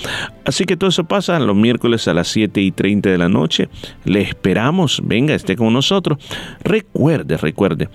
Así 0.44 0.64
que 0.64 0.76
todo 0.76 0.90
eso 0.90 1.04
pasa 1.04 1.38
los 1.38 1.56
miércoles 1.56 2.08
a 2.08 2.14
las 2.14 2.28
7 2.28 2.60
y 2.60 2.70
30 2.70 3.10
de 3.10 3.18
la 3.18 3.28
noche. 3.28 3.68
Le 4.04 4.20
esperamos, 4.20 5.02
venga, 5.04 5.34
esté 5.34 5.56
con 5.56 5.72
nosotros. 5.72 6.18
Recuerde, 6.62 7.36
recuerde, 7.36 7.88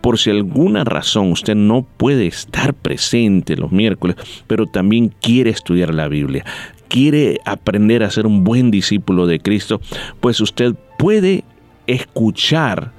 por 0.00 0.18
si 0.18 0.30
alguna 0.30 0.84
razón 0.84 1.32
usted 1.32 1.54
no 1.54 1.86
puede 1.96 2.26
estar 2.26 2.74
presente 2.74 3.56
los 3.56 3.72
miércoles, 3.72 4.16
pero 4.46 4.66
también 4.66 5.12
quiere 5.20 5.50
estudiar 5.50 5.94
la 5.94 6.08
Biblia, 6.08 6.44
quiere 6.88 7.40
aprender 7.44 8.02
a 8.02 8.10
ser 8.10 8.26
un 8.26 8.44
buen 8.44 8.70
discípulo 8.70 9.26
de 9.26 9.40
Cristo, 9.40 9.80
pues 10.20 10.40
usted 10.40 10.74
puede 10.98 11.44
escuchar 11.86 12.92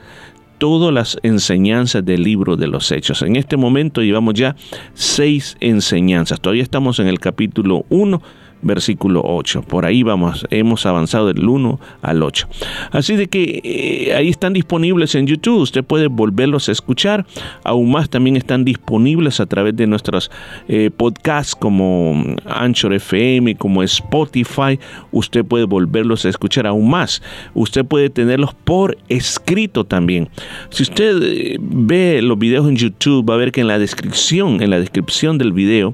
todas 0.57 0.93
las 0.93 1.17
enseñanzas 1.23 2.03
del 2.03 2.23
libro 2.23 2.55
de 2.57 2.67
los 2.67 2.91
hechos. 2.91 3.21
En 3.21 3.35
este 3.35 3.57
momento 3.57 4.01
llevamos 4.01 4.33
ya 4.33 4.55
seis 4.93 5.57
enseñanzas. 5.59 6.39
Todavía 6.39 6.63
estamos 6.63 6.99
en 6.99 7.07
el 7.07 7.19
capítulo 7.19 7.85
1 7.89 8.21
versículo 8.61 9.21
8. 9.23 9.61
Por 9.63 9.85
ahí 9.85 10.03
vamos, 10.03 10.45
hemos 10.49 10.85
avanzado 10.85 11.27
del 11.27 11.47
1 11.47 11.79
al 12.01 12.23
8. 12.23 12.47
Así 12.91 13.15
de 13.15 13.27
que 13.27 13.61
eh, 13.63 14.15
ahí 14.15 14.29
están 14.29 14.53
disponibles 14.53 15.15
en 15.15 15.27
YouTube, 15.27 15.59
usted 15.59 15.83
puede 15.83 16.07
volverlos 16.07 16.69
a 16.69 16.71
escuchar. 16.71 17.25
Aún 17.63 17.91
más 17.91 18.09
también 18.09 18.37
están 18.37 18.65
disponibles 18.65 19.39
a 19.39 19.45
través 19.45 19.75
de 19.75 19.87
nuestros 19.87 20.31
eh, 20.67 20.89
podcasts 20.95 21.55
como 21.55 22.23
Anchor 22.45 22.93
FM, 22.93 23.55
como 23.55 23.83
Spotify. 23.83 24.79
Usted 25.11 25.45
puede 25.45 25.65
volverlos 25.65 26.25
a 26.25 26.29
escuchar 26.29 26.67
aún 26.67 26.89
más. 26.89 27.21
Usted 27.53 27.85
puede 27.85 28.09
tenerlos 28.09 28.53
por 28.53 28.97
escrito 29.09 29.83
también. 29.83 30.29
Si 30.69 30.83
usted 30.83 31.21
eh, 31.21 31.57
ve 31.59 32.21
los 32.21 32.37
videos 32.37 32.67
en 32.67 32.75
YouTube, 32.75 33.29
va 33.29 33.35
a 33.35 33.37
ver 33.37 33.51
que 33.51 33.61
en 33.61 33.67
la 33.67 33.79
descripción, 33.79 34.61
en 34.61 34.69
la 34.69 34.79
descripción 34.79 35.37
del 35.37 35.53
video, 35.53 35.93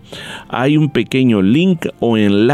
hay 0.50 0.78
un 0.78 0.90
pequeño 0.90 1.42
link 1.42 1.86
o 2.00 2.18
enlace 2.18 2.53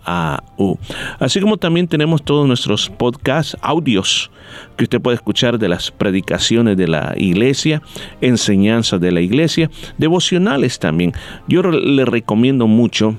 Así 1.20 1.39
como 1.41 1.57
también 1.57 1.88
tenemos 1.88 2.24
todos 2.24 2.47
nuestros 2.47 2.89
podcasts, 2.89 3.57
audios 3.61 4.32
que 4.78 4.86
usted 4.86 5.01
puede 5.01 5.16
escuchar 5.16 5.59
de 5.59 5.70
las 5.70 5.91
predicaciones 5.91 6.78
de 6.78 6.88
la 6.88 7.14
iglesia, 7.18 7.82
enseñanzas 8.22 9.01
de 9.01 9.11
la 9.11 9.22
iglesia, 9.22 9.70
devocionales 9.97 10.80
también. 10.80 11.14
Yo 11.47 11.61
le 11.64 12.05
recomiendo 12.05 12.68
mucho 12.68 13.16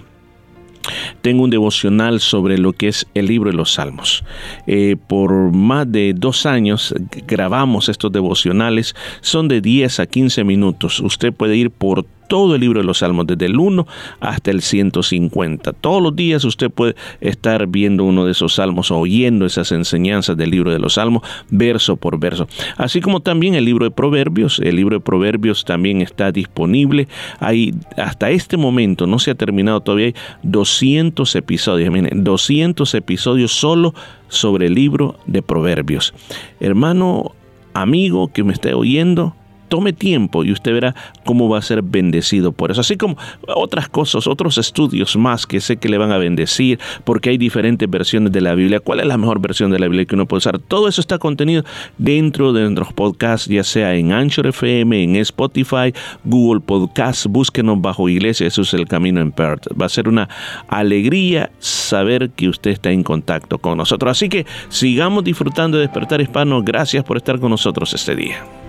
tengo 1.22 1.44
un 1.44 1.50
devocional 1.50 2.20
sobre 2.20 2.58
lo 2.58 2.72
que 2.72 2.88
es 2.88 3.06
el 3.14 3.26
libro 3.26 3.50
de 3.50 3.56
los 3.56 3.72
salmos. 3.72 4.24
Eh, 4.66 4.96
por 5.06 5.32
más 5.52 5.90
de 5.90 6.12
dos 6.14 6.46
años 6.46 6.94
grabamos 7.26 7.88
estos 7.88 8.12
devocionales, 8.12 8.94
son 9.20 9.48
de 9.48 9.60
10 9.60 10.00
a 10.00 10.06
15 10.06 10.44
minutos. 10.44 11.00
Usted 11.00 11.32
puede 11.32 11.56
ir 11.56 11.70
por 11.70 12.06
todo 12.26 12.54
el 12.54 12.60
libro 12.60 12.80
de 12.80 12.86
los 12.86 12.98
Salmos, 12.98 13.26
desde 13.26 13.46
el 13.46 13.58
1 13.58 13.86
hasta 14.20 14.50
el 14.50 14.62
150. 14.62 15.72
Todos 15.72 16.02
los 16.02 16.16
días 16.16 16.44
usted 16.44 16.70
puede 16.70 16.94
estar 17.20 17.66
viendo 17.66 18.04
uno 18.04 18.24
de 18.24 18.32
esos 18.32 18.54
salmos 18.54 18.90
o 18.90 18.98
oyendo 18.98 19.46
esas 19.46 19.72
enseñanzas 19.72 20.36
del 20.36 20.50
libro 20.50 20.72
de 20.72 20.78
los 20.78 20.94
Salmos, 20.94 21.22
verso 21.50 21.96
por 21.96 22.18
verso. 22.18 22.46
Así 22.76 23.00
como 23.00 23.20
también 23.20 23.54
el 23.54 23.64
libro 23.64 23.84
de 23.84 23.90
Proverbios. 23.90 24.58
El 24.58 24.76
libro 24.76 24.96
de 24.96 25.00
Proverbios 25.00 25.64
también 25.64 26.00
está 26.00 26.32
disponible. 26.32 27.08
Hay, 27.40 27.74
hasta 27.96 28.30
este 28.30 28.56
momento, 28.56 29.06
no 29.06 29.18
se 29.18 29.30
ha 29.30 29.34
terminado 29.34 29.80
todavía, 29.80 30.06
hay 30.06 30.14
200 30.42 31.34
episodios. 31.36 31.92
Miren, 31.92 32.24
200 32.24 32.94
episodios 32.94 33.52
solo 33.52 33.94
sobre 34.28 34.66
el 34.66 34.74
libro 34.74 35.16
de 35.26 35.42
Proverbios. 35.42 36.14
Hermano, 36.60 37.32
amigo 37.72 38.28
que 38.28 38.44
me 38.44 38.52
esté 38.52 38.74
oyendo, 38.74 39.34
tome 39.74 39.92
tiempo 39.92 40.44
y 40.44 40.52
usted 40.52 40.72
verá 40.72 40.94
cómo 41.24 41.48
va 41.48 41.58
a 41.58 41.62
ser 41.62 41.82
bendecido 41.82 42.52
por 42.52 42.70
eso. 42.70 42.80
Así 42.80 42.96
como 42.96 43.16
otras 43.48 43.88
cosas, 43.88 44.28
otros 44.28 44.56
estudios 44.56 45.16
más 45.16 45.48
que 45.48 45.60
sé 45.60 45.78
que 45.78 45.88
le 45.88 45.98
van 45.98 46.12
a 46.12 46.16
bendecir, 46.16 46.78
porque 47.02 47.30
hay 47.30 47.38
diferentes 47.38 47.90
versiones 47.90 48.30
de 48.30 48.40
la 48.40 48.54
Biblia. 48.54 48.78
¿Cuál 48.78 49.00
es 49.00 49.06
la 49.06 49.18
mejor 49.18 49.40
versión 49.40 49.72
de 49.72 49.80
la 49.80 49.86
Biblia 49.86 50.04
que 50.04 50.14
uno 50.14 50.26
puede 50.26 50.38
usar? 50.38 50.60
Todo 50.60 50.86
eso 50.86 51.00
está 51.00 51.18
contenido 51.18 51.64
dentro 51.98 52.52
de 52.52 52.62
nuestros 52.62 52.92
podcasts, 52.92 53.48
ya 53.48 53.64
sea 53.64 53.96
en 53.96 54.12
Anchor 54.12 54.46
FM, 54.46 55.02
en 55.02 55.16
Spotify, 55.16 55.92
Google 56.22 56.60
Podcasts. 56.60 57.26
Búsquenos 57.26 57.80
bajo 57.80 58.08
Iglesia 58.08 58.46
Jesús 58.46 58.72
el 58.74 58.86
Camino 58.86 59.20
en 59.20 59.32
Perth. 59.32 59.66
Va 59.80 59.86
a 59.86 59.88
ser 59.88 60.08
una 60.08 60.28
alegría 60.68 61.50
saber 61.58 62.30
que 62.30 62.48
usted 62.48 62.70
está 62.70 62.92
en 62.92 63.02
contacto 63.02 63.58
con 63.58 63.76
nosotros. 63.76 64.12
Así 64.12 64.28
que 64.28 64.46
sigamos 64.68 65.24
disfrutando 65.24 65.78
de 65.78 65.82
Despertar 65.88 66.20
Hispano. 66.20 66.62
Gracias 66.62 67.02
por 67.02 67.16
estar 67.16 67.40
con 67.40 67.50
nosotros 67.50 67.92
este 67.92 68.14
día. 68.14 68.63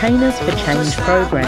Containers 0.00 0.38
for 0.38 0.52
Change 0.64 0.96
program. 1.04 1.44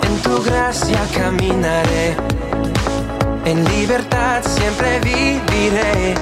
En 0.06 0.22
tu 0.22 0.40
gracia 0.42 1.06
caminaré. 1.14 2.16
En 3.44 3.62
libertad 3.64 4.42
siempre 4.42 5.00
viviré. 5.00 6.14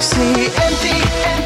Si 0.00 0.16
en 0.16 0.74
ti, 0.80 1.39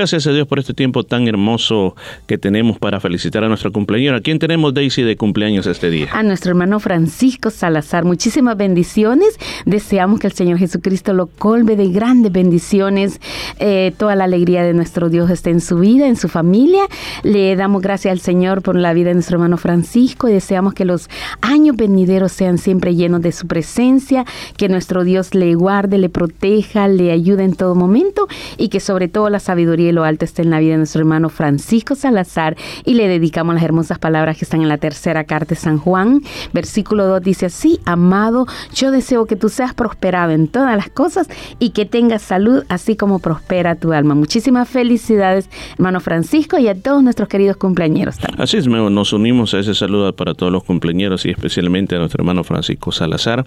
gracias 0.00 0.26
a 0.26 0.32
Dios 0.32 0.48
por 0.48 0.58
este 0.58 0.72
tiempo 0.72 1.02
tan 1.04 1.28
hermoso 1.28 1.94
que 2.26 2.38
tenemos 2.38 2.78
para 2.78 3.00
felicitar 3.00 3.44
a 3.44 3.48
nuestra 3.48 3.70
cumpleañera. 3.70 4.16
¿A 4.16 4.20
quién 4.22 4.38
tenemos, 4.38 4.72
Daisy, 4.72 5.02
de 5.02 5.14
cumpleaños 5.14 5.66
este 5.66 5.90
día? 5.90 6.08
A 6.14 6.22
nuestro 6.22 6.52
hermano 6.52 6.80
Francisco 6.80 7.50
Salazar, 7.50 8.06
muchísimas 8.06 8.56
bendiciones. 8.56 9.38
Deseamos 9.66 10.18
que 10.18 10.26
el 10.28 10.32
Señor 10.32 10.56
Jesucristo 10.56 11.12
lo 11.12 11.26
colme 11.26 11.76
de 11.76 11.88
grandes 11.88 12.32
bendiciones. 12.32 13.20
Eh, 13.58 13.92
toda 13.98 14.16
la 14.16 14.24
alegría 14.24 14.62
de 14.62 14.72
nuestro 14.72 15.10
Dios 15.10 15.28
esté 15.28 15.50
en 15.50 15.60
su 15.60 15.80
vida, 15.80 16.08
en 16.08 16.16
su 16.16 16.28
familia. 16.28 16.84
Le 17.22 17.54
damos 17.54 17.82
gracias 17.82 18.12
al 18.12 18.20
Señor 18.20 18.62
por 18.62 18.76
la 18.76 18.94
vida 18.94 19.08
de 19.08 19.16
nuestro 19.16 19.34
hermano 19.34 19.58
Francisco 19.58 20.30
y 20.30 20.32
deseamos 20.32 20.72
que 20.72 20.86
los 20.86 21.10
años 21.42 21.76
venideros 21.76 22.32
sean 22.32 22.56
siempre 22.56 22.94
llenos 22.94 23.20
de 23.20 23.32
su 23.32 23.46
presencia, 23.46 24.24
que 24.56 24.70
nuestro 24.70 25.04
Dios 25.04 25.34
le 25.34 25.54
guarde, 25.56 25.98
le 25.98 26.08
proteja, 26.08 26.88
le 26.88 27.12
ayude 27.12 27.44
en 27.44 27.54
todo 27.54 27.74
momento 27.74 28.28
y 28.56 28.70
que 28.70 28.80
sobre 28.80 29.08
todo 29.08 29.28
la 29.28 29.40
sabiduría 29.40 29.89
y 29.90 29.92
lo 29.92 30.04
alto 30.04 30.24
esté 30.24 30.42
en 30.42 30.50
la 30.50 30.60
vida 30.60 30.72
de 30.72 30.78
nuestro 30.78 31.00
hermano 31.00 31.28
Francisco 31.28 31.94
Salazar 31.94 32.56
y 32.84 32.94
le 32.94 33.08
dedicamos 33.08 33.54
las 33.54 33.64
hermosas 33.64 33.98
palabras 33.98 34.38
que 34.38 34.44
están 34.44 34.62
en 34.62 34.68
la 34.68 34.78
tercera 34.78 35.24
carta 35.24 35.50
de 35.50 35.56
San 35.56 35.78
Juan. 35.78 36.22
Versículo 36.52 37.06
2 37.06 37.22
dice 37.22 37.46
así, 37.46 37.80
amado, 37.84 38.46
yo 38.74 38.90
deseo 38.90 39.26
que 39.26 39.36
tú 39.36 39.48
seas 39.48 39.74
prosperado 39.74 40.32
en 40.32 40.48
todas 40.48 40.76
las 40.76 40.90
cosas 40.90 41.28
y 41.58 41.70
que 41.70 41.84
tengas 41.86 42.22
salud 42.22 42.64
así 42.68 42.96
como 42.96 43.18
prospera 43.18 43.74
tu 43.74 43.92
alma. 43.92 44.14
Muchísimas 44.14 44.68
felicidades, 44.68 45.48
hermano 45.74 46.00
Francisco, 46.00 46.58
y 46.58 46.68
a 46.68 46.74
todos 46.74 47.02
nuestros 47.02 47.28
queridos 47.28 47.56
cumpleañeros 47.56 48.18
también. 48.18 48.40
Así 48.42 48.56
es, 48.56 48.66
nos 48.66 49.12
unimos 49.12 49.54
a 49.54 49.58
ese 49.58 49.74
saludo 49.74 50.14
para 50.14 50.34
todos 50.34 50.52
los 50.52 50.64
cumpleaños 50.64 51.24
y 51.26 51.30
especialmente 51.30 51.96
a 51.96 51.98
nuestro 51.98 52.22
hermano 52.22 52.44
Francisco 52.44 52.92
Salazar. 52.92 53.44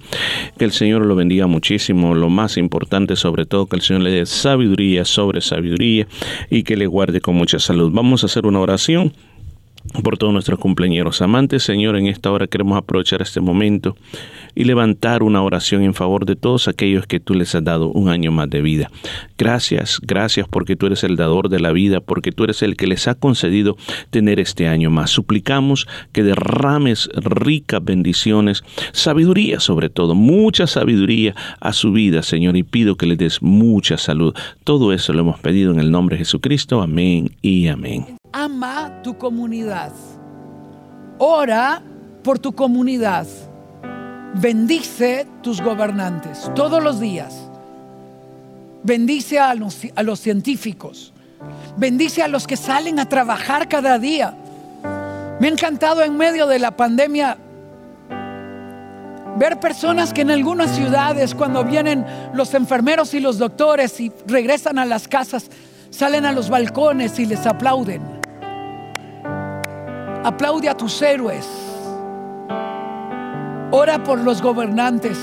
Que 0.58 0.66
el 0.66 0.72
Señor 0.72 1.06
lo 1.06 1.16
bendiga 1.16 1.48
muchísimo. 1.48 2.14
Lo 2.16 2.30
más 2.30 2.58
importante, 2.58 3.16
sobre 3.16 3.46
todo, 3.46 3.66
que 3.66 3.76
el 3.76 3.82
Señor 3.82 4.04
le 4.04 4.12
dé 4.12 4.26
sabiduría 4.26 5.06
sobre 5.06 5.42
sabiduría 5.42 6.08
y 6.50 6.64
que 6.64 6.76
le 6.76 6.88
guarde 6.88 7.22
con 7.22 7.36
mucha 7.36 7.60
salud. 7.60 7.92
Vamos 7.94 8.24
a 8.24 8.28
hacer 8.28 8.46
una 8.46 8.60
oración 8.60 9.14
por 10.04 10.18
todos 10.18 10.34
nuestros 10.34 10.60
cumpleaños 10.60 11.22
amantes. 11.22 11.64
Señor, 11.64 11.96
en 11.96 12.08
esta 12.08 12.32
hora 12.32 12.48
queremos 12.48 12.78
aprovechar 12.78 13.22
este 13.22 13.42
momento 13.42 13.96
y 14.56 14.64
levantar 14.64 15.24
una 15.24 15.42
oración 15.42 15.84
en 15.84 15.94
favor 15.94 16.26
de 16.26 16.36
todos 16.36 16.68
aquellos 16.68 17.08
que 17.08 17.20
tú 17.20 17.34
les 17.34 17.54
has 17.56 17.64
dado 17.64 17.90
un 17.90 18.10
año 18.10 18.32
más 18.32 18.50
de 18.50 18.62
vida. 18.62 18.92
Gracias, 19.38 20.00
gracias 20.02 20.48
porque 20.48 20.76
tú 20.76 20.88
eres 20.88 21.04
el 21.04 21.16
dador 21.16 21.50
de 21.50 21.60
la 21.60 21.72
vida, 21.72 22.00
porque 22.00 22.32
tú 22.32 22.44
eres 22.44 22.62
el 22.62 22.78
que 22.78 22.88
les 22.88 23.08
ha 23.08 23.16
concedido 23.16 23.78
tener 24.10 24.40
este 24.40 24.68
año 24.68 24.90
más. 24.90 25.10
Suplicamos 25.10 25.88
que 26.12 26.24
derrames 26.24 27.10
ricas 27.16 27.84
bendiciones, 27.84 28.64
sabiduría 28.92 29.60
sobre 29.60 29.90
todo, 29.90 30.16
mucha 30.16 30.68
sabiduría 30.68 31.36
a 31.60 31.74
su 31.74 31.92
vida, 31.92 32.24
Señor, 32.24 32.58
y 32.58 32.64
pido 32.64 32.96
que 32.96 33.06
les 33.06 33.18
des 33.18 33.42
mucha 33.42 33.98
salud. 33.98 34.34
Todo 34.64 34.94
eso 34.94 35.14
lo 35.14 35.22
hemos 35.22 35.40
pedido 35.40 35.72
en 35.72 35.80
el 35.80 35.92
nombre 35.92 36.16
de 36.16 36.20
Jesucristo. 36.20 36.82
Amén 36.82 37.32
y 37.42 37.68
amén. 37.68 38.23
Ama 38.34 39.02
tu 39.04 39.16
comunidad. 39.16 39.92
Ora 41.20 41.84
por 42.24 42.40
tu 42.40 42.54
comunidad. 42.54 43.28
Bendice 44.34 45.28
tus 45.44 45.62
gobernantes 45.62 46.50
todos 46.56 46.84
los 46.84 47.00
días. 47.00 47.36
Bendice 48.82 49.40
a 49.40 49.54
los, 49.54 50.20
científicos. 50.20 51.14
Bendice 51.78 52.24
a 52.24 52.28
los 52.28 52.48
que 52.48 52.58
salen 52.58 53.00
a 53.00 53.08
trabajar 53.08 53.70
cada 53.70 54.00
día. 54.00 54.36
Me 55.40 55.48
ha 55.48 55.52
encantado 55.52 56.02
en 56.02 56.18
medio 56.18 56.48
de 56.48 56.58
la 56.58 56.72
pandemia 56.72 57.38
ver 59.38 59.60
personas 59.60 60.12
que 60.12 60.22
en 60.22 60.32
algunas 60.32 60.72
ciudades, 60.72 61.36
cuando 61.36 61.64
vienen 61.64 62.04
los 62.34 62.56
enfermeros 62.56 63.14
y 63.14 63.20
los 63.20 63.38
doctores 63.38 64.00
y 64.00 64.12
regresan 64.26 64.80
a 64.80 64.86
las 64.86 65.08
casas, 65.08 65.52
salen 65.92 66.26
a 66.26 66.32
los 66.32 66.50
balcones 66.50 67.20
y 67.20 67.28
les 67.28 67.46
aplauden. 67.46 68.23
Aplaude 70.24 70.70
a 70.70 70.78
tus 70.78 71.02
héroes. 71.02 71.46
Ora 73.72 74.04
por 74.04 74.20
los 74.20 74.42
gobernantes. 74.42 75.18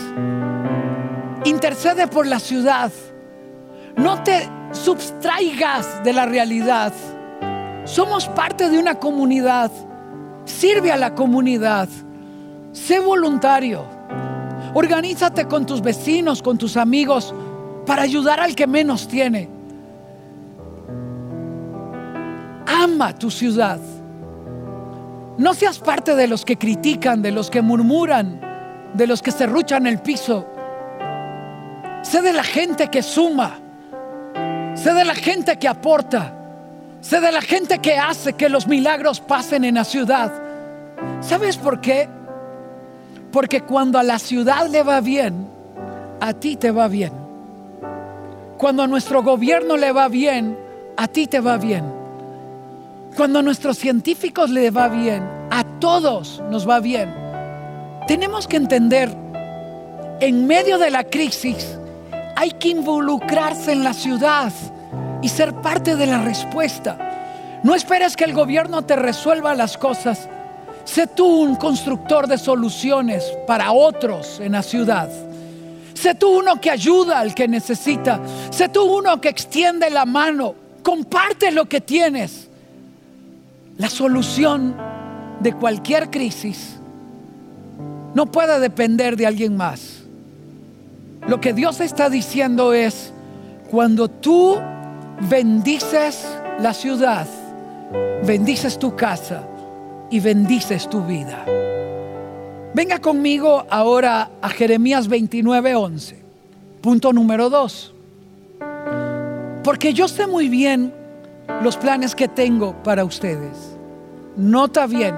Intercede 1.44 2.07
por 2.07 2.26
la 2.26 2.38
ciudad. 2.38 2.92
No 3.96 4.22
te 4.22 4.48
subtraigas 4.72 6.05
de 6.05 6.12
la 6.12 6.26
realidad. 6.26 6.92
Somos 7.84 8.28
parte 8.28 8.68
de 8.68 8.78
una 8.78 8.96
comunidad. 8.96 9.70
Sirve 10.44 10.92
a 10.92 10.96
la 10.96 11.14
comunidad. 11.14 11.88
Sé 12.72 13.01
voluntario. 13.01 13.84
Organízate 14.74 15.46
con 15.46 15.64
tus 15.64 15.80
vecinos, 15.80 16.42
con 16.42 16.59
tus 16.59 16.76
amigos, 16.76 17.34
para 17.86 18.03
ayudar 18.03 18.38
al 18.38 18.55
que 18.55 18.66
menos 18.66 19.09
tiene. 19.09 19.48
Ama 22.66 23.18
tu 23.18 23.30
ciudad. 23.30 23.80
No 25.41 25.55
seas 25.55 25.78
parte 25.78 26.14
de 26.16 26.26
los 26.26 26.45
que 26.45 26.59
critican, 26.59 27.22
de 27.22 27.30
los 27.30 27.49
que 27.49 27.62
murmuran, 27.62 28.43
de 28.93 29.07
los 29.07 29.22
que 29.22 29.30
serruchan 29.30 29.86
el 29.86 29.99
piso. 30.01 30.47
Sé 32.03 32.20
de 32.20 32.34
la 32.34 32.45
gente 32.45 32.88
que 32.88 33.03
suma. 33.03 33.59
Sé 34.74 34.93
de 34.93 35.03
la 35.03 35.14
gente 35.14 35.59
que 35.59 35.66
aporta. 35.66 36.36
Sé 37.01 37.22
de 37.22 37.32
la 37.32 37.41
gente 37.41 37.78
que 37.78 37.97
hace 37.97 38.34
que 38.34 38.51
los 38.51 38.66
milagros 38.66 39.20
pasen 39.20 39.64
en 39.64 39.76
la 39.76 39.84
ciudad. 39.84 40.30
¿Sabes 41.22 41.57
por 41.57 41.80
qué? 41.80 42.07
Porque 43.32 43.62
cuando 43.62 43.99
a 43.99 44.03
la 44.03 44.18
ciudad 44.18 44.68
le 44.68 44.82
va 44.82 45.01
bien, 45.01 45.49
a 46.20 46.34
ti 46.34 46.57
te 46.57 46.70
va 46.70 46.86
bien. 46.86 47.12
Cuando 48.59 48.82
a 48.82 48.86
nuestro 48.86 49.22
gobierno 49.22 49.78
le 49.78 49.91
va 49.91 50.09
bien, 50.09 50.55
a 50.99 51.09
ti 51.09 51.26
te 51.26 51.41
va 51.41 51.57
bien. 51.57 51.99
Cuando 53.16 53.40
a 53.40 53.42
nuestros 53.42 53.78
científicos 53.78 54.50
le 54.50 54.70
va 54.70 54.88
bien, 54.88 55.22
a 55.50 55.64
todos 55.80 56.42
nos 56.50 56.68
va 56.68 56.80
bien. 56.80 57.14
Tenemos 58.06 58.46
que 58.46 58.56
entender 58.56 59.14
en 60.20 60.46
medio 60.46 60.78
de 60.78 60.90
la 60.90 61.04
crisis 61.04 61.78
hay 62.40 62.52
que 62.52 62.68
involucrarse 62.68 63.72
en 63.72 63.84
la 63.84 63.92
ciudad 63.92 64.52
y 65.20 65.28
ser 65.28 65.54
parte 65.56 65.96
de 65.96 66.06
la 66.06 66.22
respuesta. 66.22 66.96
No 67.62 67.74
esperes 67.74 68.16
que 68.16 68.24
el 68.24 68.32
gobierno 68.32 68.82
te 68.82 68.96
resuelva 68.96 69.54
las 69.54 69.76
cosas. 69.76 70.26
Sé 70.84 71.06
tú 71.06 71.26
un 71.26 71.56
constructor 71.56 72.26
de 72.26 72.38
soluciones 72.38 73.24
para 73.46 73.72
otros 73.72 74.40
en 74.40 74.52
la 74.52 74.62
ciudad. 74.62 75.11
Sé 75.92 76.14
tú 76.14 76.38
uno 76.38 76.58
que 76.58 76.70
ayuda 76.70 77.20
al 77.20 77.34
que 77.34 77.46
necesita. 77.46 78.18
Sé 78.48 78.70
tú 78.70 78.84
uno 78.84 79.20
que 79.20 79.28
extiende 79.28 79.90
la 79.90 80.06
mano. 80.06 80.54
Comparte 80.82 81.50
lo 81.50 81.66
que 81.66 81.82
tienes. 81.82 82.49
La 83.81 83.89
solución 83.89 84.74
de 85.41 85.55
cualquier 85.55 86.11
crisis 86.11 86.76
no 88.12 88.26
puede 88.26 88.61
depender 88.61 89.16
de 89.16 89.26
alguien 89.26 89.57
más. 89.57 90.03
Lo 91.26 91.41
que 91.41 91.55
Dios 91.55 91.81
está 91.81 92.11
diciendo 92.11 92.74
es, 92.74 93.14
cuando 93.70 94.09
tú 94.09 94.59
bendices 95.31 96.28
la 96.61 96.74
ciudad, 96.74 97.26
bendices 98.26 98.78
tu 98.78 98.95
casa 98.97 99.49
y 100.11 100.20
bendices 100.20 100.87
tu 100.87 101.03
vida. 101.07 101.47
Venga 102.74 102.99
conmigo 102.99 103.64
ahora 103.70 104.28
a 104.43 104.51
Jeremías 104.51 105.09
29:11. 105.09 106.16
Punto 106.83 107.14
número 107.14 107.49
2. 107.49 107.95
Porque 109.64 109.95
yo 109.95 110.07
sé 110.07 110.26
muy 110.26 110.51
bien 110.51 110.93
los 111.62 111.76
planes 111.76 112.14
que 112.14 112.28
tengo 112.28 112.74
para 112.83 113.05
ustedes. 113.05 113.69
Nota 114.37 114.87
bien. 114.87 115.14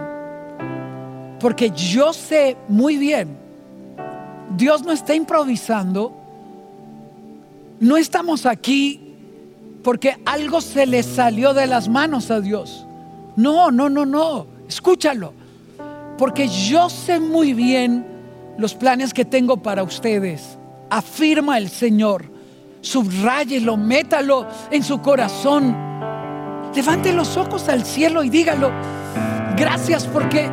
Porque 1.40 1.70
yo 1.70 2.12
sé 2.12 2.56
muy 2.68 2.96
bien. 2.96 3.36
Dios 4.56 4.82
no 4.84 4.92
está 4.92 5.14
improvisando. 5.14 6.12
No 7.80 7.96
estamos 7.96 8.46
aquí 8.46 9.00
porque 9.82 10.16
algo 10.24 10.60
se 10.60 10.86
le 10.86 11.02
salió 11.02 11.54
de 11.54 11.66
las 11.66 11.88
manos 11.88 12.30
a 12.30 12.40
Dios. 12.40 12.86
No, 13.36 13.70
no, 13.70 13.88
no, 13.88 14.06
no. 14.06 14.46
Escúchalo. 14.68 15.32
Porque 16.16 16.46
yo 16.48 16.88
sé 16.88 17.18
muy 17.18 17.52
bien 17.52 18.06
los 18.58 18.74
planes 18.74 19.12
que 19.12 19.24
tengo 19.24 19.56
para 19.56 19.82
ustedes. 19.82 20.58
Afirma 20.90 21.58
el 21.58 21.68
Señor. 21.68 22.30
Subráyelo, 22.80 23.76
métalo 23.76 24.46
en 24.70 24.82
su 24.82 25.00
corazón. 25.00 25.76
Levante 26.74 27.12
los 27.12 27.36
ojos 27.36 27.68
al 27.68 27.84
cielo 27.84 28.22
y 28.22 28.30
dígalo. 28.30 28.70
Gracias 29.56 30.06
porque 30.06 30.50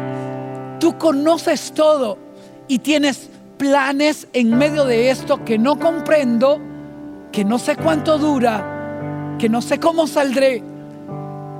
tú 0.79 0.97
conoces 0.97 1.71
todo 1.71 2.17
y 2.67 2.79
tienes 2.79 3.29
planes 3.57 4.27
en 4.33 4.57
medio 4.57 4.85
de 4.85 5.09
esto 5.09 5.43
que 5.43 5.57
no 5.57 5.79
comprendo, 5.79 6.59
que 7.31 7.45
no 7.45 7.59
sé 7.59 7.75
cuánto 7.75 8.17
dura, 8.17 9.35
que 9.37 9.49
no 9.49 9.61
sé 9.61 9.79
cómo 9.79 10.05
saldré. 10.05 10.63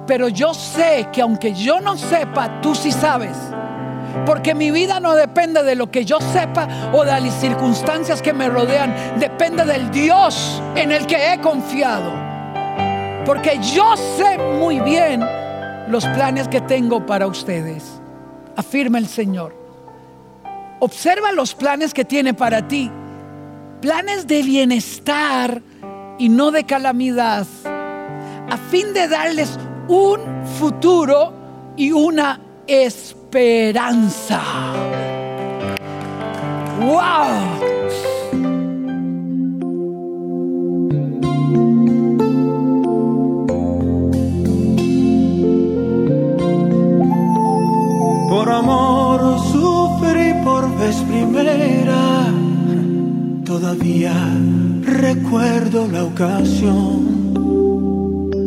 Pero 0.06 0.28
yo 0.28 0.54
sé 0.54 1.08
que 1.14 1.22
aunque 1.22 1.54
yo 1.54 1.80
no 1.80 1.98
sepa, 1.98 2.62
tú 2.62 2.76
sí 2.76 2.92
sabes. 2.92 3.38
Porque 4.26 4.56
mi 4.56 4.72
vida 4.72 5.00
no 5.00 5.14
depende 5.16 5.64
de 5.64 5.76
lo 5.76 5.92
que 5.92 6.04
yo 6.04 6.20
sepa 6.20 6.68
o 6.94 7.06
de 7.06 7.22
las 7.22 7.34
circunstancias 7.40 8.22
que 8.22 8.34
me 8.34 8.50
rodean. 8.50 8.94
Depende 9.20 9.66
del 9.66 9.92
Dios 9.92 10.62
en 10.76 10.92
el 10.92 11.06
que 11.06 11.34
he 11.34 11.40
confiado. 11.40 12.12
Porque 13.26 13.60
yo 13.62 13.96
sé 13.96 14.38
muy 14.38 14.80
bien 14.80 15.24
los 15.90 16.06
planes 16.06 16.48
que 16.48 16.62
tengo 16.62 17.06
para 17.06 17.28
ustedes. 17.28 17.84
Afirma 18.56 19.00
el 19.00 19.08
Señor. 19.08 19.56
Observa 20.80 21.32
los 21.32 21.56
planes 21.56 21.94
que 21.94 22.06
tiene 22.06 22.34
para 22.34 22.68
ti. 22.68 22.92
Planes 23.82 24.28
de 24.28 24.44
bienestar 24.44 25.62
y 26.18 26.30
no 26.30 26.52
de 26.52 26.64
calamidad. 26.66 27.48
A 27.66 28.58
fin 28.70 28.94
de 28.94 29.08
darles 29.08 29.58
un 29.88 30.46
futuro 30.60 31.34
y 31.76 31.92
una 31.92 32.40
esperanza. 32.68 34.42
¡Wow! 36.80 37.69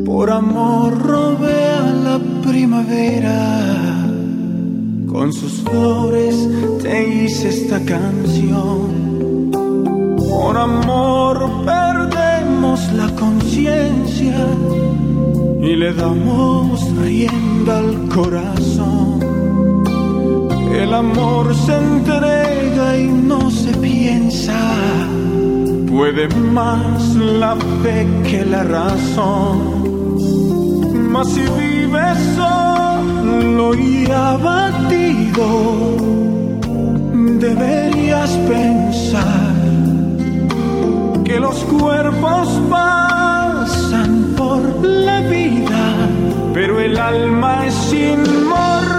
Por 0.04 0.30
amor 0.30 0.92
robé 0.98 1.70
a 1.70 1.90
la 1.90 2.18
primavera. 2.46 4.10
Con 5.10 5.32
sus 5.32 5.62
flores 5.62 6.36
te 6.82 7.08
hice 7.08 7.48
esta 7.48 7.82
canción. 7.86 9.50
Por 10.18 10.58
amor 10.58 11.64
perdemos 11.64 12.92
la 12.92 13.08
conciencia 13.14 14.36
y 15.62 15.74
le 15.74 15.94
damos 15.94 16.94
rienda 16.98 17.78
al 17.78 18.06
corazón. 18.08 19.18
El 20.74 20.92
amor 20.92 21.54
se 21.54 21.74
entrega 21.74 22.98
y 22.98 23.08
no 23.08 23.50
se 23.50 23.72
piensa. 23.78 25.01
Puede 26.02 26.26
más 26.50 27.14
la 27.14 27.54
fe 27.80 28.08
que 28.28 28.44
la 28.44 28.64
razón. 28.64 29.56
Mas 31.12 31.28
si 31.28 31.42
vives 31.42 32.18
solo 32.34 33.72
y 33.76 34.10
abatido, 34.10 35.46
deberías 37.38 38.30
pensar 38.48 39.54
que 41.24 41.38
los 41.38 41.58
cuerpos 41.66 42.48
pasan 42.68 44.34
por 44.36 44.60
la 44.84 45.20
vida, 45.20 46.08
pero 46.52 46.80
el 46.80 46.98
alma 46.98 47.68
es 47.68 47.92
inmortal. 47.92 48.91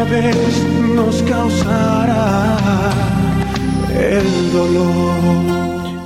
Alguna 0.00 0.04
vez 0.04 0.64
nos 0.94 1.22
causará 1.22 2.56
el 3.92 4.52
dolor. 4.52 5.59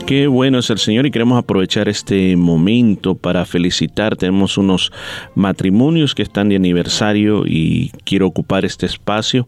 Qué 0.07 0.26
bueno 0.26 0.59
es 0.59 0.68
el 0.68 0.76
Señor 0.76 1.07
y 1.07 1.11
queremos 1.11 1.38
aprovechar 1.38 1.88
este 1.88 2.36
momento 2.36 3.14
para 3.14 3.46
felicitar. 3.46 4.16
Tenemos 4.16 4.59
unos 4.59 4.92
matrimonios 5.34 6.14
que 6.14 6.22
están 6.22 6.50
de 6.50 6.57
aniversario 6.57 7.46
y 7.46 7.90
quiero 8.05 8.26
ocupar 8.26 8.66
este 8.66 8.84
espacio 8.84 9.46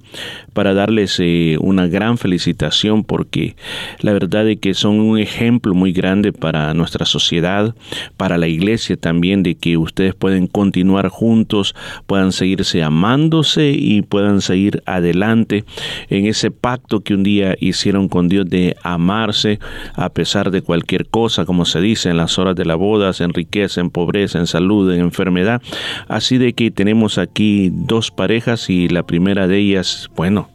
para 0.54 0.72
darles 0.72 1.20
eh, 1.20 1.58
una 1.60 1.88
gran 1.88 2.16
felicitación 2.16 3.04
porque 3.04 3.54
la 4.00 4.14
verdad 4.14 4.48
es 4.48 4.58
que 4.58 4.72
son 4.72 4.98
un 4.98 5.18
ejemplo 5.18 5.74
muy 5.74 5.92
grande 5.92 6.32
para 6.32 6.72
nuestra 6.72 7.04
sociedad, 7.04 7.74
para 8.16 8.38
la 8.38 8.48
iglesia 8.48 8.96
también, 8.96 9.42
de 9.42 9.56
que 9.56 9.76
ustedes 9.76 10.14
pueden 10.14 10.46
continuar 10.46 11.08
juntos, 11.08 11.74
puedan 12.06 12.32
seguirse 12.32 12.82
amándose 12.82 13.72
y 13.72 14.00
puedan 14.00 14.40
seguir 14.40 14.82
adelante 14.86 15.66
en 16.08 16.24
ese 16.24 16.50
pacto 16.50 17.00
que 17.00 17.12
un 17.12 17.24
día 17.24 17.56
hicieron 17.60 18.08
con 18.08 18.30
Dios 18.30 18.48
de 18.48 18.74
amarse 18.82 19.58
a 19.96 20.08
pesar 20.08 20.45
de 20.50 20.62
cualquier 20.62 21.06
cosa, 21.06 21.44
como 21.44 21.64
se 21.64 21.80
dice 21.80 22.10
en 22.10 22.16
las 22.16 22.38
horas 22.38 22.56
de 22.56 22.64
la 22.64 22.74
boda, 22.74 23.12
en 23.18 23.32
riqueza, 23.32 23.80
en 23.80 23.90
pobreza, 23.90 24.38
en 24.38 24.46
salud, 24.46 24.92
en 24.92 25.00
enfermedad. 25.00 25.62
Así 26.08 26.38
de 26.38 26.52
que 26.52 26.70
tenemos 26.70 27.18
aquí 27.18 27.70
dos 27.72 28.10
parejas 28.10 28.70
y 28.70 28.88
la 28.88 29.04
primera 29.04 29.46
de 29.46 29.58
ellas, 29.58 30.10
bueno, 30.16 30.48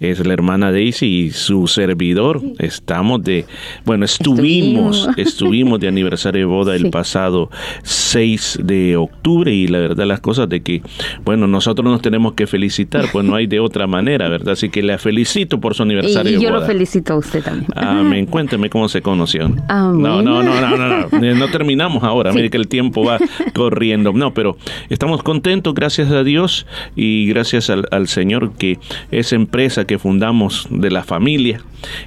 es 0.00 0.24
la 0.26 0.32
hermana 0.32 0.72
Daisy 0.72 1.06
y 1.06 1.30
su 1.30 1.66
servidor. 1.66 2.40
Estamos 2.58 3.22
de, 3.22 3.44
bueno, 3.84 4.04
estuvimos, 4.04 4.96
Estuvimos. 5.08 5.18
estuvimos 5.18 5.80
de 5.80 5.88
aniversario 5.88 6.40
de 6.40 6.46
boda 6.46 6.74
el 6.74 6.90
pasado 6.90 7.50
6 7.82 8.60
de 8.64 8.96
octubre 8.96 9.52
y 9.52 9.66
la 9.68 9.78
verdad 9.78 10.06
las 10.06 10.20
cosas 10.20 10.48
de 10.48 10.62
que, 10.62 10.82
bueno, 11.24 11.46
nosotros 11.46 11.84
nos 11.84 12.00
tenemos 12.02 12.32
que 12.32 12.46
felicitar, 12.46 13.06
pues 13.12 13.24
no 13.24 13.34
hay 13.34 13.46
de 13.46 13.60
otra 13.60 13.86
manera, 13.86 14.28
¿verdad? 14.28 14.52
Así 14.52 14.70
que 14.70 14.82
la 14.82 14.98
felicito 14.98 15.60
por 15.60 15.74
su 15.74 15.82
Y, 15.82 15.86
aniversario 15.86 16.32
y 16.32 16.34
de 16.36 16.40
yo 16.42 16.50
lo 16.50 16.56
boda. 16.56 16.66
felicito 16.66 17.12
a 17.12 17.16
usted 17.16 17.42
también. 17.42 17.66
Amén. 17.76 18.26
Cuénteme 18.26 18.70
cómo 18.70 18.88
se 18.88 19.02
conoció. 19.02 19.44
Amén. 19.68 20.02
No, 20.02 20.22
no, 20.22 20.42
no, 20.42 20.42
no, 20.42 20.76
no, 20.76 21.08
no. 21.10 21.24
Eh, 21.26 21.34
No 21.34 21.48
terminamos 21.50 22.02
ahora. 22.02 22.30
Sí. 22.32 22.36
Mire 22.36 22.50
que 22.50 22.56
el 22.56 22.68
tiempo 22.68 23.04
va 23.04 23.18
corriendo. 23.54 24.12
No, 24.12 24.32
pero 24.34 24.56
estamos 24.88 25.22
contentos, 25.22 25.74
gracias 25.74 26.10
a 26.10 26.24
Dios 26.24 26.66
y 26.96 27.26
gracias 27.26 27.70
al, 27.70 27.86
al 27.90 28.08
Señor 28.08 28.52
que 28.56 28.78
esa 29.10 29.36
empresa 29.36 29.84
que 29.90 29.98
fundamos 29.98 30.68
de 30.70 30.88
la 30.88 31.02
familia, 31.02 31.62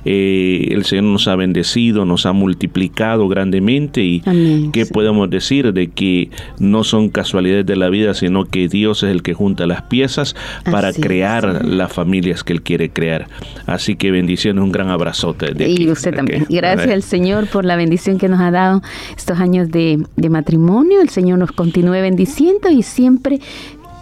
eh, 0.06 0.70
el 0.72 0.86
Señor 0.86 1.04
nos 1.04 1.28
ha 1.28 1.36
bendecido, 1.36 2.06
nos 2.06 2.26
ha 2.26 2.32
multiplicado 2.32 3.28
grandemente 3.28 4.02
y 4.02 4.22
Amén, 4.26 4.72
qué 4.72 4.86
podemos 4.86 5.30
decir 5.30 5.74
de 5.74 5.90
que 5.90 6.30
no 6.60 6.86
son 6.86 7.10
casualidades 7.10 7.66
de 7.66 7.76
la 7.76 7.90
vida, 7.90 8.14
sino 8.14 8.46
que 8.46 8.70
Dios 8.70 9.04
es 9.04 9.12
el 9.12 9.22
que 9.22 9.34
junta 9.34 9.68
las 9.68 9.82
piezas 9.82 10.34
para 10.64 10.88
Así 10.88 11.02
es. 11.02 11.06
crear 11.06 11.66
las 11.66 11.92
familias 11.92 12.46
que 12.46 12.54
Él 12.54 12.62
quiere 12.62 12.90
crear. 12.90 13.28
Así 13.66 13.98
que 13.98 14.12
bendiciones, 14.12 14.64
un 14.64 14.72
gran 14.72 14.88
abrazote. 14.88 15.54
De 15.54 15.66
aquí. 15.66 15.84
Y 15.84 15.90
usted 15.90 16.16
también. 16.16 16.46
Gracias 16.48 16.90
al 16.90 17.04
Señor 17.04 17.48
por 17.48 17.66
la 17.66 17.76
bendición 17.76 18.18
que 18.18 18.30
nos 18.30 18.40
ha 18.40 18.52
dado 18.52 18.82
estos 19.18 19.42
años 19.42 19.70
de, 19.72 20.02
de 20.16 20.30
matrimonio. 20.30 21.02
El 21.02 21.10
Señor 21.10 21.38
nos 21.38 21.52
continúe 21.52 22.00
bendiciendo 22.00 22.70
y 22.70 22.82
siempre 22.82 23.42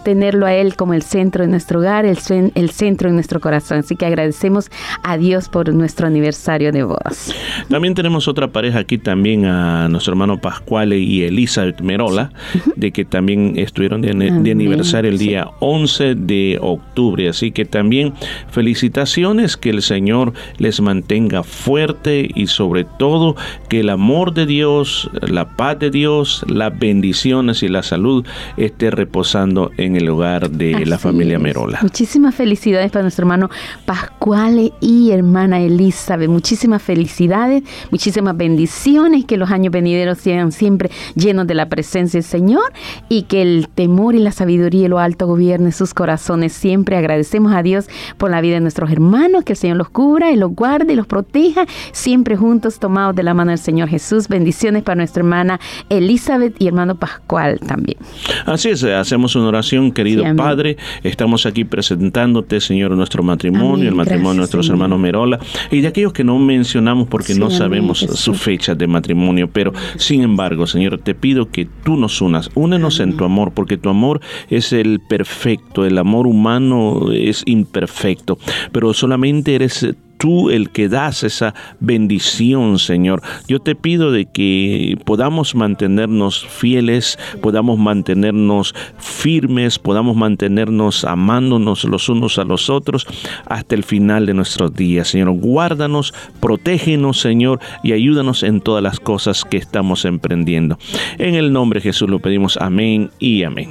tenerlo 0.02 0.46
a 0.46 0.54
Él 0.54 0.76
como 0.76 0.94
el 0.94 1.02
centro 1.02 1.44
de 1.44 1.50
nuestro 1.50 1.80
hogar, 1.80 2.04
el, 2.04 2.16
cen- 2.18 2.52
el 2.54 2.70
centro 2.70 3.08
de 3.08 3.14
nuestro 3.14 3.40
corazón. 3.40 3.78
Así 3.78 3.96
que 3.96 4.06
agradecemos 4.06 4.70
a 5.02 5.16
Dios 5.18 5.48
por 5.48 5.72
nuestro 5.74 6.06
aniversario 6.06 6.72
de 6.72 6.82
bodas. 6.84 7.34
También 7.68 7.94
tenemos 7.94 8.28
otra 8.28 8.48
pareja 8.48 8.80
aquí 8.80 8.98
también 8.98 9.44
a 9.46 9.88
nuestro 9.88 10.12
hermano 10.12 10.40
Pascuale 10.40 10.98
y 10.98 11.22
Elizabeth 11.22 11.80
Merola, 11.80 12.32
de 12.76 12.90
que 12.92 13.04
también 13.04 13.54
estuvieron 13.56 14.00
de, 14.02 14.12
de 14.12 14.50
aniversario 14.50 15.10
el 15.10 15.18
sí. 15.18 15.28
día 15.28 15.48
11 15.60 16.14
de 16.14 16.58
octubre. 16.60 17.28
Así 17.28 17.52
que 17.52 17.64
también 17.64 18.12
felicitaciones, 18.50 19.56
que 19.56 19.70
el 19.70 19.82
Señor 19.82 20.32
les 20.58 20.80
mantenga 20.80 21.42
fuerte 21.42 22.28
y 22.34 22.46
sobre 22.46 22.84
todo 22.84 23.36
que 23.68 23.80
el 23.80 23.90
amor 23.90 24.32
de 24.34 24.46
Dios, 24.46 25.10
la 25.20 25.56
paz 25.56 25.78
de 25.78 25.90
Dios, 25.90 26.44
las 26.48 26.76
bendiciones 26.78 27.62
y 27.62 27.68
la 27.68 27.82
salud 27.82 28.24
esté 28.56 28.90
reposando 28.90 29.70
en 29.76 29.91
el 29.96 30.08
hogar 30.08 30.50
de 30.50 30.86
la 30.86 30.98
familia 30.98 31.36
es. 31.36 31.42
Merola. 31.42 31.78
Muchísimas 31.82 32.34
felicidades 32.34 32.90
para 32.90 33.02
nuestro 33.02 33.22
hermano 33.24 33.50
Pascuale 33.84 34.72
y 34.80 35.10
hermana 35.10 35.60
Elizabeth. 35.60 36.28
Muchísimas 36.28 36.82
felicidades, 36.82 37.62
muchísimas 37.90 38.36
bendiciones, 38.36 39.24
que 39.24 39.36
los 39.36 39.50
años 39.50 39.72
venideros 39.72 40.18
sean 40.18 40.52
siempre 40.52 40.90
llenos 41.14 41.46
de 41.46 41.54
la 41.54 41.68
presencia 41.68 42.18
del 42.18 42.28
Señor 42.28 42.72
y 43.08 43.22
que 43.24 43.42
el 43.42 43.68
temor 43.74 44.14
y 44.14 44.18
la 44.18 44.32
sabiduría 44.32 44.86
y 44.86 44.88
lo 44.88 44.98
alto 44.98 45.26
gobierne 45.26 45.72
sus 45.72 45.94
corazones 45.94 46.52
siempre. 46.52 46.96
Agradecemos 46.96 47.52
a 47.52 47.62
Dios 47.62 47.86
por 48.18 48.30
la 48.30 48.40
vida 48.40 48.54
de 48.54 48.60
nuestros 48.60 48.90
hermanos, 48.90 49.44
que 49.44 49.52
el 49.52 49.58
Señor 49.58 49.76
los 49.76 49.88
cubra 49.90 50.30
y 50.30 50.36
los 50.36 50.54
guarde 50.54 50.92
y 50.92 50.96
los 50.96 51.06
proteja, 51.06 51.66
siempre 51.92 52.36
juntos 52.36 52.78
tomados 52.78 53.14
de 53.14 53.22
la 53.22 53.34
mano 53.34 53.50
del 53.50 53.58
Señor 53.58 53.88
Jesús. 53.88 54.28
Bendiciones 54.28 54.82
para 54.82 54.96
nuestra 54.96 55.20
hermana 55.20 55.60
Elizabeth 55.88 56.54
y 56.60 56.68
hermano 56.68 56.94
Pascual 56.94 57.58
también. 57.60 57.98
Así 58.46 58.70
es, 58.70 58.84
hacemos 58.84 59.34
una 59.36 59.48
oración, 59.48 59.81
querido 59.90 60.24
Sí. 60.24 60.34
Padre. 60.36 60.76
Estamos 61.02 61.46
aquí 61.46 61.64
presentándote, 61.64 62.60
Señor, 62.60 62.92
nuestro 62.92 63.22
matrimonio, 63.22 63.74
Amén, 63.74 63.88
el 63.88 63.94
matrimonio 63.94 64.30
de 64.32 64.36
nuestros 64.38 64.68
hermanos 64.68 64.98
Merola 65.00 65.38
y 65.70 65.80
de 65.80 65.88
aquellos 65.88 66.12
que 66.12 66.24
no 66.24 66.38
mencionamos 66.38 67.08
porque 67.08 67.34
Sí, 67.34 67.40
no 67.40 67.46
amén, 67.46 67.58
sabemos 67.58 68.00
Jesús. 68.00 68.20
su 68.20 68.34
fecha 68.34 68.74
de 68.74 68.86
matrimonio. 68.86 69.48
Pero, 69.52 69.72
sin 69.96 70.22
embargo, 70.22 70.66
Señor, 70.66 70.98
te 70.98 71.14
pido 71.14 71.50
que 71.50 71.66
tú 71.84 71.96
nos 71.96 72.20
unas, 72.20 72.50
únenos 72.54 73.00
en 73.00 73.16
tu 73.16 73.24
amor, 73.24 73.52
porque 73.52 73.76
tu 73.76 73.88
amor 73.88 74.20
es 74.50 74.72
el 74.72 75.00
perfecto, 75.00 75.84
el 75.84 75.98
amor 75.98 76.26
humano 76.26 77.10
es 77.12 77.42
imperfecto, 77.46 78.38
pero 78.70 78.92
solamente 78.92 79.54
eres 79.54 79.86
tú 80.22 80.50
el 80.50 80.70
que 80.70 80.88
das 80.88 81.24
esa 81.24 81.52
bendición, 81.80 82.78
Señor. 82.78 83.22
Yo 83.48 83.58
te 83.58 83.74
pido 83.74 84.12
de 84.12 84.26
que 84.26 84.96
podamos 85.04 85.56
mantenernos 85.56 86.46
fieles, 86.46 87.18
podamos 87.40 87.76
mantenernos 87.76 88.72
firmes, 88.98 89.80
podamos 89.80 90.14
mantenernos 90.14 91.04
amándonos 91.04 91.82
los 91.82 92.08
unos 92.08 92.38
a 92.38 92.44
los 92.44 92.70
otros 92.70 93.04
hasta 93.46 93.74
el 93.74 93.82
final 93.82 94.26
de 94.26 94.34
nuestros 94.34 94.72
días, 94.72 95.08
Señor. 95.08 95.32
Guárdanos, 95.32 96.14
protégenos, 96.38 97.20
Señor, 97.20 97.58
y 97.82 97.90
ayúdanos 97.90 98.44
en 98.44 98.60
todas 98.60 98.80
las 98.84 99.00
cosas 99.00 99.44
que 99.44 99.56
estamos 99.56 100.04
emprendiendo. 100.04 100.78
En 101.18 101.34
el 101.34 101.52
nombre 101.52 101.80
de 101.80 101.84
Jesús 101.84 102.08
lo 102.08 102.20
pedimos. 102.20 102.56
Amén 102.58 103.10
y 103.18 103.42
amén. 103.42 103.70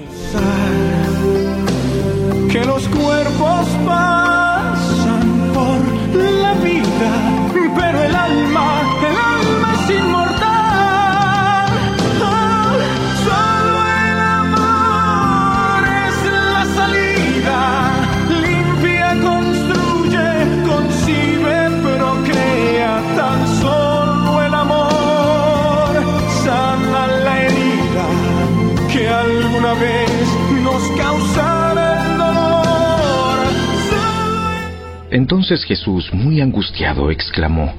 Entonces 35.11 35.65
Jesús, 35.65 36.13
muy 36.13 36.39
angustiado, 36.39 37.11
exclamó, 37.11 37.73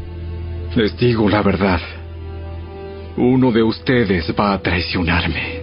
Les 0.77 0.97
digo 0.99 1.29
la 1.31 1.43
verdad. 1.43 1.81
Uno 3.17 3.51
de 3.51 3.63
ustedes 3.63 4.33
va 4.39 4.53
a 4.53 4.59
traicionarme. 4.59 5.63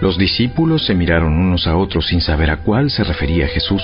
Los 0.00 0.16
discípulos 0.16 0.86
se 0.86 0.94
miraron 0.94 1.32
unos 1.32 1.66
a 1.66 1.76
otros 1.76 2.06
sin 2.06 2.20
saber 2.20 2.50
a 2.50 2.58
cuál 2.58 2.90
se 2.90 3.02
refería 3.02 3.48
Jesús. 3.48 3.82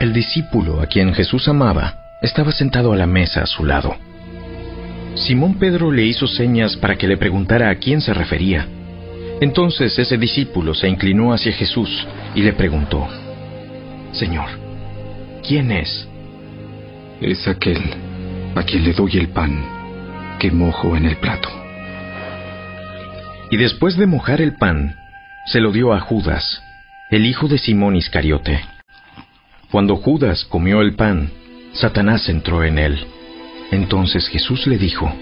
El 0.00 0.14
discípulo 0.14 0.80
a 0.80 0.86
quien 0.86 1.12
Jesús 1.12 1.46
amaba 1.48 1.96
estaba 2.22 2.50
sentado 2.50 2.94
a 2.94 2.96
la 2.96 3.06
mesa 3.06 3.42
a 3.42 3.46
su 3.46 3.66
lado. 3.66 3.94
Simón 5.14 5.58
Pedro 5.58 5.92
le 5.92 6.04
hizo 6.04 6.26
señas 6.26 6.76
para 6.76 6.96
que 6.96 7.06
le 7.06 7.18
preguntara 7.18 7.68
a 7.68 7.74
quién 7.74 8.00
se 8.00 8.14
refería. 8.14 8.66
Entonces 9.42 9.98
ese 9.98 10.16
discípulo 10.16 10.72
se 10.72 10.88
inclinó 10.88 11.34
hacia 11.34 11.52
Jesús 11.52 12.06
y 12.34 12.42
le 12.42 12.54
preguntó, 12.54 13.06
Señor, 14.12 14.69
¿quién 15.50 15.72
es? 15.72 16.06
Es 17.20 17.48
aquel 17.48 17.82
a 18.54 18.62
quien 18.62 18.84
le 18.84 18.92
doy 18.92 19.16
el 19.16 19.30
pan 19.30 19.60
que 20.38 20.52
mojo 20.52 20.96
en 20.96 21.06
el 21.06 21.16
plato. 21.16 21.48
Y 23.50 23.56
después 23.56 23.96
de 23.96 24.06
mojar 24.06 24.40
el 24.40 24.54
pan, 24.54 24.94
se 25.46 25.58
lo 25.58 25.72
dio 25.72 25.92
a 25.92 25.98
Judas, 25.98 26.62
el 27.10 27.26
hijo 27.26 27.48
de 27.48 27.58
Simón 27.58 27.96
Iscariote. 27.96 28.64
Cuando 29.72 29.96
Judas 29.96 30.44
comió 30.44 30.82
el 30.82 30.94
pan, 30.94 31.32
Satanás 31.72 32.28
entró 32.28 32.62
en 32.62 32.78
él. 32.78 33.04
Entonces 33.72 34.28
Jesús 34.28 34.68
le 34.68 34.78
dijo, 34.78 35.12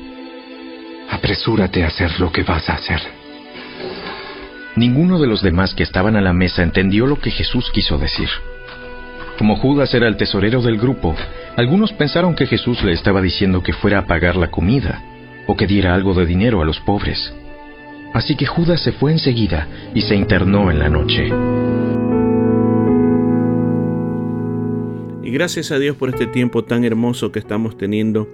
Apresúrate 1.09 1.85
a 1.85 1.87
hacer 1.87 2.21
lo 2.21 2.31
que 2.33 2.43
vas 2.43 2.69
a 2.69 2.75
hacer. 2.75 3.01
Ninguno 4.77 5.21
de 5.21 5.27
los 5.27 5.41
demás 5.41 5.73
que 5.73 5.85
estaban 5.85 6.17
a 6.17 6.21
la 6.21 6.35
mesa 6.35 6.63
entendió 6.63 7.07
lo 7.07 7.19
que 7.19 7.31
Jesús 7.31 7.71
quiso 7.73 7.97
decir. 7.97 8.29
Como 9.39 9.55
Judas 9.55 9.95
era 9.95 10.09
el 10.09 10.17
tesorero 10.17 10.61
del 10.63 10.79
grupo, 10.79 11.15
algunos 11.57 11.93
pensaron 11.93 12.35
que 12.35 12.47
Jesús 12.47 12.83
le 12.83 12.93
estaba 12.93 13.23
diciendo 13.23 13.63
que 13.63 13.73
fuera 13.73 14.01
a 14.01 14.07
pagar 14.07 14.35
la 14.35 14.51
comida 14.51 15.01
o 15.47 15.57
que 15.57 15.69
diera 15.69 15.95
algo 15.95 16.13
de 16.13 16.27
dinero 16.27 16.61
a 16.61 16.65
los 16.65 16.81
pobres. 16.81 17.33
Así 18.13 18.35
que 18.35 18.47
Judas 18.47 18.83
se 18.83 18.91
fue 18.91 19.13
enseguida 19.13 19.69
y 19.95 20.03
se 20.03 20.17
internó 20.17 20.73
en 20.73 20.81
la 20.81 20.89
noche. 20.89 21.29
Y 25.23 25.31
gracias 25.31 25.71
a 25.71 25.79
Dios 25.79 25.95
por 25.95 26.09
este 26.09 26.27
tiempo 26.27 26.65
tan 26.65 26.85
hermoso 26.85 27.31
que 27.31 27.39
estamos 27.39 27.79
teniendo 27.79 28.29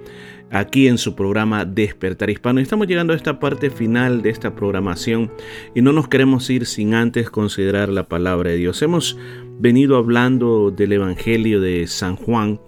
aquí 0.55 0.87
en 0.87 0.99
su 0.99 1.17
programa 1.17 1.65
Despertar 1.65 2.31
Hispano. 2.31 2.61
Estamos 2.61 2.87
llegando 2.87 3.13
a 3.13 3.17
esta 3.17 3.41
parte 3.41 3.71
final 3.71 4.23
de 4.23 4.31
esta 4.31 4.55
programación 4.55 5.33
y 5.75 5.83
no 5.83 5.93
nos 5.93 6.07
queremos 6.07 6.49
ir 6.49 6.65
sin 6.67 6.95
antes 6.95 7.29
considerar 7.29 7.89
la 7.89 8.09
palabra 8.09 8.51
de 8.51 8.57
Dios. 8.57 8.81
Hemos 8.81 9.19
venido 9.59 9.97
hablando 9.97 10.71
del 10.71 10.93
Evangelio 10.93 11.61
de 11.61 11.89
San 11.89 12.15
Juan. 12.15 12.61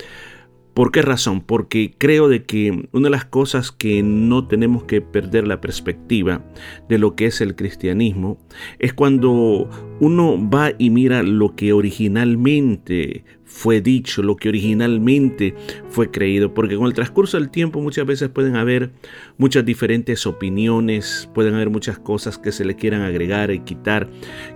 ¿Por 0.74 0.90
qué 0.90 1.00
razón? 1.00 1.40
Porque 1.40 1.94
creo 1.96 2.28
de 2.28 2.44
que 2.44 2.88
una 2.90 3.04
de 3.04 3.10
las 3.10 3.24
cosas 3.24 3.70
que 3.70 4.02
no 4.02 4.48
tenemos 4.48 4.82
que 4.84 5.00
perder 5.00 5.46
la 5.46 5.60
perspectiva 5.60 6.44
de 6.88 6.98
lo 6.98 7.14
que 7.14 7.26
es 7.26 7.40
el 7.40 7.54
cristianismo 7.54 8.36
es 8.80 8.92
cuando 8.94 9.70
uno 10.00 10.38
va 10.48 10.72
y 10.78 10.90
mira 10.90 11.22
lo 11.22 11.54
que 11.54 11.72
originalmente 11.72 13.24
fue 13.56 13.80
dicho, 13.80 14.22
lo 14.22 14.36
que 14.36 14.50
originalmente 14.50 15.54
fue 15.88 16.10
creído, 16.10 16.52
porque 16.52 16.76
con 16.76 16.86
el 16.86 16.92
transcurso 16.92 17.38
del 17.38 17.48
tiempo 17.48 17.80
muchas 17.80 18.04
veces 18.04 18.28
pueden 18.28 18.56
haber 18.56 18.90
muchas 19.38 19.64
diferentes 19.64 20.26
opiniones, 20.26 21.30
pueden 21.32 21.54
haber 21.54 21.70
muchas 21.70 21.98
cosas 21.98 22.36
que 22.36 22.52
se 22.52 22.64
le 22.66 22.76
quieran 22.76 23.00
agregar 23.00 23.50
y 23.52 23.60
quitar, 23.60 24.08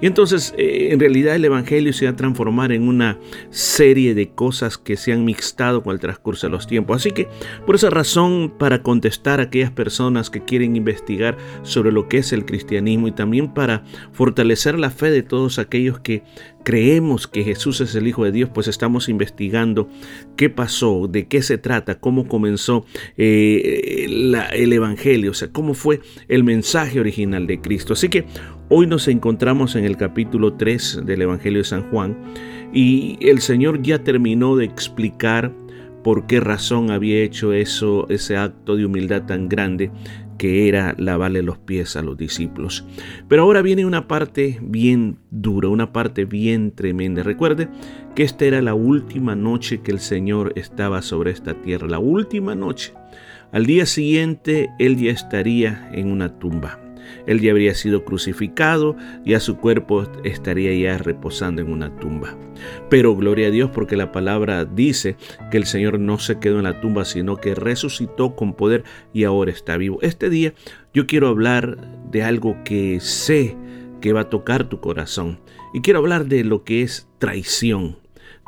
y 0.02 0.06
entonces 0.06 0.52
eh, 0.58 0.88
en 0.90 1.00
realidad 1.00 1.36
el 1.36 1.44
Evangelio 1.44 1.92
se 1.94 2.04
va 2.04 2.10
a 2.10 2.16
transformar 2.16 2.72
en 2.72 2.82
una 2.82 3.18
serie 3.48 4.14
de 4.14 4.30
cosas 4.30 4.76
que 4.76 4.96
se 4.98 5.12
han 5.12 5.24
mixtado 5.24 5.82
con 5.82 5.94
el 5.94 6.00
transcurso 6.00 6.48
de 6.48 6.50
los 6.50 6.66
tiempos. 6.66 6.96
Así 6.96 7.12
que 7.12 7.28
por 7.64 7.76
esa 7.76 7.88
razón, 7.88 8.52
para 8.58 8.82
contestar 8.82 9.40
a 9.40 9.44
aquellas 9.44 9.70
personas 9.70 10.28
que 10.28 10.44
quieren 10.44 10.76
investigar 10.76 11.38
sobre 11.62 11.92
lo 11.92 12.08
que 12.08 12.18
es 12.18 12.32
el 12.32 12.44
cristianismo 12.44 13.08
y 13.08 13.12
también 13.12 13.54
para 13.54 13.84
fortalecer 14.12 14.78
la 14.78 14.90
fe 14.90 15.10
de 15.10 15.22
todos 15.30 15.60
aquellos 15.60 16.00
que 16.00 16.24
creemos 16.64 17.28
que 17.28 17.44
Jesús 17.44 17.80
es 17.80 17.94
el 17.94 18.08
Hijo 18.08 18.24
de 18.24 18.32
Dios, 18.32 18.50
pues 18.52 18.66
estamos 18.66 19.08
investigando 19.08 19.88
qué 20.36 20.50
pasó, 20.50 21.06
de 21.08 21.28
qué 21.28 21.40
se 21.40 21.56
trata, 21.56 22.00
cómo 22.00 22.26
comenzó 22.26 22.84
eh, 23.16 24.06
el 24.52 24.72
Evangelio, 24.72 25.30
o 25.30 25.34
sea, 25.34 25.52
cómo 25.52 25.74
fue 25.74 26.00
el 26.26 26.42
mensaje 26.42 26.98
original 26.98 27.46
de 27.46 27.60
Cristo. 27.60 27.92
Así 27.92 28.08
que 28.08 28.26
hoy 28.68 28.88
nos 28.88 29.06
encontramos 29.06 29.76
en 29.76 29.84
el 29.84 29.96
capítulo 29.96 30.54
3 30.54 31.02
del 31.06 31.22
Evangelio 31.22 31.60
de 31.60 31.64
San 31.64 31.88
Juan 31.90 32.18
y 32.72 33.16
el 33.20 33.40
Señor 33.40 33.82
ya 33.82 34.02
terminó 34.02 34.56
de 34.56 34.64
explicar 34.64 35.54
por 36.02 36.26
qué 36.26 36.40
razón 36.40 36.90
había 36.90 37.22
hecho 37.22 37.52
eso, 37.52 38.08
ese 38.08 38.36
acto 38.36 38.74
de 38.74 38.84
humildad 38.84 39.26
tan 39.26 39.48
grande 39.48 39.92
que 40.40 40.68
era 40.68 40.94
lavarle 40.96 41.42
los 41.42 41.58
pies 41.58 41.96
a 41.96 42.02
los 42.02 42.16
discípulos. 42.16 42.86
Pero 43.28 43.42
ahora 43.42 43.60
viene 43.60 43.84
una 43.84 44.08
parte 44.08 44.58
bien 44.62 45.18
dura, 45.30 45.68
una 45.68 45.92
parte 45.92 46.24
bien 46.24 46.70
tremenda. 46.70 47.22
Recuerde 47.22 47.68
que 48.14 48.22
esta 48.22 48.46
era 48.46 48.62
la 48.62 48.72
última 48.72 49.36
noche 49.36 49.82
que 49.82 49.90
el 49.90 50.00
Señor 50.00 50.54
estaba 50.56 51.02
sobre 51.02 51.30
esta 51.30 51.60
tierra, 51.60 51.88
la 51.88 51.98
última 51.98 52.54
noche. 52.54 52.94
Al 53.52 53.66
día 53.66 53.84
siguiente 53.84 54.70
Él 54.78 54.96
ya 54.96 55.10
estaría 55.10 55.90
en 55.92 56.10
una 56.10 56.38
tumba. 56.38 56.89
Él 57.26 57.40
ya 57.40 57.50
habría 57.52 57.74
sido 57.74 58.04
crucificado, 58.04 58.96
ya 59.24 59.40
su 59.40 59.56
cuerpo 59.56 60.04
estaría 60.24 60.74
ya 60.74 60.98
reposando 60.98 61.62
en 61.62 61.72
una 61.72 61.94
tumba. 61.98 62.36
Pero 62.88 63.16
gloria 63.16 63.48
a 63.48 63.50
Dios 63.50 63.70
porque 63.72 63.96
la 63.96 64.12
palabra 64.12 64.64
dice 64.64 65.16
que 65.50 65.56
el 65.56 65.66
Señor 65.66 65.98
no 65.98 66.18
se 66.18 66.38
quedó 66.38 66.58
en 66.58 66.64
la 66.64 66.80
tumba, 66.80 67.04
sino 67.04 67.36
que 67.36 67.54
resucitó 67.54 68.34
con 68.34 68.54
poder 68.54 68.84
y 69.12 69.24
ahora 69.24 69.50
está 69.50 69.76
vivo. 69.76 69.98
Este 70.02 70.30
día 70.30 70.54
yo 70.92 71.06
quiero 71.06 71.28
hablar 71.28 71.76
de 72.10 72.22
algo 72.22 72.56
que 72.64 73.00
sé 73.00 73.56
que 74.00 74.12
va 74.12 74.22
a 74.22 74.30
tocar 74.30 74.68
tu 74.68 74.80
corazón. 74.80 75.40
Y 75.72 75.82
quiero 75.82 76.00
hablar 76.00 76.26
de 76.26 76.44
lo 76.44 76.64
que 76.64 76.82
es 76.82 77.08
traición. 77.18 77.99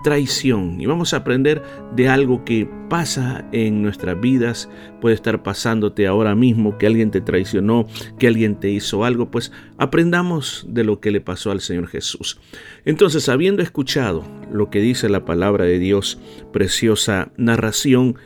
Traición. 0.03 0.81
Y 0.81 0.87
vamos 0.87 1.15
a 1.15 1.19
aprender 1.19 1.63
de 1.95 2.09
algo 2.09 2.45
que 2.45 2.69
pasa 2.89 3.49
en 3.53 3.83
nuestras 3.83 4.21
vidas. 4.21 4.69
Puede 5.01 5.15
estar 5.15 5.43
pasándote 5.43 6.07
ahora 6.07 6.35
mismo 6.35 6.77
que 6.79 6.87
alguien 6.87 7.11
te 7.11 7.21
traicionó, 7.21 7.87
que 8.19 8.27
alguien 8.27 8.59
te 8.59 8.71
hizo 8.71 9.05
algo. 9.05 9.31
Pues 9.31 9.53
aprendamos 9.79 10.67
de 10.69 10.85
lo 10.85 11.01
que 11.01 11.11
le 11.11 11.21
pasó 11.21 11.51
al 11.51 11.61
Señor 11.61 11.89
Jesús. 11.89 12.41
Entonces, 12.85 13.29
habiendo 13.29 13.63
escuchado 13.63 14.25
lo 14.53 14.71
que 14.71 14.81
dice 14.81 15.09
la 15.09 15.25
palabra 15.25 15.65
de 15.65 15.79
Dios, 15.79 16.19
preciosa 16.53 17.31
narración, 17.37 18.17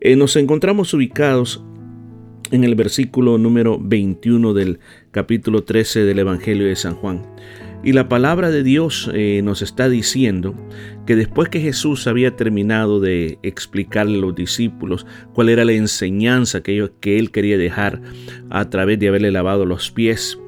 eh, 0.00 0.16
nos 0.16 0.36
encontramos 0.36 0.94
ubicados 0.94 1.64
en 2.50 2.64
el 2.64 2.74
versículo 2.74 3.38
número 3.38 3.78
21 3.80 4.54
del 4.54 4.78
capítulo 5.10 5.64
13 5.64 6.04
del 6.04 6.20
Evangelio 6.20 6.66
de 6.66 6.76
San 6.76 6.94
Juan. 6.94 7.22
Y 7.84 7.92
la 7.92 8.08
palabra 8.08 8.50
de 8.50 8.62
Dios 8.62 9.10
eh, 9.12 9.42
nos 9.44 9.60
está 9.60 9.90
diciendo 9.90 10.54
que 11.04 11.16
después 11.16 11.50
que 11.50 11.60
Jesús 11.60 12.06
había 12.06 12.34
terminado 12.34 12.98
de 12.98 13.38
explicarle 13.42 14.16
a 14.16 14.20
los 14.22 14.34
discípulos 14.34 15.04
cuál 15.34 15.50
era 15.50 15.66
la 15.66 15.72
enseñanza 15.72 16.62
que, 16.62 16.90
que 17.00 17.18
él 17.18 17.30
quería 17.30 17.58
dejar 17.58 18.00
a 18.48 18.70
través 18.70 18.98
de 18.98 19.08
haberle 19.08 19.30
lavado 19.30 19.66
los 19.66 19.90
pies, 19.90 20.38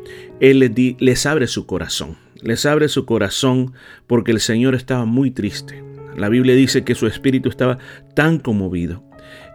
él 0.40 0.60
les, 0.60 0.72
les 0.98 1.26
abre 1.26 1.46
su 1.46 1.66
corazón. 1.66 2.16
Les 2.40 2.64
abre 2.64 2.88
su 2.88 3.04
corazón 3.04 3.74
porque 4.06 4.32
el 4.32 4.40
Señor 4.40 4.74
estaba 4.74 5.04
muy 5.04 5.30
triste. 5.30 5.84
La 6.16 6.30
Biblia 6.30 6.54
dice 6.54 6.84
que 6.84 6.94
su 6.94 7.06
espíritu 7.06 7.50
estaba 7.50 7.76
tan 8.14 8.38
conmovido. 8.38 9.04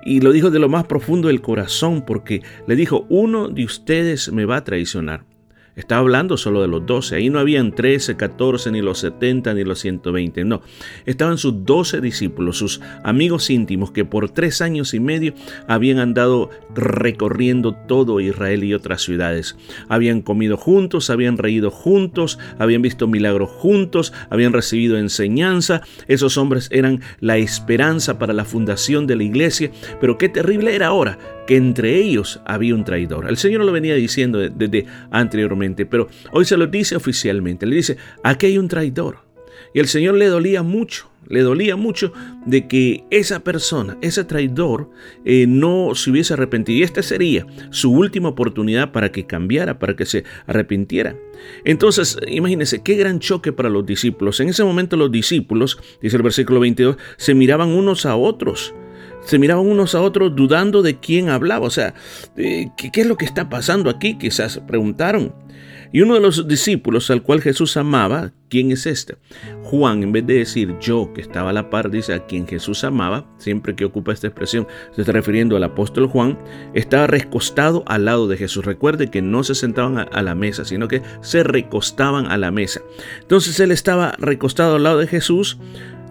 Y 0.06 0.22
lo 0.22 0.32
dijo 0.32 0.52
de 0.52 0.60
lo 0.60 0.70
más 0.70 0.86
profundo 0.86 1.30
del 1.30 1.42
corazón 1.42 2.04
porque 2.06 2.44
le 2.68 2.76
dijo, 2.76 3.08
uno 3.10 3.50
de 3.50 3.66
ustedes 3.66 4.32
me 4.32 4.46
va 4.46 4.58
a 4.58 4.64
traicionar. 4.64 5.31
Estaba 5.76 6.02
hablando 6.02 6.36
solo 6.36 6.62
de 6.62 6.68
los 6.68 6.86
12. 6.86 7.16
Ahí 7.16 7.30
no 7.30 7.40
habían 7.40 7.74
13, 7.74 8.18
14, 8.18 8.72
ni 8.72 8.82
los 8.82 9.00
70, 9.00 9.54
ni 9.54 9.64
los 9.64 9.80
120. 9.80 10.44
No. 10.44 10.62
Estaban 11.06 11.38
sus 11.38 11.66
12 11.66 12.02
discípulos, 12.02 12.58
sus 12.58 12.82
amigos 13.04 13.50
íntimos, 13.50 13.92
que 13.92 14.04
por 14.04 14.30
tres 14.30 14.62
años 14.62 14.94
y 14.94 15.00
medio 15.00 15.34
habían 15.68 16.00
andado 16.00 16.50
recorriendo 16.76 17.74
todo 17.74 18.20
Israel 18.20 18.64
y 18.66 18.74
otras 18.74 19.02
ciudades. 19.02 19.56
Habían 19.88 20.22
comido 20.22 20.58
juntos, 20.58 21.10
habían 21.10 21.38
reído 21.38 21.72
juntos, 21.72 22.38
habían 22.60 22.82
visto 22.82 23.08
milagros 23.08 23.50
juntos, 23.50 24.12
habían 24.30 24.52
recibido 24.52 24.98
enseñanza. 24.98 25.82
Esos 26.08 26.38
hombres 26.38 26.68
eran 26.72 27.02
la 27.22 27.38
esperanza 27.38 28.20
para 28.20 28.34
la 28.34 28.44
fundación 28.44 29.08
de 29.08 29.16
la 29.16 29.24
iglesia. 29.24 29.72
Pero 30.02 30.18
qué 30.18 30.28
terrible 30.28 30.76
era 30.76 30.88
ahora 30.88 31.18
que 31.52 31.58
entre 31.58 31.98
ellos 31.98 32.40
había 32.46 32.74
un 32.74 32.86
traidor. 32.86 33.28
El 33.28 33.36
Señor 33.36 33.66
lo 33.66 33.74
venía 33.74 33.94
diciendo 33.96 34.40
de- 34.40 34.52
desde 34.52 34.86
anteriormente, 35.12 35.86
pero 35.86 36.08
hoy 36.32 36.46
se 36.46 36.56
lo 36.56 36.66
dice 36.68 36.96
oficialmente. 36.96 37.66
Le 37.66 37.76
dice, 37.76 37.98
aquí 38.24 38.46
hay 38.46 38.58
un 38.58 38.70
traidor. 38.70 39.18
Y 39.74 39.80
el 39.82 39.88
Señor 39.90 40.16
le 40.16 40.28
dolía 40.28 40.64
mucho, 40.64 41.12
le 41.28 41.42
dolía 41.42 41.76
mucho 41.76 42.14
de 42.46 42.70
que 42.70 43.04
esa 43.10 43.42
persona, 43.44 43.98
ese 44.02 44.24
traidor, 44.24 44.92
eh, 45.26 45.46
no 45.46 45.94
se 45.94 46.12
hubiese 46.12 46.36
arrepentido. 46.36 46.80
Y 46.80 46.84
esta 46.84 47.04
sería 47.04 47.46
su 47.70 47.92
última 47.92 48.30
oportunidad 48.30 48.94
para 48.94 49.12
que 49.12 49.26
cambiara, 49.26 49.78
para 49.78 49.98
que 49.98 50.06
se 50.06 50.24
arrepintiera. 50.48 51.18
Entonces, 51.66 52.18
imagínense, 52.30 52.82
qué 52.82 52.96
gran 52.96 53.20
choque 53.20 53.52
para 53.52 53.70
los 53.70 53.86
discípulos. 53.86 54.40
En 54.40 54.48
ese 54.48 54.64
momento 54.64 54.96
los 54.96 55.12
discípulos, 55.12 55.78
dice 56.02 56.16
el 56.16 56.24
versículo 56.24 56.62
22, 56.62 56.96
se 57.18 57.34
miraban 57.34 57.70
unos 57.70 58.06
a 58.06 58.16
otros 58.16 58.74
se 59.26 59.40
miraban 59.40 59.66
unos 59.66 59.96
a 59.96 60.02
otros 60.02 60.36
dudando 60.36 60.82
de 60.82 61.00
quién 61.00 61.30
hablaba. 61.30 61.66
O 61.66 61.70
sea, 61.70 61.94
eh, 62.38 62.70
¿qué, 62.78 62.92
qué 62.92 63.02
es 63.02 63.08
lo 63.08 63.18
que 63.18 63.26
está 63.26 63.50
pasando 63.50 63.90
aquí? 63.90 64.18
Quizás 64.18 64.60
preguntaron. 64.68 65.34
Y 65.94 66.02
uno 66.02 66.14
de 66.14 66.22
los 66.22 66.48
discípulos 66.48 67.12
al 67.12 67.22
cual 67.22 67.42
Jesús 67.42 67.76
amaba, 67.76 68.32
¿quién 68.50 68.72
es 68.72 68.86
este? 68.86 69.18
Juan, 69.64 70.04
en 70.04 70.14
vez 70.14 70.26
de 70.26 70.36
decir 70.36 70.74
yo 70.80 71.12
que 71.14 71.20
estaba 71.20 71.50
a 71.50 71.54
la 71.54 71.70
par, 71.70 71.92
dice 71.92 72.14
a 72.14 72.26
quien 72.26 72.48
Jesús 72.48 72.86
amaba, 72.86 73.26
siempre 73.38 73.76
que 73.76 73.84
ocupa 73.84 74.14
esta 74.14 74.28
expresión, 74.28 74.68
se 74.96 75.02
está 75.02 75.12
refiriendo 75.12 75.58
al 75.58 75.66
apóstol 75.66 76.08
Juan, 76.08 76.40
estaba 76.74 77.08
recostado 77.08 77.84
al 77.88 78.06
lado 78.06 78.30
de 78.30 78.38
Jesús. 78.38 78.64
Recuerde 78.64 79.10
que 79.10 79.22
no 79.22 79.44
se 79.44 79.54
sentaban 79.54 79.98
a, 79.98 80.04
a 80.04 80.22
la 80.22 80.34
mesa, 80.34 80.64
sino 80.64 80.88
que 80.88 81.02
se 81.20 81.44
recostaban 81.44 82.28
a 82.28 82.38
la 82.38 82.52
mesa. 82.52 82.82
Entonces 83.20 83.60
él 83.60 83.72
estaba 83.72 84.16
recostado 84.18 84.78
al 84.78 84.84
lado 84.84 85.00
de 85.00 85.08
Jesús. 85.08 85.58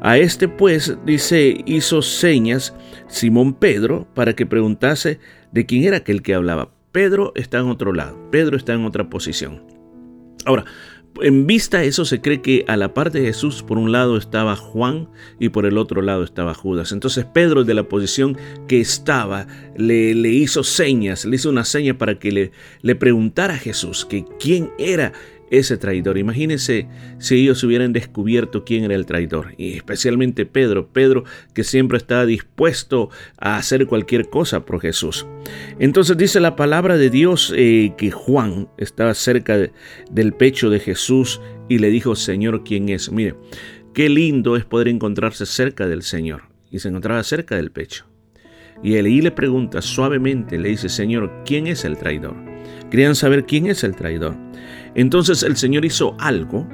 A 0.01 0.17
este 0.17 0.49
pues, 0.49 0.97
dice, 1.05 1.63
hizo 1.67 2.01
señas 2.01 2.75
Simón 3.09 3.53
Pedro 3.53 4.07
para 4.15 4.35
que 4.35 4.47
preguntase 4.47 5.21
de 5.53 5.67
quién 5.67 5.85
era 5.85 5.99
aquel 5.99 6.23
que 6.23 6.35
hablaba. 6.35 6.71
Pedro 6.93 7.33
está 7.35 7.59
en 7.59 7.67
otro 7.67 7.93
lado, 7.93 8.19
Pedro 8.31 8.57
está 8.57 8.73
en 8.73 8.85
otra 8.85 9.11
posición. 9.11 9.63
Ahora, 10.47 10.65
en 11.21 11.47
vista 11.47 11.79
a 11.79 11.85
eso 11.85 12.05
se 12.05 12.21
cree 12.21 12.41
que 12.41 12.65
a 12.67 12.77
la 12.77 12.95
parte 12.95 13.21
de 13.21 13.27
Jesús 13.27 13.63
por 13.63 13.79
un 13.79 13.93
lado 13.93 14.17
estaba 14.17 14.57
Juan 14.57 15.09
y 15.39 15.51
por 15.51 15.67
el 15.67 15.77
otro 15.77 16.03
lado 16.03 16.23
estaba 16.23 16.55
Judas. 16.55 16.93
Entonces 16.93 17.27
Pedro 17.27 17.65
de 17.65 17.75
la 17.75 17.89
posición 17.89 18.39
que 18.69 18.81
estaba 18.81 19.47
le, 19.77 20.13
hizo 20.31 20.65
señas, 20.65 21.25
le 21.25 21.37
hizo 21.37 21.51
una 21.51 21.65
seña 21.65 21.99
para 21.99 22.19
que 22.19 22.33
le, 22.33 22.53
le 22.81 22.95
preguntara 22.95 23.55
a 23.55 23.59
Jesús 23.59 24.05
que 24.05 24.25
quién 24.39 24.71
era 24.79 25.13
ese 25.51 25.77
traidor. 25.77 26.17
Imagínense 26.17 26.87
si 27.19 27.35
ellos 27.37 27.63
hubieran 27.65 27.93
descubierto 27.93 28.65
quién 28.65 28.85
era 28.85 28.95
el 28.95 29.05
traidor. 29.07 29.55
Y 29.59 29.73
especialmente 29.77 30.47
Pedro, 30.47 30.89
Pedro 30.89 31.25
que 31.55 31.65
siempre 31.65 31.99
estaba 31.99 32.25
dispuesto 32.27 33.11
a 33.39 33.57
hacer 33.57 33.87
cualquier 33.87 34.31
cosa 34.31 34.65
por 34.65 34.81
Jesús. 34.81 35.27
Entonces 35.79 36.17
dice 36.17 36.41
la 36.41 36.57
palabra 36.57 36.97
de 36.97 37.11
Dios 37.11 37.53
eh, 37.57 37.93
que 37.99 38.11
Juan 38.11 38.69
estaba 38.79 39.15
cerca 39.15 39.59
de- 39.59 39.73
del 40.11 40.33
pecho 40.33 40.71
de 40.71 40.81
Jesús 40.81 41.41
y 41.69 41.79
le 41.79 41.91
dijo, 41.91 42.15
Señor, 42.17 42.65
¿quién 42.65 42.89
es? 42.89 43.11
Mire, 43.13 43.35
qué 43.93 44.09
lindo 44.09 44.57
es 44.57 44.65
poder 44.65 44.89
encontrarse 44.89 45.47
cerca 45.47 45.87
del 45.89 46.03
Señor. 46.03 46.43
Y 46.71 46.79
se 46.79 46.89
encontraba 46.89 47.23
cerca 47.25 47.57
del 47.57 47.73
pecho. 47.73 48.07
Y 48.83 48.95
él 48.95 49.07
ahí 49.07 49.21
le 49.21 49.31
pregunta 49.31 49.83
suavemente, 49.83 50.57
le 50.59 50.71
dice, 50.71 50.89
Señor, 50.89 51.43
¿quién 51.45 51.67
es 51.67 51.85
el 51.85 51.99
traidor? 51.99 52.35
Querían 52.91 53.15
saber 53.15 53.45
quién 53.45 53.67
es 53.67 53.85
el 53.85 53.95
traidor. 53.95 54.37
Entonces 54.95 55.43
el 55.43 55.57
Señor 55.57 55.85
hizo 55.85 56.17
algo 56.19 56.67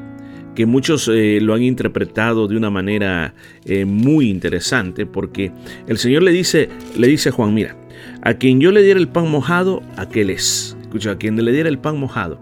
que 0.54 0.66
muchos 0.66 1.08
eh, 1.08 1.38
lo 1.40 1.54
han 1.54 1.62
interpretado 1.62 2.48
de 2.48 2.56
una 2.56 2.70
manera 2.70 3.34
eh, 3.64 3.84
muy 3.84 4.30
interesante, 4.30 5.06
porque 5.06 5.52
el 5.86 5.98
Señor 5.98 6.22
le 6.22 6.32
dice, 6.32 6.68
le 6.96 7.06
dice 7.06 7.28
a 7.28 7.32
Juan, 7.32 7.54
mira, 7.54 7.76
a 8.22 8.34
quien 8.34 8.60
yo 8.60 8.72
le 8.72 8.82
diera 8.82 8.98
el 8.98 9.08
pan 9.08 9.30
mojado, 9.30 9.82
aquel 9.96 10.30
es. 10.30 10.76
Escucha, 10.80 11.12
a 11.12 11.18
quien 11.18 11.42
le 11.44 11.52
diera 11.52 11.68
el 11.68 11.78
pan 11.78 12.00
mojado. 12.00 12.40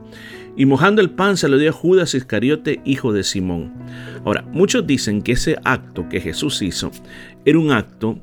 Y 0.57 0.67
mojando 0.67 1.03
el 1.03 1.11
pan 1.11 1.37
se 1.37 1.49
lo 1.49 1.59
dio 1.59 1.71
a 1.71 1.73
Judas 1.73 2.15
Iscariote, 2.15 2.81
hijo 2.85 3.13
de 3.13 3.25
Simón. 3.25 3.73
Ahora, 4.25 4.43
muchos 4.53 4.87
dicen 4.87 5.21
que 5.21 5.33
ese 5.33 5.57
acto 5.65 6.09
que 6.09 6.21
Jesús 6.21 6.63
hizo 6.63 6.93
era 7.45 7.59
un 7.59 7.73
acto 7.73 8.21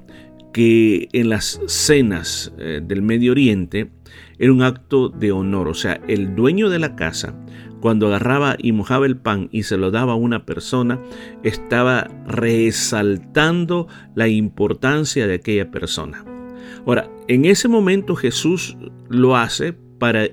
que 0.53 1.09
en 1.11 1.29
las 1.29 1.59
cenas 1.67 2.53
eh, 2.57 2.81
del 2.83 3.01
Medio 3.01 3.31
Oriente 3.31 3.89
era 4.39 4.51
un 4.51 4.61
acto 4.61 5.09
de 5.09 5.31
honor. 5.31 5.67
O 5.67 5.73
sea, 5.73 5.99
el 6.07 6.35
dueño 6.35 6.69
de 6.69 6.79
la 6.79 6.95
casa, 6.95 7.35
cuando 7.81 8.07
agarraba 8.07 8.55
y 8.57 8.71
mojaba 8.71 9.05
el 9.05 9.17
pan 9.17 9.49
y 9.51 9.63
se 9.63 9.75
lo 9.75 9.91
daba 9.91 10.13
a 10.13 10.15
una 10.15 10.45
persona, 10.45 10.99
estaba 11.43 12.07
resaltando 12.27 13.87
la 14.15 14.27
importancia 14.27 15.27
de 15.27 15.33
aquella 15.33 15.71
persona. 15.71 16.23
Ahora, 16.85 17.09
en 17.27 17.45
ese 17.45 17.67
momento 17.67 18.15
Jesús 18.15 18.77
lo 19.09 19.35
hace 19.35 19.73
para 19.73 20.27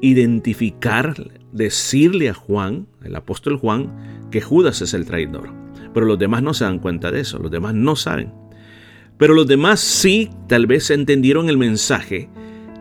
identificar, 0.00 1.14
decirle 1.52 2.28
a 2.28 2.34
Juan, 2.34 2.86
el 3.02 3.16
apóstol 3.16 3.56
Juan, 3.56 4.28
que 4.30 4.40
Judas 4.40 4.82
es 4.82 4.94
el 4.94 5.06
traidor. 5.06 5.52
Pero 5.92 6.06
los 6.06 6.18
demás 6.18 6.42
no 6.42 6.54
se 6.54 6.64
dan 6.64 6.78
cuenta 6.78 7.10
de 7.10 7.20
eso, 7.20 7.38
los 7.38 7.50
demás 7.50 7.74
no 7.74 7.96
saben. 7.96 8.32
Pero 9.18 9.34
los 9.34 9.46
demás 9.46 9.80
sí, 9.80 10.30
tal 10.48 10.66
vez 10.66 10.90
entendieron 10.90 11.48
el 11.48 11.58
mensaje 11.58 12.30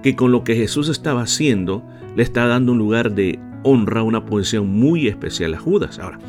que 0.01 0.15
con 0.15 0.31
lo 0.31 0.43
que 0.43 0.55
Jesús 0.55 0.89
estaba 0.89 1.21
haciendo, 1.21 1.83
le 2.15 2.23
está 2.23 2.47
dando 2.47 2.71
un 2.71 2.77
lugar 2.77 3.13
de 3.13 3.39
honra, 3.63 4.03
una 4.03 4.25
posición 4.25 4.67
muy 4.67 5.07
especial 5.07 5.53
a 5.53 5.59
Judas. 5.59 5.99
Ahora, 5.99 6.19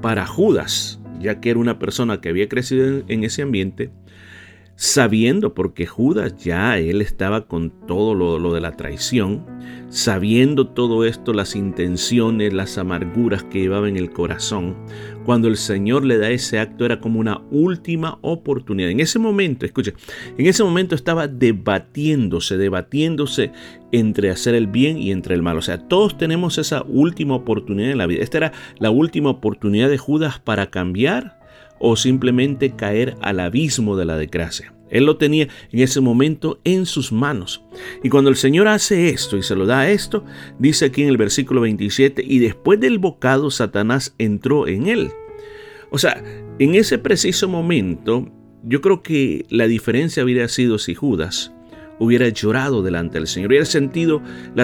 para 0.00 0.26
Judas, 0.26 1.00
ya 1.20 1.40
que 1.40 1.50
era 1.50 1.60
una 1.60 1.78
persona 1.78 2.20
que 2.20 2.28
había 2.28 2.48
crecido 2.48 3.02
en, 3.08 3.24
ese 3.24 3.42
ambiente, 3.42 3.90
sabiendo, 4.76 5.54
porque 5.54 5.86
Judas 5.86 6.36
ya 6.42 6.78
él 6.78 7.02
estaba 7.02 7.46
con 7.46 7.70
todo 7.86 8.14
lo, 8.14 8.52
de 8.52 8.60
la 8.60 8.72
traición, 8.72 9.44
sabiendo 9.90 10.66
todo 10.66 11.04
esto, 11.04 11.32
las 11.32 11.54
intenciones, 11.54 12.52
las 12.52 12.78
amarguras 12.78 13.44
que 13.44 13.60
llevaba 13.60 13.88
en 13.88 13.96
el 13.96 14.10
corazón, 14.10 14.76
cuando 15.24 15.48
el 15.48 15.56
Señor 15.56 16.04
le 16.04 16.18
da 16.18 16.30
ese 16.30 16.58
acto 16.58 16.84
era 16.84 17.00
como 17.00 17.20
una 17.20 17.42
última 17.50 18.18
oportunidad. 18.22 18.90
En 18.90 19.00
ese 19.00 19.18
momento, 19.18 19.66
escuche, 19.66 19.94
en 20.36 20.46
ese 20.46 20.64
momento 20.64 20.94
estaba 20.94 21.28
debatiéndose, 21.28 22.56
debatiéndose 22.56 23.52
entre 23.92 24.30
hacer 24.30 24.54
el 24.54 24.66
bien 24.66 24.98
y 24.98 25.12
entre 25.12 25.34
el 25.34 25.42
mal. 25.42 25.58
O 25.58 25.62
sea, 25.62 25.86
todos 25.86 26.16
tenemos 26.16 26.58
esa 26.58 26.82
última 26.82 27.34
oportunidad 27.34 27.90
en 27.90 27.98
la 27.98 28.06
vida. 28.06 28.22
Esta 28.22 28.38
era 28.38 28.52
la 28.78 28.90
última 28.90 29.30
oportunidad 29.30 29.90
de 29.90 29.98
Judas 29.98 30.40
para 30.40 30.70
cambiar 30.70 31.41
o 31.82 31.96
simplemente 31.96 32.70
caer 32.70 33.16
al 33.20 33.40
abismo 33.40 33.96
de 33.96 34.04
la 34.04 34.16
desgracia. 34.16 34.72
Él 34.88 35.04
lo 35.04 35.16
tenía 35.16 35.48
en 35.72 35.80
ese 35.80 36.00
momento 36.00 36.60
en 36.64 36.86
sus 36.86 37.12
manos. 37.12 37.64
Y 38.02 38.08
cuando 38.08 38.30
el 38.30 38.36
Señor 38.36 38.68
hace 38.68 39.08
esto 39.08 39.36
y 39.36 39.42
se 39.42 39.56
lo 39.56 39.66
da 39.66 39.90
esto, 39.90 40.24
dice 40.58 40.86
aquí 40.86 41.02
en 41.02 41.08
el 41.08 41.16
versículo 41.16 41.62
27, 41.62 42.22
y 42.24 42.38
después 42.38 42.78
del 42.78 42.98
bocado 42.98 43.50
Satanás 43.50 44.14
entró 44.18 44.68
en 44.68 44.86
él. 44.86 45.10
O 45.90 45.98
sea, 45.98 46.22
en 46.58 46.74
ese 46.74 46.98
preciso 46.98 47.48
momento, 47.48 48.30
yo 48.62 48.80
creo 48.80 49.02
que 49.02 49.44
la 49.48 49.66
diferencia 49.66 50.22
hubiera 50.22 50.46
sido 50.48 50.78
si 50.78 50.94
Judas 50.94 51.52
hubiera 51.98 52.28
llorado 52.28 52.82
delante 52.82 53.18
del 53.18 53.26
Señor, 53.26 53.50
hubiera 53.50 53.64
sentido 53.64 54.22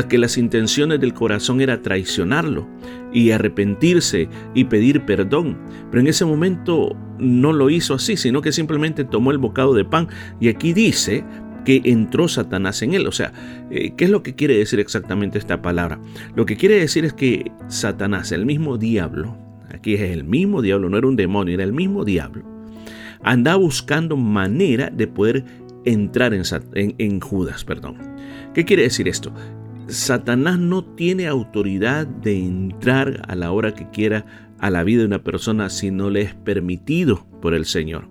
que 0.09 0.19
las 0.19 0.39
intenciones 0.39 1.01
del 1.01 1.15
corazón 1.15 1.61
era 1.61 1.83
traicionarlo 1.83 2.67
y 3.13 3.31
arrepentirse 3.31 4.29
y 4.55 4.65
pedir 4.65 5.05
perdón. 5.05 5.59
Pero 5.91 6.01
en 6.01 6.07
ese 6.09 6.25
momento 6.25 6.97
no 7.19 7.53
lo 7.53 7.71
hizo 7.71 7.95
así, 7.95 8.17
sino 8.17 8.43
que 8.43 8.53
simplemente 8.53 9.05
tomó 9.05 9.31
el 9.31 9.39
bocado 9.39 9.75
de 9.75 9.85
pan 9.85 10.09
y 10.41 10.49
aquí 10.49 10.73
dice 10.73 11.25
que 11.65 11.83
entró 11.85 12.29
Satanás 12.29 12.83
en 12.83 12.95
él. 12.95 13.07
O 13.07 13.13
sea, 13.13 13.33
eh, 13.71 13.93
¿qué 13.97 14.05
es 14.05 14.11
lo 14.11 14.23
que 14.23 14.35
quiere 14.35 14.57
decir 14.57 14.81
exactamente 14.81 15.39
esta 15.39 15.61
palabra? 15.61 16.01
Lo 16.35 16.47
que 16.47 16.57
quiere 16.57 16.77
decir 16.77 17.05
es 17.05 17.13
que 17.13 17.53
Satanás, 17.69 18.33
el 18.33 18.47
mismo 18.47 18.79
diablo, 18.79 19.37
aquí 19.73 19.95
es 19.95 20.01
el 20.01 20.25
mismo 20.25 20.63
diablo, 20.63 20.89
no 20.89 20.97
era 20.97 21.07
un 21.07 21.17
demonio, 21.17 21.55
era 21.55 21.65
el 21.65 21.73
mismo 21.73 22.05
diablo, 22.05 22.45
andaba 23.23 23.59
buscando 23.59 24.17
manera 24.17 24.91
de 24.91 25.07
poder 25.09 25.45
entrar 25.89 26.35
en, 26.35 27.21
Judas. 27.21 27.65
Perdón. 27.65 27.99
¿Qué 28.55 28.65
quiere 28.65 28.85
decir 28.85 29.09
esto? 29.09 29.33
Satanás 29.89 30.59
no 30.59 30.85
tiene 30.85 31.27
autoridad 31.27 32.07
de 32.07 32.39
entrar 32.39 33.23
a 33.27 33.35
la 33.35 33.53
hora 33.53 33.75
que 33.75 33.89
quiera 33.91 34.27
a 34.59 34.71
la 34.71 34.85
vida 34.85 35.01
de 35.01 35.07
una 35.07 35.25
persona 35.25 35.71
si 35.71 35.91
no 35.91 36.11
le 36.11 36.23
es 36.23 36.35
permitido 36.35 37.27
por 37.41 37.55
el 37.55 37.65
Señor. 37.65 38.09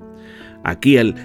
Aquí 0.64 0.98
al 0.98 1.16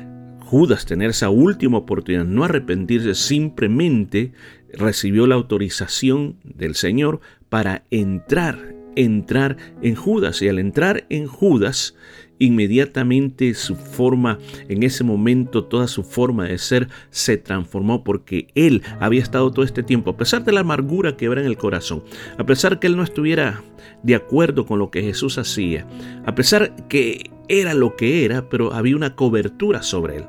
Judas 0.40 0.84
tener 0.84 1.10
esa 1.10 1.30
última 1.30 1.78
oportunidad, 1.78 2.26
no 2.26 2.44
arrepentirse, 2.44 3.14
simplemente 3.14 4.32
recibió 4.74 5.26
la 5.26 5.34
autorización 5.34 6.36
del 6.44 6.74
Señor 6.74 7.20
para 7.48 7.84
entrar, 7.90 8.74
entrar 8.94 9.56
en 9.80 9.94
Judas. 9.94 10.42
Y 10.42 10.48
al 10.48 10.58
entrar 10.58 11.06
en 11.08 11.26
Judas, 11.26 11.94
inmediatamente 12.43 13.55
su 13.55 13.77
forma, 13.77 14.39
en 14.69 14.82
ese 14.82 15.05
momento 15.05 15.64
toda 15.64 15.86
su 15.86 16.02
forma 16.02 16.44
de 16.47 16.59
ser 16.59 16.89
se 17.10 17.36
transformó 17.36 18.02
porque 18.02 18.48
él 18.55 18.82
había 18.98 19.23
estado 19.23 19.51
todo 19.52 19.64
este 19.64 19.85
tiempo, 19.85 20.10
a 20.10 20.16
pesar 20.16 20.44
de 20.44 20.52
la 20.52 20.60
amargura 20.60 21.16
que 21.16 21.27
era 21.27 21.40
en 21.40 21.47
el 21.47 21.56
corazón, 21.56 22.02
a 22.39 22.44
pesar 22.44 22.81
que 22.81 22.89
él 22.89 22.97
no 22.97 23.05
estuviera 23.05 23.62
de 24.02 24.16
acuerdo 24.16 24.66
con 24.66 24.81
lo 24.81 24.90
que 24.90 25.02
Jesús 25.02 25.39
hacía, 25.39 25.86
a 26.27 26.35
pesar 26.35 26.89
que 26.89 27.31
era 27.48 27.74
lo 27.74 27.94
que 27.94 28.24
era, 28.24 28.48
pero 28.48 28.73
había 28.73 28.97
una 28.97 29.14
cobertura 29.14 29.82
sobre 29.82 30.16
él. 30.16 30.24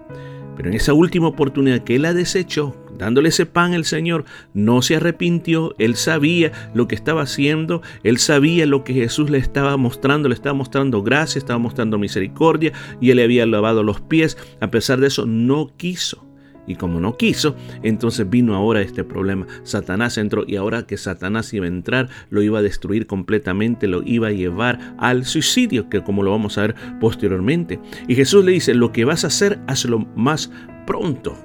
Pero 0.55 0.69
en 0.69 0.75
esa 0.75 0.93
última 0.93 1.27
oportunidad 1.27 1.83
que 1.83 1.95
él 1.95 2.03
la 2.03 2.13
desechó, 2.13 2.75
dándole 2.97 3.29
ese 3.29 3.45
pan 3.45 3.73
el 3.73 3.85
Señor, 3.85 4.25
no 4.53 4.81
se 4.81 4.95
arrepintió, 4.95 5.75
él 5.77 5.95
sabía 5.95 6.51
lo 6.73 6.87
que 6.87 6.95
estaba 6.95 7.23
haciendo, 7.23 7.81
él 8.03 8.17
sabía 8.17 8.65
lo 8.65 8.83
que 8.83 8.93
Jesús 8.93 9.29
le 9.29 9.37
estaba 9.37 9.77
mostrando, 9.77 10.29
le 10.29 10.35
estaba 10.35 10.53
mostrando 10.53 11.03
gracia, 11.03 11.39
estaba 11.39 11.59
mostrando 11.59 11.97
misericordia 11.97 12.73
y 13.01 13.09
él 13.11 13.17
le 13.17 13.23
había 13.23 13.45
lavado 13.45 13.83
los 13.83 14.01
pies, 14.01 14.37
a 14.61 14.69
pesar 14.71 14.99
de 14.99 15.07
eso 15.07 15.25
no 15.25 15.71
quiso. 15.77 16.25
Y 16.65 16.75
como 16.75 17.01
no 17.01 17.17
quiso, 17.17 17.55
entonces 17.81 18.29
vino 18.29 18.55
ahora 18.55 18.81
este 18.81 19.03
problema. 19.03 19.45
Satanás 19.63 20.17
entró 20.17 20.45
y 20.47 20.55
ahora 20.55 20.87
que 20.87 20.95
Satanás 20.95 21.53
iba 21.53 21.65
a 21.65 21.69
entrar, 21.69 22.07
lo 22.29 22.41
iba 22.41 22.59
a 22.59 22.61
destruir 22.61 23.05
completamente, 23.05 23.87
lo 23.87 24.01
iba 24.05 24.29
a 24.29 24.31
llevar 24.31 24.95
al 24.97 25.25
suicidio, 25.25 25.89
que 25.89 26.01
como 26.03 26.23
lo 26.23 26.31
vamos 26.31 26.57
a 26.57 26.61
ver 26.61 26.75
posteriormente. 27.01 27.81
Y 28.07 28.15
Jesús 28.15 28.45
le 28.45 28.53
dice, 28.53 28.73
lo 28.75 28.93
que 28.93 29.03
vas 29.03 29.25
a 29.25 29.27
hacer, 29.27 29.59
hazlo 29.67 30.07
más 30.15 30.51
pronto. 30.87 31.35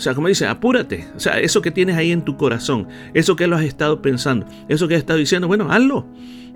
O 0.00 0.02
sea, 0.02 0.14
como 0.14 0.28
dice, 0.28 0.46
apúrate. 0.46 1.08
O 1.14 1.20
sea, 1.20 1.38
eso 1.40 1.60
que 1.60 1.70
tienes 1.70 1.94
ahí 1.94 2.10
en 2.10 2.24
tu 2.24 2.38
corazón, 2.38 2.88
eso 3.12 3.36
que 3.36 3.46
lo 3.46 3.56
has 3.56 3.64
estado 3.64 4.00
pensando, 4.00 4.46
eso 4.66 4.88
que 4.88 4.94
has 4.94 5.00
estado 5.00 5.18
diciendo, 5.18 5.46
bueno, 5.46 5.70
hazlo. 5.70 6.06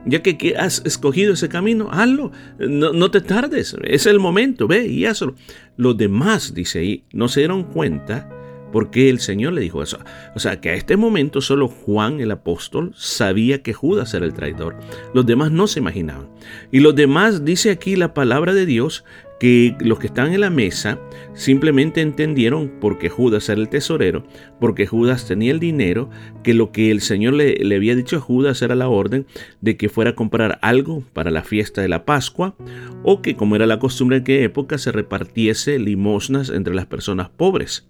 Ya 0.06 0.22
que, 0.22 0.56
has 0.56 0.80
escogido 0.86 1.34
ese 1.34 1.50
camino, 1.50 1.90
hazlo. 1.92 2.32
No, 2.58 2.94
no, 2.94 3.10
te 3.10 3.20
tardes. 3.20 3.76
Es 3.82 4.06
el 4.06 4.18
momento. 4.18 4.66
Ve 4.66 4.86
y 4.86 5.04
hazlo. 5.04 5.34
Los 5.76 5.94
demás, 5.98 6.54
dice 6.54 6.78
ahí, 6.78 7.04
no 7.12 7.28
se 7.28 7.40
dieron 7.40 7.64
cuenta 7.64 8.30
porque 8.72 9.10
el 9.10 9.20
Señor 9.20 9.52
le 9.52 9.60
dijo 9.60 9.82
eso. 9.82 9.98
O 10.34 10.38
sea, 10.38 10.62
que 10.62 10.70
a 10.70 10.74
este 10.74 10.96
momento 10.96 11.42
solo 11.42 11.68
Juan 11.68 12.20
el 12.20 12.30
apóstol 12.30 12.92
sabía 12.96 13.62
que 13.62 13.74
Judas 13.74 14.14
era 14.14 14.24
el 14.24 14.32
traidor. 14.32 14.76
Los 15.12 15.26
demás 15.26 15.52
no 15.52 15.66
se 15.66 15.80
imaginaban. 15.80 16.30
Y 16.72 16.80
los 16.80 16.96
demás, 16.96 17.44
dice 17.44 17.70
aquí 17.70 17.94
la 17.94 18.14
palabra 18.14 18.54
de 18.54 18.64
Dios, 18.64 19.04
que 19.40 19.76
los 19.80 19.98
que 19.98 20.06
están 20.06 20.32
en 20.32 20.40
la 20.40 20.50
mesa 20.50 20.98
simplemente 21.34 22.00
entendieron 22.00 22.72
porque 22.80 23.08
Judas 23.08 23.48
era 23.48 23.60
el 23.60 23.68
tesorero, 23.68 24.24
porque 24.60 24.86
Judas 24.86 25.26
tenía 25.26 25.52
el 25.52 25.60
dinero, 25.60 26.08
que 26.42 26.54
lo 26.54 26.72
que 26.72 26.90
el 26.90 27.00
Señor 27.00 27.34
le, 27.34 27.54
le, 27.56 27.76
había 27.76 27.96
dicho 27.96 28.16
a 28.16 28.20
Judas 28.20 28.62
era 28.62 28.74
la 28.74 28.88
orden 28.88 29.26
de 29.60 29.76
que 29.76 29.88
fuera 29.88 30.10
a 30.10 30.14
comprar 30.14 30.58
algo 30.62 31.02
para 31.12 31.30
la 31.30 31.42
fiesta 31.42 31.82
de 31.82 31.88
la 31.88 32.04
Pascua, 32.04 32.54
o 33.02 33.22
que 33.22 33.36
como 33.36 33.56
era 33.56 33.66
la 33.66 33.78
costumbre 33.78 34.16
en 34.16 34.22
aquella 34.22 34.44
época 34.44 34.78
se 34.78 34.92
repartiese 34.92 35.78
limosnas 35.78 36.50
entre 36.50 36.74
las 36.74 36.86
personas 36.86 37.28
pobres. 37.28 37.86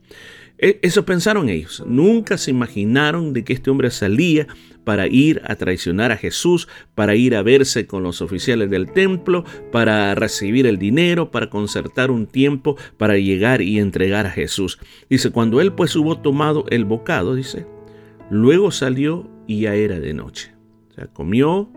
Eso 0.59 1.05
pensaron 1.05 1.49
ellos. 1.49 1.83
Nunca 1.87 2.39
se 2.39 2.51
imaginaron 2.51 3.33
de 3.33 3.45
que 3.45 3.53
este 3.53 3.71
hombre 3.71 3.91
salía 3.91 4.47
para 4.85 5.07
ir 5.07 5.43
a 5.45 5.57
traicionar 5.57 6.13
a 6.13 6.17
Jesús, 6.17 6.69
para 6.95 7.15
ir 7.15 7.35
a 7.35 7.43
verse 7.43 7.87
con 7.87 8.03
los 8.03 8.23
oficiales 8.23 8.71
del 8.71 8.93
templo, 8.93 9.45
para 9.73 10.15
recibir 10.15 10.67
el 10.67 10.79
dinero, 10.79 11.31
para 11.31 11.51
concertar 11.51 12.11
un 12.11 12.27
tiempo, 12.27 12.77
para 12.97 13.17
llegar 13.17 13.63
y 13.63 13.79
entregar 13.79 14.27
a 14.27 14.31
Jesús. 14.31 14.79
Dice, 15.11 15.31
cuando 15.31 15.61
él 15.61 15.73
pues 15.73 15.97
hubo 15.97 16.19
tomado 16.19 16.67
el 16.69 16.85
bocado, 16.85 17.35
dice, 17.35 17.67
luego 18.31 18.71
salió 18.71 19.29
y 19.47 19.63
ya 19.63 19.75
era 19.75 19.99
de 20.01 20.15
noche. 20.15 20.53
O 20.91 20.95
sea, 20.95 21.07
comió 21.07 21.71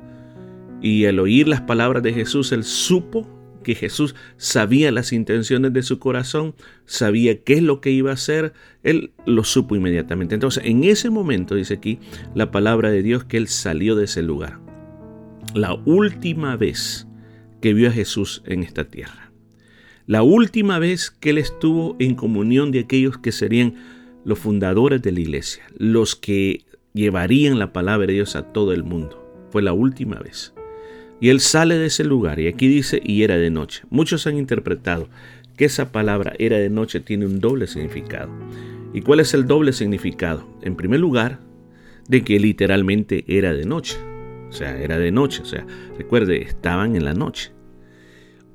y 0.81 1.05
al 1.05 1.19
oír 1.19 1.47
las 1.47 1.61
palabras 1.61 2.03
de 2.03 2.13
Jesús, 2.13 2.51
él 2.51 2.63
supo 2.63 3.36
Jesús 3.75 4.15
sabía 4.37 4.91
las 4.91 5.13
intenciones 5.13 5.73
de 5.73 5.83
su 5.83 5.99
corazón, 5.99 6.55
sabía 6.85 7.41
qué 7.43 7.53
es 7.53 7.63
lo 7.63 7.81
que 7.81 7.91
iba 7.91 8.11
a 8.11 8.15
hacer, 8.15 8.53
él 8.83 9.11
lo 9.25 9.43
supo 9.43 9.75
inmediatamente. 9.75 10.35
Entonces, 10.35 10.63
en 10.65 10.83
ese 10.83 11.09
momento, 11.09 11.55
dice 11.55 11.75
aquí 11.75 11.99
la 12.35 12.51
palabra 12.51 12.89
de 12.89 13.03
Dios, 13.03 13.23
que 13.25 13.37
él 13.37 13.47
salió 13.47 13.95
de 13.95 14.05
ese 14.05 14.23
lugar. 14.23 14.59
La 15.53 15.73
última 15.73 16.55
vez 16.55 17.07
que 17.61 17.73
vio 17.73 17.89
a 17.89 17.91
Jesús 17.93 18.43
en 18.45 18.63
esta 18.63 18.85
tierra. 18.85 19.31
La 20.05 20.23
última 20.23 20.79
vez 20.79 21.11
que 21.11 21.31
él 21.31 21.37
estuvo 21.37 21.95
en 21.99 22.15
comunión 22.15 22.71
de 22.71 22.79
aquellos 22.79 23.17
que 23.17 23.31
serían 23.31 23.75
los 24.23 24.39
fundadores 24.39 25.01
de 25.01 25.11
la 25.11 25.19
iglesia, 25.19 25.63
los 25.77 26.15
que 26.15 26.65
llevarían 26.93 27.59
la 27.59 27.73
palabra 27.73 28.07
de 28.07 28.13
Dios 28.13 28.35
a 28.35 28.53
todo 28.53 28.73
el 28.73 28.83
mundo. 28.83 29.47
Fue 29.51 29.61
la 29.61 29.73
última 29.73 30.19
vez. 30.19 30.53
Y 31.19 31.29
él 31.29 31.39
sale 31.39 31.75
de 31.75 31.87
ese 31.87 32.03
lugar 32.03 32.39
y 32.39 32.47
aquí 32.47 32.67
dice 32.67 33.01
y 33.03 33.23
era 33.23 33.37
de 33.37 33.49
noche. 33.49 33.83
Muchos 33.89 34.27
han 34.27 34.37
interpretado 34.37 35.09
que 35.55 35.65
esa 35.65 35.91
palabra 35.91 36.33
era 36.37 36.57
de 36.57 36.69
noche 36.69 36.99
tiene 36.99 37.25
un 37.25 37.39
doble 37.39 37.67
significado. 37.67 38.29
¿Y 38.93 39.01
cuál 39.01 39.19
es 39.19 39.33
el 39.33 39.47
doble 39.47 39.73
significado? 39.73 40.47
En 40.61 40.75
primer 40.75 40.99
lugar, 40.99 41.39
de 42.07 42.23
que 42.23 42.39
literalmente 42.39 43.25
era 43.27 43.53
de 43.53 43.65
noche. 43.65 43.97
O 44.49 44.51
sea, 44.51 44.79
era 44.79 44.97
de 44.97 45.11
noche. 45.11 45.41
O 45.41 45.45
sea, 45.45 45.65
recuerde, 45.97 46.41
estaban 46.43 46.95
en 46.95 47.03
la 47.03 47.13
noche. 47.13 47.51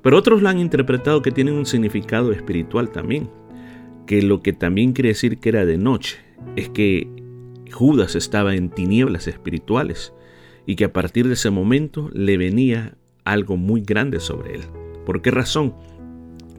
Pero 0.02 0.16
otros 0.16 0.42
lo 0.42 0.48
han 0.48 0.58
interpretado 0.58 1.22
que 1.22 1.30
tienen 1.30 1.54
un 1.54 1.66
significado 1.66 2.32
espiritual 2.32 2.90
también. 2.90 3.28
Que 4.06 4.22
lo 4.22 4.40
que 4.40 4.52
también 4.52 4.92
quiere 4.92 5.10
decir 5.10 5.38
que 5.38 5.50
era 5.50 5.66
de 5.66 5.78
noche 5.78 6.18
es 6.56 6.68
que 6.68 7.08
Judas 7.70 8.14
estaba 8.14 8.54
en 8.54 8.70
tinieblas 8.70 9.26
espirituales 9.26 10.12
y 10.66 10.76
que 10.76 10.84
a 10.84 10.92
partir 10.92 11.26
de 11.26 11.34
ese 11.34 11.50
momento 11.50 12.10
le 12.12 12.36
venía 12.36 12.96
algo 13.24 13.56
muy 13.56 13.82
grande 13.82 14.20
sobre 14.20 14.54
él. 14.56 14.62
¿Por 15.04 15.22
qué 15.22 15.30
razón? 15.30 15.74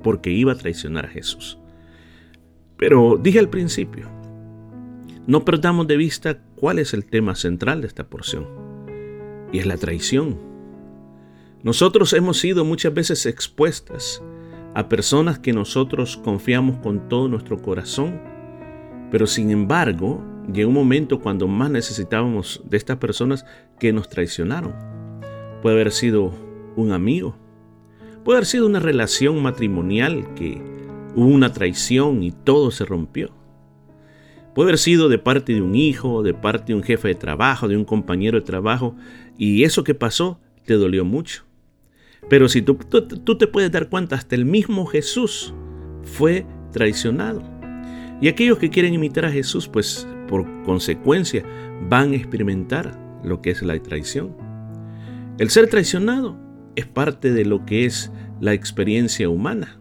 Porque 0.03 0.31
iba 0.31 0.51
a 0.51 0.57
traicionar 0.57 1.05
a 1.05 1.09
Jesús. 1.09 1.57
Pero 2.77 3.17
dije 3.21 3.39
al 3.39 3.49
principio, 3.49 4.09
no 5.25 5.45
perdamos 5.45 5.87
de 5.87 5.97
vista 5.97 6.39
cuál 6.55 6.79
es 6.79 6.93
el 6.93 7.05
tema 7.05 7.35
central 7.35 7.81
de 7.81 7.87
esta 7.87 8.09
porción, 8.09 8.45
y 9.53 9.59
es 9.59 9.65
la 9.65 9.77
traición. 9.77 10.37
Nosotros 11.61 12.11
hemos 12.11 12.39
sido 12.39 12.65
muchas 12.65 12.93
veces 12.93 13.25
expuestas 13.25 14.21
a 14.73 14.89
personas 14.89 15.39
que 15.39 15.53
nosotros 15.53 16.17
confiamos 16.17 16.77
con 16.79 17.07
todo 17.07 17.29
nuestro 17.29 17.61
corazón, 17.61 18.19
pero 19.11 19.27
sin 19.27 19.51
embargo 19.51 20.21
llegó 20.51 20.69
un 20.69 20.75
momento 20.75 21.19
cuando 21.19 21.47
más 21.47 21.69
necesitábamos 21.69 22.61
de 22.65 22.77
estas 22.77 22.97
personas 22.97 23.45
que 23.79 23.93
nos 23.93 24.09
traicionaron. 24.09 24.73
Puede 25.61 25.75
haber 25.75 25.91
sido 25.91 26.33
un 26.75 26.91
amigo, 26.91 27.35
puede 28.23 28.37
haber 28.37 28.47
sido 28.47 28.65
una 28.65 28.79
relación 28.79 29.41
matrimonial 29.41 30.33
que 30.35 30.61
hubo 31.15 31.27
una 31.27 31.53
traición 31.53 32.23
y 32.23 32.31
todo 32.31 32.71
se 32.71 32.85
rompió. 32.85 33.31
Puede 34.53 34.69
haber 34.69 34.77
sido 34.77 35.09
de 35.09 35.17
parte 35.17 35.53
de 35.53 35.61
un 35.61 35.75
hijo, 35.75 36.21
de 36.21 36.33
parte 36.33 36.73
de 36.73 36.75
un 36.75 36.83
jefe 36.83 37.07
de 37.07 37.15
trabajo, 37.15 37.67
de 37.67 37.77
un 37.77 37.85
compañero 37.85 38.39
de 38.39 38.45
trabajo, 38.45 38.95
y 39.37 39.63
eso 39.63 39.83
que 39.83 39.95
pasó 39.95 40.39
te 40.65 40.75
dolió 40.75 41.05
mucho. 41.05 41.43
Pero 42.29 42.47
si 42.47 42.61
tú, 42.61 42.75
tú, 42.75 43.07
tú 43.07 43.37
te 43.37 43.47
puedes 43.47 43.71
dar 43.71 43.89
cuenta, 43.89 44.15
hasta 44.15 44.35
el 44.35 44.45
mismo 44.45 44.85
Jesús 44.85 45.53
fue 46.03 46.45
traicionado. 46.71 47.41
Y 48.21 48.27
aquellos 48.27 48.57
que 48.57 48.69
quieren 48.69 48.93
imitar 48.93 49.25
a 49.25 49.31
Jesús, 49.31 49.67
pues 49.67 50.07
por 50.33 50.47
consecuencia 50.63 51.43
van 51.87 52.13
a 52.13 52.15
experimentar 52.15 52.99
lo 53.23 53.39
que 53.39 53.51
es 53.51 53.61
la 53.61 53.77
traición. 53.77 54.35
El 55.37 55.51
ser 55.51 55.67
traicionado 55.67 56.35
es 56.75 56.87
parte 56.87 57.31
de 57.31 57.45
lo 57.45 57.67
que 57.67 57.85
es 57.85 58.11
la 58.41 58.53
experiencia 58.53 59.29
humana. 59.29 59.79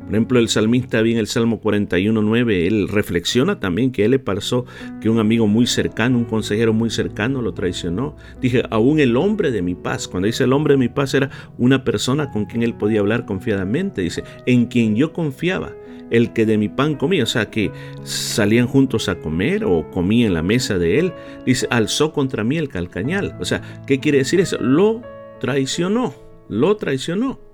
Por 0.00 0.14
ejemplo, 0.14 0.38
el 0.38 0.48
salmista 0.48 1.02
bien 1.02 1.18
el 1.18 1.26
Salmo 1.26 1.60
41.9, 1.60 2.66
él 2.66 2.88
reflexiona 2.88 3.60
también 3.60 3.92
que 3.92 4.04
él 4.04 4.12
le 4.12 4.18
pasó 4.18 4.64
que 5.00 5.08
un 5.08 5.18
amigo 5.18 5.46
muy 5.46 5.66
cercano, 5.66 6.18
un 6.18 6.24
consejero 6.24 6.72
muy 6.72 6.90
cercano 6.90 7.42
lo 7.42 7.52
traicionó. 7.54 8.16
Dije, 8.40 8.62
aún 8.70 9.00
el 9.00 9.16
hombre 9.16 9.50
de 9.50 9.62
mi 9.62 9.74
paz, 9.74 10.08
cuando 10.08 10.26
dice 10.26 10.44
el 10.44 10.52
hombre 10.52 10.74
de 10.74 10.78
mi 10.78 10.88
paz 10.88 11.14
era 11.14 11.30
una 11.58 11.84
persona 11.84 12.30
con 12.30 12.46
quien 12.46 12.62
él 12.62 12.74
podía 12.74 13.00
hablar 13.00 13.26
confiadamente, 13.26 14.02
dice, 14.02 14.24
en 14.46 14.66
quien 14.66 14.96
yo 14.96 15.12
confiaba, 15.12 15.72
el 16.10 16.32
que 16.32 16.46
de 16.46 16.58
mi 16.58 16.68
pan 16.68 16.94
comía, 16.94 17.22
o 17.22 17.26
sea 17.26 17.50
que 17.50 17.70
salían 18.02 18.66
juntos 18.66 19.08
a 19.08 19.18
comer 19.18 19.64
o 19.64 19.90
comía 19.90 20.26
en 20.26 20.34
la 20.34 20.42
mesa 20.42 20.78
de 20.78 20.98
él, 20.98 21.12
dice, 21.44 21.66
alzó 21.70 22.12
contra 22.12 22.44
mí 22.44 22.56
el 22.56 22.68
calcañal. 22.68 23.36
O 23.40 23.44
sea, 23.44 23.82
¿qué 23.86 24.00
quiere 24.00 24.18
decir 24.18 24.40
eso? 24.40 24.56
Lo 24.58 25.02
traicionó, 25.40 26.14
lo 26.48 26.76
traicionó. 26.76 27.47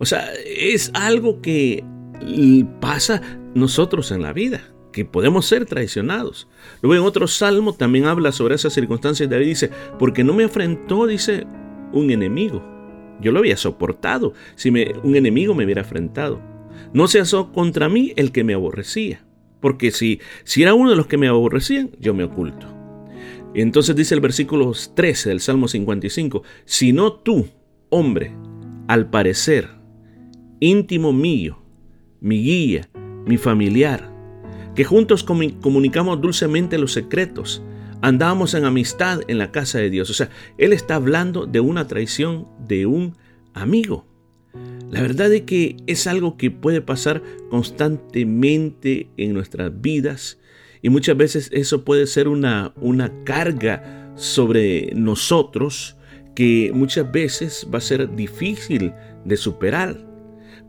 O 0.00 0.06
sea, 0.06 0.32
es 0.46 0.90
algo 0.94 1.42
que 1.42 1.84
pasa 2.80 3.20
nosotros 3.54 4.10
en 4.12 4.22
la 4.22 4.32
vida, 4.32 4.62
que 4.92 5.04
podemos 5.04 5.44
ser 5.44 5.66
traicionados. 5.66 6.48
Luego 6.80 7.02
en 7.02 7.06
otro 7.06 7.28
salmo 7.28 7.74
también 7.74 8.06
habla 8.06 8.32
sobre 8.32 8.54
esas 8.54 8.72
circunstancias. 8.72 9.28
David 9.28 9.46
dice, 9.46 9.70
porque 9.98 10.24
no 10.24 10.32
me 10.32 10.44
afrentó, 10.44 11.06
dice, 11.06 11.46
un 11.92 12.10
enemigo. 12.10 12.64
Yo 13.20 13.30
lo 13.30 13.40
había 13.40 13.58
soportado 13.58 14.32
si 14.54 14.70
me, 14.70 14.94
un 15.02 15.16
enemigo 15.16 15.54
me 15.54 15.64
hubiera 15.64 15.82
afrentado. 15.82 16.40
No 16.94 17.06
se 17.06 17.20
asó 17.20 17.52
contra 17.52 17.90
mí 17.90 18.14
el 18.16 18.32
que 18.32 18.42
me 18.42 18.54
aborrecía. 18.54 19.22
Porque 19.60 19.90
si, 19.90 20.18
si 20.44 20.62
era 20.62 20.72
uno 20.72 20.88
de 20.88 20.96
los 20.96 21.08
que 21.08 21.18
me 21.18 21.28
aborrecían, 21.28 21.90
yo 22.00 22.14
me 22.14 22.24
oculto. 22.24 22.66
Entonces 23.54 23.94
dice 23.94 24.14
el 24.14 24.22
versículo 24.22 24.72
13 24.94 25.28
del 25.28 25.40
Salmo 25.40 25.68
55, 25.68 26.42
si 26.64 26.94
no 26.94 27.12
tú, 27.12 27.48
hombre, 27.90 28.32
al 28.88 29.10
parecer, 29.10 29.79
íntimo 30.60 31.12
mío, 31.12 31.58
mi 32.20 32.42
guía, 32.42 32.88
mi 33.26 33.38
familiar, 33.38 34.12
que 34.74 34.84
juntos 34.84 35.24
comunicamos 35.24 36.20
dulcemente 36.20 36.78
los 36.78 36.92
secretos, 36.92 37.62
andábamos 38.02 38.54
en 38.54 38.64
amistad 38.64 39.20
en 39.28 39.38
la 39.38 39.50
casa 39.50 39.78
de 39.78 39.90
Dios. 39.90 40.10
O 40.10 40.14
sea, 40.14 40.30
Él 40.58 40.72
está 40.72 40.94
hablando 40.94 41.46
de 41.46 41.60
una 41.60 41.86
traición 41.86 42.46
de 42.66 42.86
un 42.86 43.16
amigo. 43.54 44.06
La 44.90 45.02
verdad 45.02 45.32
es 45.32 45.42
que 45.42 45.76
es 45.86 46.06
algo 46.06 46.36
que 46.36 46.50
puede 46.50 46.80
pasar 46.80 47.22
constantemente 47.50 49.08
en 49.16 49.34
nuestras 49.34 49.80
vidas 49.80 50.38
y 50.82 50.88
muchas 50.88 51.16
veces 51.16 51.50
eso 51.52 51.84
puede 51.84 52.06
ser 52.06 52.26
una, 52.26 52.72
una 52.76 53.12
carga 53.24 54.12
sobre 54.16 54.92
nosotros 54.94 55.96
que 56.34 56.72
muchas 56.74 57.10
veces 57.10 57.66
va 57.72 57.78
a 57.78 57.82
ser 57.82 58.14
difícil 58.16 58.92
de 59.24 59.36
superar. 59.36 60.09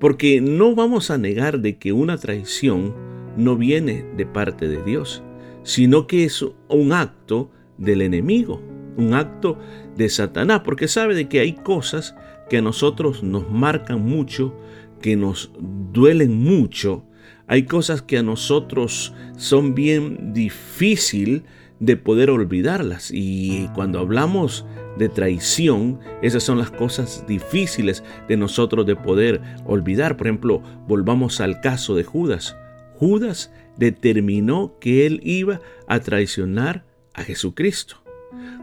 Porque 0.02 0.42
no 0.42 0.76
vamos 0.76 1.12
a 1.12 1.18
negar 1.18 1.62
de 1.62 1.78
que 1.78 1.94
una 1.94 2.18
traición 2.18 2.94
no 3.38 3.56
viene 3.56 4.04
de 4.18 4.26
parte 4.26 4.68
de 4.68 4.84
Dios, 4.84 5.24
sino 5.64 6.08
que 6.08 6.26
es 6.26 6.44
un 6.68 6.92
acto 6.92 7.52
del 7.78 8.02
enemigo, 8.02 8.62
un 8.98 9.14
acto 9.14 9.58
de 9.96 10.10
Satanás, 10.10 10.62
porque 10.66 10.88
sabe 10.88 11.16
de 11.16 11.30
que 11.30 11.40
hay 11.40 11.54
cosas 11.54 12.16
que 12.50 12.58
a 12.58 12.62
nosotros 12.62 13.24
nos 13.24 13.50
marcan 13.50 14.02
mucho, 14.02 14.54
que 15.02 15.16
nos 15.16 15.52
duelen 15.94 16.36
mucho, 16.36 17.06
hay 17.48 17.64
cosas 17.64 18.02
que 18.02 18.18
a 18.18 18.24
nosotros 18.24 19.14
son 19.38 19.76
bien 19.76 20.34
difícil 20.34 21.44
de 21.80 21.98
poder 21.98 22.30
olvidarlas. 22.30 23.12
Y 23.14 23.68
cuando 23.76 24.00
hablamos 24.00 24.66
de 24.98 25.10
traición, 25.10 26.00
esas 26.22 26.44
son 26.44 26.58
las 26.58 26.72
cosas 26.72 27.26
difíciles 27.28 28.04
de 28.28 28.38
nosotros 28.38 28.86
de 28.86 28.96
poder 28.96 29.42
olvidar. 29.66 30.18
Por 30.18 30.28
ejemplo, 30.28 30.62
volvamos 30.88 31.42
al 31.42 31.62
caso 31.62 31.96
de 31.96 32.04
Judas. 32.04 32.56
Judas 32.96 33.52
determinó 33.78 34.76
que 34.80 35.06
él 35.06 35.22
iba 35.24 35.62
a 35.88 36.00
traicionar 36.00 36.86
a 37.14 37.24
Jesucristo. 37.24 37.98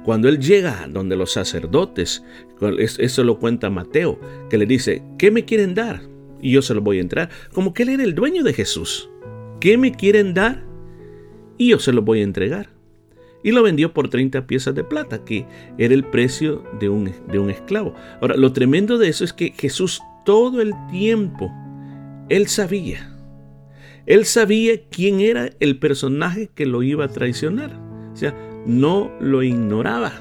Cuando 0.05 0.29
él 0.29 0.39
llega 0.39 0.87
donde 0.89 1.17
los 1.17 1.33
sacerdotes, 1.33 2.25
eso 2.79 3.25
lo 3.25 3.39
cuenta 3.39 3.69
Mateo, 3.69 4.19
que 4.49 4.59
le 4.59 4.67
dice, 4.67 5.03
¿qué 5.19 5.31
me 5.31 5.45
quieren 5.45 5.75
dar? 5.75 6.03
Y 6.41 6.53
yo 6.53 6.63
se 6.63 6.75
lo 6.75 6.81
voy 6.81 6.99
a 6.99 7.03
entrar. 7.03 7.31
Como 7.53 7.75
que 7.75 7.83
él 7.83 7.91
era 7.91 8.05
el 8.05 8.15
dueño 8.15 8.45
de 8.45 8.55
Jesús. 8.55 9.11
¿Qué 9.61 9.77
me 9.77 9.93
quieren 9.93 10.35
dar? 10.35 10.65
Y 11.59 11.71
yo 11.71 11.79
se 11.81 11.93
lo 11.93 12.03
voy 12.03 12.21
a 12.21 12.25
entregar. 12.25 12.78
Y 13.43 13.53
lo 13.53 13.63
vendió 13.63 13.93
por 13.93 14.09
30 14.09 14.47
piezas 14.47 14.75
de 14.75 14.85
plata, 14.85 15.25
que 15.25 15.47
era 15.79 15.95
el 15.95 16.05
precio 16.05 16.65
de 16.81 16.89
un, 16.89 17.13
de 17.31 17.39
un 17.39 17.51
esclavo. 17.51 17.95
Ahora, 18.21 18.37
lo 18.37 18.53
tremendo 18.53 18.99
de 18.99 19.09
eso 19.09 19.25
es 19.25 19.33
que 19.33 19.53
Jesús 19.57 20.01
todo 20.25 20.61
el 20.61 20.75
tiempo, 20.91 21.51
él 22.29 22.49
sabía. 22.49 23.15
Él 24.07 24.25
sabía 24.25 24.81
quién 24.91 25.21
era 25.21 25.51
el 25.61 25.79
personaje 25.79 26.51
que 26.55 26.67
lo 26.67 26.83
iba 26.83 27.05
a 27.05 27.09
traicionar. 27.09 27.79
O 28.13 28.17
sea, 28.17 28.35
no 28.67 29.11
lo 29.21 29.43
ignoraba. 29.43 30.13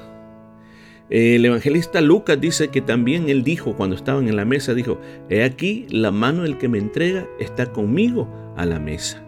El 1.10 1.44
evangelista 1.44 2.02
Lucas 2.02 2.38
dice 2.40 2.68
que 2.68 2.82
también 2.82 3.30
él 3.30 3.42
dijo 3.42 3.74
cuando 3.76 3.96
estaban 3.96 4.28
en 4.28 4.36
la 4.36 4.44
mesa, 4.44 4.74
dijo, 4.74 5.00
he 5.30 5.42
aquí 5.42 5.86
la 5.88 6.10
mano 6.10 6.42
del 6.42 6.58
que 6.58 6.68
me 6.68 6.78
entrega 6.78 7.26
está 7.40 7.72
conmigo 7.72 8.28
a 8.56 8.66
la 8.66 8.78
mesa. 8.78 9.27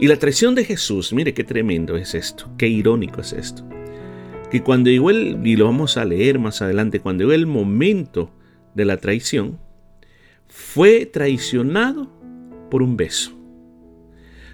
Y 0.00 0.06
la 0.06 0.16
traición 0.16 0.54
de 0.54 0.64
Jesús, 0.64 1.12
mire 1.12 1.34
qué 1.34 1.42
tremendo 1.42 1.96
es 1.96 2.14
esto, 2.14 2.48
qué 2.56 2.68
irónico 2.68 3.20
es 3.20 3.32
esto. 3.32 3.64
Que 4.48 4.62
cuando 4.62 4.90
llegó 4.90 5.10
el, 5.10 5.44
y 5.44 5.56
lo 5.56 5.64
vamos 5.64 5.96
a 5.96 6.04
leer 6.04 6.38
más 6.38 6.62
adelante, 6.62 7.00
cuando 7.00 7.24
llegó 7.24 7.32
el 7.32 7.46
momento 7.46 8.30
de 8.74 8.84
la 8.84 8.98
traición, 8.98 9.58
fue 10.46 11.04
traicionado 11.04 12.08
por 12.70 12.82
un 12.82 12.96
beso. 12.96 13.32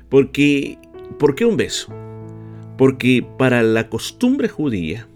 Porque, 0.08 0.78
¿Por 1.18 1.34
qué 1.34 1.44
un 1.44 1.56
beso? 1.56 1.92
Porque 2.78 3.24
para 3.38 3.62
la 3.62 3.88
costumbre 3.88 4.48
judía, 4.48 5.08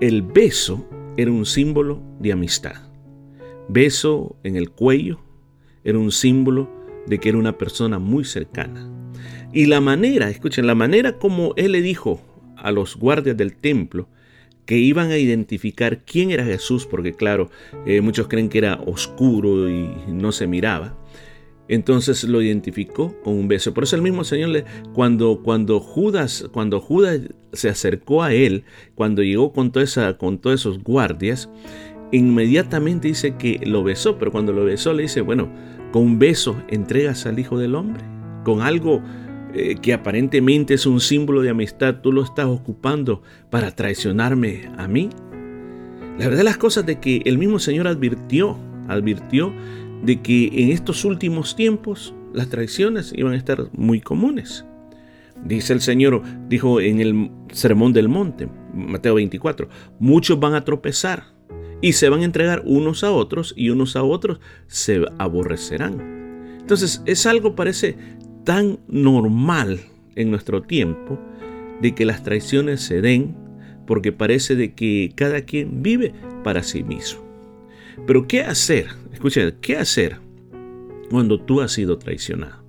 el 0.00 0.22
beso 0.22 0.88
era 1.16 1.30
un 1.30 1.46
símbolo 1.46 2.02
de 2.18 2.32
amistad. 2.32 2.82
Beso 3.68 4.36
en 4.42 4.56
el 4.56 4.70
cuello 4.70 5.20
era 5.84 5.98
un 5.98 6.10
símbolo 6.10 6.68
de 7.06 7.18
que 7.18 7.28
era 7.28 7.38
una 7.38 7.56
persona 7.56 7.98
muy 7.98 8.24
cercana. 8.24 8.99
Y 9.52 9.66
la 9.66 9.80
manera, 9.80 10.30
escuchen, 10.30 10.66
la 10.66 10.74
manera 10.74 11.18
como 11.18 11.54
él 11.56 11.72
le 11.72 11.82
dijo 11.82 12.20
a 12.56 12.70
los 12.70 12.96
guardias 12.96 13.36
del 13.36 13.56
templo 13.56 14.08
que 14.64 14.78
iban 14.78 15.10
a 15.10 15.18
identificar 15.18 16.04
quién 16.04 16.30
era 16.30 16.44
Jesús, 16.44 16.86
porque 16.86 17.14
claro, 17.14 17.50
eh, 17.86 18.00
muchos 18.00 18.28
creen 18.28 18.48
que 18.48 18.58
era 18.58 18.80
oscuro 18.86 19.68
y 19.68 19.90
no 20.08 20.30
se 20.30 20.46
miraba. 20.46 20.96
Entonces 21.66 22.24
lo 22.24 22.42
identificó 22.42 23.20
con 23.22 23.34
un 23.34 23.48
beso. 23.48 23.74
Por 23.74 23.84
eso 23.84 23.96
el 23.96 24.02
mismo 24.02 24.22
Señor, 24.22 24.50
le, 24.50 24.64
cuando, 24.92 25.40
cuando, 25.42 25.80
Judas, 25.80 26.48
cuando 26.52 26.80
Judas 26.80 27.20
se 27.52 27.68
acercó 27.68 28.22
a 28.22 28.32
él, 28.32 28.64
cuando 28.94 29.22
llegó 29.22 29.52
con, 29.52 29.72
toda 29.72 29.84
esa, 29.84 30.16
con 30.16 30.38
todos 30.38 30.60
esos 30.60 30.82
guardias, 30.82 31.48
inmediatamente 32.12 33.08
dice 33.08 33.36
que 33.36 33.60
lo 33.64 33.82
besó, 33.82 34.18
pero 34.18 34.32
cuando 34.32 34.52
lo 34.52 34.64
besó 34.64 34.92
le 34.92 35.02
dice, 35.02 35.20
bueno, 35.20 35.48
con 35.92 36.02
un 36.02 36.18
beso 36.18 36.60
entregas 36.68 37.26
al 37.26 37.38
Hijo 37.38 37.58
del 37.58 37.74
Hombre, 37.74 38.02
con 38.44 38.62
algo 38.62 39.02
eh, 39.54 39.76
que 39.80 39.92
aparentemente 39.92 40.74
es 40.74 40.86
un 40.86 41.00
símbolo 41.00 41.42
de 41.42 41.50
amistad, 41.50 41.96
tú 42.02 42.12
lo 42.12 42.22
estás 42.22 42.46
ocupando 42.46 43.22
para 43.50 43.74
traicionarme 43.74 44.70
a 44.76 44.86
mí. 44.88 45.10
La 46.18 46.28
verdad 46.28 46.44
las 46.44 46.58
cosas 46.58 46.86
de 46.86 47.00
que 47.00 47.22
el 47.24 47.38
mismo 47.38 47.58
Señor 47.58 47.86
advirtió, 47.86 48.58
advirtió 48.88 49.52
de 50.02 50.20
que 50.20 50.50
en 50.52 50.70
estos 50.70 51.04
últimos 51.04 51.56
tiempos 51.56 52.14
las 52.32 52.48
traiciones 52.48 53.12
iban 53.16 53.32
a 53.32 53.36
estar 53.36 53.68
muy 53.72 54.00
comunes. 54.00 54.64
Dice 55.44 55.72
el 55.72 55.80
Señor, 55.80 56.22
dijo 56.48 56.80
en 56.80 57.00
el 57.00 57.30
Sermón 57.52 57.92
del 57.92 58.08
Monte, 58.08 58.48
Mateo 58.74 59.14
24, 59.14 59.68
muchos 59.98 60.38
van 60.38 60.54
a 60.54 60.64
tropezar 60.64 61.24
y 61.80 61.94
se 61.94 62.08
van 62.08 62.20
a 62.20 62.24
entregar 62.24 62.62
unos 62.66 63.04
a 63.04 63.10
otros 63.10 63.54
y 63.56 63.70
unos 63.70 63.96
a 63.96 64.02
otros 64.02 64.40
se 64.66 65.02
aborrecerán. 65.18 66.58
Entonces 66.60 67.02
es 67.06 67.26
algo 67.26 67.54
parece 67.54 67.96
tan 68.44 68.78
normal 68.88 69.80
en 70.16 70.30
nuestro 70.30 70.62
tiempo 70.62 71.18
de 71.80 71.94
que 71.94 72.04
las 72.04 72.22
traiciones 72.22 72.80
se 72.80 73.00
den 73.00 73.36
porque 73.86 74.12
parece 74.12 74.54
de 74.54 74.74
que 74.74 75.12
cada 75.14 75.42
quien 75.42 75.82
vive 75.82 76.14
para 76.44 76.62
sí 76.62 76.82
mismo. 76.82 77.20
Pero 78.06 78.26
¿qué 78.28 78.42
hacer? 78.42 78.86
Escuchen, 79.12 79.54
¿qué 79.60 79.76
hacer 79.76 80.18
cuando 81.10 81.40
tú 81.40 81.60
has 81.60 81.72
sido 81.72 81.98
traicionado? 81.98 82.64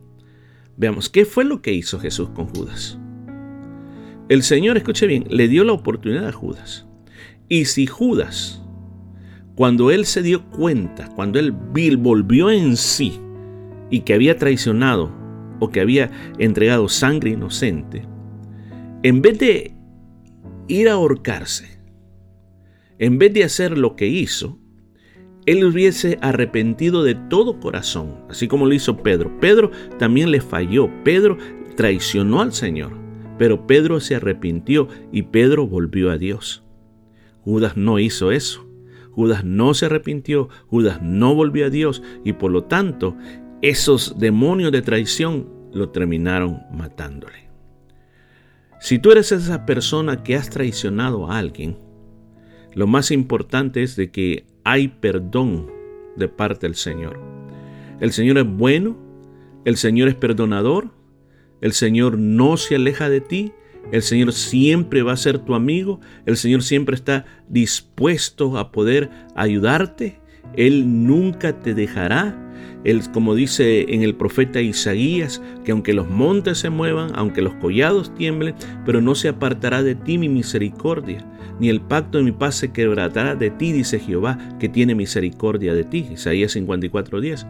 Veamos, 0.77 1.09
¿qué 1.09 1.25
fue 1.25 1.45
lo 1.45 1.61
que 1.61 1.73
hizo 1.73 1.99
Jesús 1.99 2.29
con 2.29 2.47
Judas? 2.47 2.97
El 4.29 4.43
Señor, 4.43 4.77
escuche 4.77 5.07
bien, 5.07 5.25
le 5.29 5.47
dio 5.47 5.63
la 5.63 5.73
oportunidad 5.73 6.27
a 6.27 6.31
Judas. 6.31 6.87
Y 7.49 7.65
si 7.65 7.85
Judas, 7.85 8.63
cuando 9.55 9.91
él 9.91 10.05
se 10.05 10.21
dio 10.21 10.49
cuenta, 10.49 11.09
cuando 11.09 11.37
él 11.37 11.51
volvió 11.51 12.49
en 12.49 12.77
sí 12.77 13.19
y 13.89 13.99
que 14.01 14.13
había 14.13 14.37
traicionado 14.37 15.20
o 15.61 15.69
que 15.69 15.79
había 15.79 16.09
entregado 16.39 16.89
sangre 16.89 17.29
inocente, 17.29 18.01
en 19.03 19.21
vez 19.21 19.37
de 19.39 19.73
ir 20.67 20.89
a 20.89 20.93
ahorcarse, 20.93 21.79
en 22.97 23.19
vez 23.19 23.33
de 23.33 23.43
hacer 23.43 23.77
lo 23.77 23.95
que 23.95 24.07
hizo, 24.07 24.59
él 25.45 25.63
hubiese 25.63 26.17
arrepentido 26.21 27.03
de 27.03 27.15
todo 27.15 27.59
corazón, 27.59 28.25
así 28.27 28.47
como 28.47 28.65
lo 28.65 28.73
hizo 28.73 28.97
Pedro. 28.97 29.39
Pedro 29.39 29.71
también 29.99 30.31
le 30.31 30.41
falló, 30.41 30.89
Pedro 31.03 31.37
traicionó 31.75 32.41
al 32.41 32.53
Señor, 32.53 32.93
pero 33.37 33.67
Pedro 33.67 33.99
se 33.99 34.15
arrepintió 34.15 34.87
y 35.11 35.23
Pedro 35.23 35.67
volvió 35.67 36.09
a 36.09 36.17
Dios. 36.17 36.63
Judas 37.43 37.77
no 37.77 37.99
hizo 37.99 38.31
eso. 38.31 38.67
Judas 39.11 39.43
no 39.43 39.73
se 39.73 39.87
arrepintió, 39.87 40.49
Judas 40.67 41.01
no 41.03 41.35
volvió 41.35 41.65
a 41.65 41.69
Dios 41.69 42.01
y 42.23 42.33
por 42.33 42.49
lo 42.51 42.63
tanto 42.63 43.15
esos 43.61 44.17
demonios 44.17 44.71
de 44.71 44.81
traición 44.81 45.47
lo 45.73 45.89
terminaron 45.89 46.61
matándole. 46.73 47.49
Si 48.79 48.97
tú 48.97 49.11
eres 49.11 49.31
esa 49.31 49.65
persona 49.65 50.23
que 50.23 50.35
has 50.35 50.49
traicionado 50.49 51.29
a 51.29 51.37
alguien, 51.37 51.77
lo 52.73 52.87
más 52.87 53.11
importante 53.11 53.83
es 53.83 53.95
de 53.95 54.09
que 54.09 54.45
hay 54.63 54.87
perdón 54.87 55.69
de 56.15 56.27
parte 56.27 56.67
del 56.67 56.75
Señor. 56.75 57.19
El 57.99 58.11
Señor 58.11 58.39
es 58.39 58.47
bueno, 58.47 58.97
el 59.65 59.77
Señor 59.77 60.07
es 60.07 60.15
perdonador, 60.15 60.91
el 61.61 61.73
Señor 61.73 62.17
no 62.17 62.57
se 62.57 62.75
aleja 62.75 63.09
de 63.09 63.21
ti, 63.21 63.53
el 63.91 64.01
Señor 64.01 64.33
siempre 64.33 65.03
va 65.03 65.13
a 65.13 65.17
ser 65.17 65.39
tu 65.39 65.53
amigo, 65.53 65.99
el 66.25 66.37
Señor 66.37 66.63
siempre 66.63 66.95
está 66.95 67.25
dispuesto 67.49 68.57
a 68.57 68.71
poder 68.71 69.09
ayudarte, 69.35 70.19
Él 70.55 71.05
nunca 71.05 71.59
te 71.59 71.75
dejará. 71.75 72.40
Él, 72.83 73.01
como 73.11 73.35
dice 73.35 73.93
en 73.93 74.03
el 74.03 74.15
profeta 74.15 74.61
Isaías, 74.61 75.41
que 75.63 75.71
aunque 75.71 75.93
los 75.93 76.09
montes 76.09 76.59
se 76.59 76.69
muevan, 76.69 77.11
aunque 77.15 77.41
los 77.41 77.53
collados 77.55 78.13
tiemblen, 78.15 78.55
pero 78.85 79.01
no 79.01 79.15
se 79.15 79.29
apartará 79.29 79.83
de 79.83 79.95
ti 79.95 80.17
mi 80.17 80.29
misericordia 80.29 81.25
ni 81.61 81.69
el 81.69 81.79
pacto 81.79 82.17
de 82.17 82.23
mi 82.23 82.31
paz 82.31 82.55
se 82.55 82.71
quebrantará 82.71 83.35
de 83.35 83.51
ti, 83.51 83.71
dice 83.71 83.99
Jehová, 83.99 84.39
que 84.59 84.67
tiene 84.67 84.95
misericordia 84.95 85.75
de 85.75 85.83
ti. 85.83 86.07
Isaías 86.11 86.55
54:10. 86.55 87.45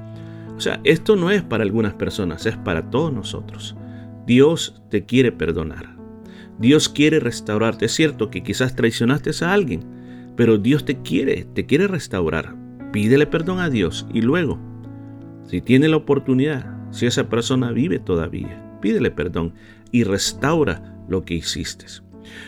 O 0.58 0.60
sea, 0.60 0.82
esto 0.84 1.16
no 1.16 1.32
es 1.32 1.44
para 1.44 1.64
algunas 1.64 1.94
personas, 1.94 2.46
es 2.46 2.58
para 2.58 2.90
todos 2.90 3.14
nosotros. 3.14 3.78
Dios 4.28 4.84
te 4.90 5.06
quiere 5.06 5.32
perdonar. 5.32 5.96
Dios 6.60 6.90
quiere 6.90 7.22
restaurarte. 7.22 7.86
Es 7.86 7.94
cierto 7.94 8.30
que 8.30 8.44
quizás 8.44 8.76
traicionaste 8.76 9.32
a 9.46 9.54
alguien, 9.54 9.86
pero 10.36 10.58
Dios 10.58 10.84
te 10.84 11.02
quiere, 11.02 11.46
te 11.46 11.66
quiere 11.66 11.88
restaurar. 11.88 12.54
Pídele 12.92 13.28
perdón 13.28 13.60
a 13.60 13.70
Dios 13.70 14.06
y 14.14 14.22
luego, 14.22 14.60
si 15.48 15.62
tiene 15.62 15.88
la 15.88 15.98
oportunidad, 15.98 16.66
si 16.92 17.06
esa 17.06 17.30
persona 17.30 17.72
vive 17.72 18.00
todavía, 18.00 18.78
pídele 18.82 19.12
perdón 19.12 19.54
y 19.92 20.04
restaura 20.04 21.04
lo 21.08 21.24
que 21.24 21.36
hiciste. 21.36 21.86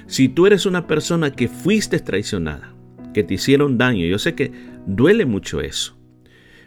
Si 0.08 0.30
tú 0.30 0.48
eres 0.48 0.66
una 0.66 0.88
persona 0.88 1.32
que 1.32 1.48
fuiste 1.48 2.00
traicionada, 2.00 2.74
que 3.14 3.24
te 3.24 3.36
hicieron 3.36 3.78
daño, 3.78 4.06
yo 4.06 4.20
sé 4.20 4.36
que 4.36 4.52
duele 4.86 5.26
mucho 5.26 5.62
eso. 5.62 5.98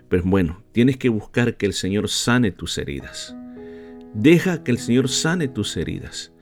Pero 0.08 0.22
bueno, 0.24 0.62
tienes 0.72 0.96
que 0.96 1.08
buscar 1.08 1.56
que 1.56 1.66
el 1.66 1.72
Señor 1.72 2.08
sane 2.08 2.52
tus 2.52 2.78
heridas. 2.78 3.36
Deja 4.14 4.62
que 4.62 4.70
el 4.70 4.78
Señor 4.78 5.08
sane 5.08 5.48
tus 5.48 5.76
heridas. 5.76 6.32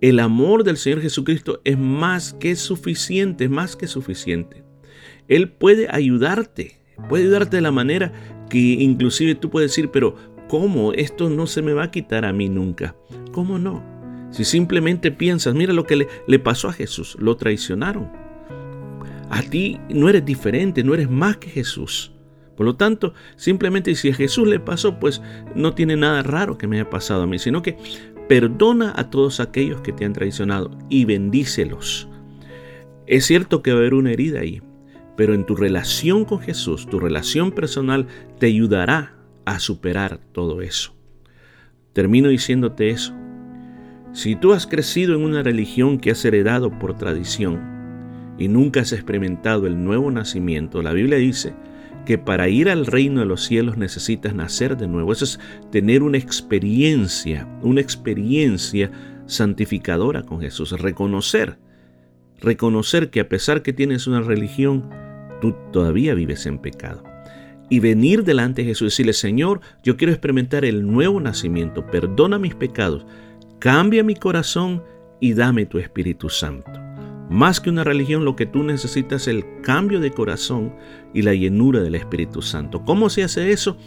El 0.00 0.20
amor 0.20 0.62
del 0.62 0.76
Señor 0.76 1.00
Jesucristo 1.00 1.62
es 1.64 1.78
más 1.78 2.34
que 2.34 2.54
suficiente, 2.54 3.48
más 3.48 3.76
que 3.76 3.86
suficiente. 3.86 4.62
Él 5.26 5.50
puede 5.50 5.88
ayudarte, 5.90 6.78
puede 7.08 7.24
ayudarte 7.24 7.56
de 7.56 7.62
la 7.62 7.72
manera 7.72 8.12
que 8.48 8.58
inclusive 8.58 9.34
tú 9.34 9.50
puedes 9.50 9.70
decir, 9.70 9.90
pero 9.90 10.16
¿cómo? 10.48 10.92
Esto 10.92 11.30
no 11.30 11.46
se 11.46 11.62
me 11.62 11.72
va 11.72 11.84
a 11.84 11.90
quitar 11.90 12.24
a 12.24 12.32
mí 12.32 12.48
nunca. 12.48 12.94
¿Cómo 13.32 13.58
no? 13.58 13.82
Si 14.30 14.44
simplemente 14.44 15.10
piensas, 15.12 15.54
mira 15.54 15.72
lo 15.72 15.84
que 15.84 16.08
le, 16.26 16.38
pasó 16.38 16.68
a 16.68 16.72
Jesús, 16.72 17.16
lo 17.18 17.36
traicionaron. 17.36 18.10
A 19.30 19.42
ti 19.42 19.80
no 19.88 20.08
eres 20.08 20.24
diferente, 20.24 20.84
no 20.84 20.94
eres 20.94 21.10
más 21.10 21.36
que 21.38 21.48
Jesús. 21.48 22.12
Por 22.56 22.66
lo 22.66 22.76
tanto, 22.76 23.12
simplemente 23.36 23.94
si 23.94 24.10
a 24.10 24.14
Jesús 24.14 24.48
le 24.48 24.60
pasó, 24.60 24.98
pues 24.98 25.20
no 25.54 25.74
tiene 25.74 25.96
nada 25.96 26.22
raro 26.22 26.56
que 26.58 26.66
me 26.66 26.76
haya 26.80 26.90
pasado 26.90 27.22
a 27.22 27.26
mí, 27.26 27.38
sino 27.38 27.62
que 27.62 27.76
perdona 28.28 28.92
a 28.96 29.10
todos 29.10 29.40
aquellos 29.40 29.80
que 29.82 29.92
te 29.92 30.04
han 30.04 30.12
traicionado 30.12 30.70
y 30.88 31.04
bendícelos. 31.04 32.08
Es 33.06 33.26
cierto 33.26 33.62
que 33.62 33.72
va 33.72 33.78
a 33.78 33.80
haber 33.80 33.94
una 33.94 34.12
herida 34.12 34.40
ahí, 34.40 34.62
pero 35.16 35.34
en 35.34 35.44
tu 35.46 35.56
relación 35.56 36.24
con 36.24 36.40
Jesús, 36.40 36.86
tu 36.86 37.00
relación 37.00 37.52
personal, 37.52 38.06
te 38.38 38.46
ayudará 38.46 39.14
a 39.44 39.58
superar 39.58 40.18
todo 40.32 40.60
eso. 40.60 40.94
Termino 41.92 42.28
diciéndote 42.28 42.90
eso. 42.90 43.14
Si 44.12 44.36
tú 44.36 44.52
has 44.52 44.66
crecido 44.66 45.14
en 45.14 45.22
una 45.22 45.42
religión 45.42 45.98
que 45.98 46.10
has 46.10 46.24
heredado 46.24 46.70
por 46.78 46.96
tradición 46.96 48.34
y 48.38 48.48
nunca 48.48 48.80
has 48.80 48.92
experimentado 48.92 49.66
el 49.66 49.82
nuevo 49.82 50.10
nacimiento, 50.10 50.82
la 50.82 50.92
Biblia 50.92 51.18
dice 51.18 51.54
que 52.04 52.18
para 52.18 52.48
ir 52.48 52.70
al 52.70 52.86
reino 52.86 53.20
de 53.20 53.26
los 53.26 53.44
cielos 53.44 53.76
necesitas 53.76 54.34
nacer 54.34 54.76
de 54.76 54.88
nuevo. 54.88 55.12
Eso 55.12 55.24
es 55.24 55.40
tener 55.70 56.02
una 56.02 56.18
experiencia, 56.18 57.48
una 57.62 57.80
experiencia 57.80 58.90
santificadora 59.26 60.22
con 60.22 60.40
Jesús, 60.40 60.70
reconocer, 60.80 61.58
reconocer 62.40 63.10
que 63.10 63.20
a 63.20 63.28
pesar 63.28 63.62
que 63.62 63.72
tienes 63.72 64.06
una 64.06 64.20
religión, 64.20 64.88
tú 65.40 65.54
todavía 65.72 66.14
vives 66.14 66.46
en 66.46 66.58
pecado. 66.58 67.02
Y 67.68 67.80
venir 67.80 68.22
delante 68.22 68.62
de 68.62 68.68
Jesús 68.68 68.82
y 68.82 68.86
decirle, 68.86 69.12
Señor, 69.12 69.60
yo 69.82 69.96
quiero 69.96 70.12
experimentar 70.12 70.64
el 70.64 70.86
nuevo 70.86 71.20
nacimiento, 71.20 71.84
perdona 71.86 72.38
mis 72.38 72.54
pecados, 72.54 73.04
Cambia 73.58 74.04
mi 74.04 74.14
corazón 74.14 74.82
y 75.18 75.32
dame 75.32 75.64
tu 75.64 75.78
Espíritu 75.78 76.28
Santo. 76.28 76.70
Más 77.30 77.58
que 77.58 77.70
una 77.70 77.84
religión, 77.84 78.24
lo 78.24 78.36
que 78.36 78.44
tú 78.44 78.62
necesitas 78.62 79.22
es 79.22 79.28
el 79.28 79.44
cambio 79.62 79.98
de 79.98 80.10
corazón 80.10 80.74
y 81.14 81.22
la 81.22 81.34
llenura 81.34 81.80
del 81.80 81.94
Espíritu 81.94 82.42
Santo. 82.42 82.84
¿Cómo 82.84 83.08
se 83.08 83.24
hace 83.24 83.50
eso? 83.52 83.78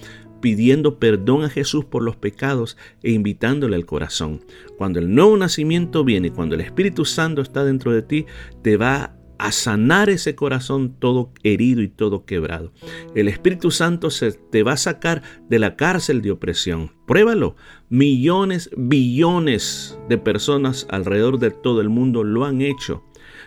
Pidiendo 0.41 0.97
perdón 0.97 1.43
a 1.43 1.49
Jesús 1.49 1.85
por 1.85 2.01
los 2.01 2.15
pecados 2.15 2.77
e 3.03 3.11
invitándole 3.11 3.75
al 3.75 3.85
corazón. 3.85 4.41
Cuando 4.77 4.99
el 4.99 5.13
nuevo 5.13 5.37
nacimiento 5.37 6.03
viene, 6.03 6.31
cuando 6.31 6.55
el 6.55 6.61
Espíritu 6.61 7.05
Santo 7.05 7.41
está 7.41 7.63
dentro 7.63 7.91
de 7.91 8.01
ti, 8.01 8.25
te 8.63 8.75
va 8.75 9.15
a 9.39 9.53
sanar 9.53 10.09
ese 10.09 10.35
corazón 10.35 10.95
todo 10.99 11.31
herido 11.43 11.81
y 11.81 11.87
todo 11.87 12.25
quebrado. 12.25 12.73
El 13.15 13.29
Espíritu 13.29 13.71
Santo 13.71 14.11
se 14.11 14.33
te 14.33 14.63
va 14.63 14.73
a 14.73 14.77
sacar 14.77 15.23
de 15.49 15.59
la 15.59 15.75
cárcel 15.75 16.21
de 16.21 16.31
opresión. 16.31 16.91
Pruébalo. 17.07 17.55
Millones, 17.89 18.69
billones 18.77 19.97
de 20.09 20.17
personas 20.17 20.85
alrededor 20.89 21.39
de 21.39 21.51
todo 21.51 21.81
el 21.81 21.89
mundo 21.89 22.23
lo 22.23 22.45
han 22.45 22.61
hecho. 22.61 23.03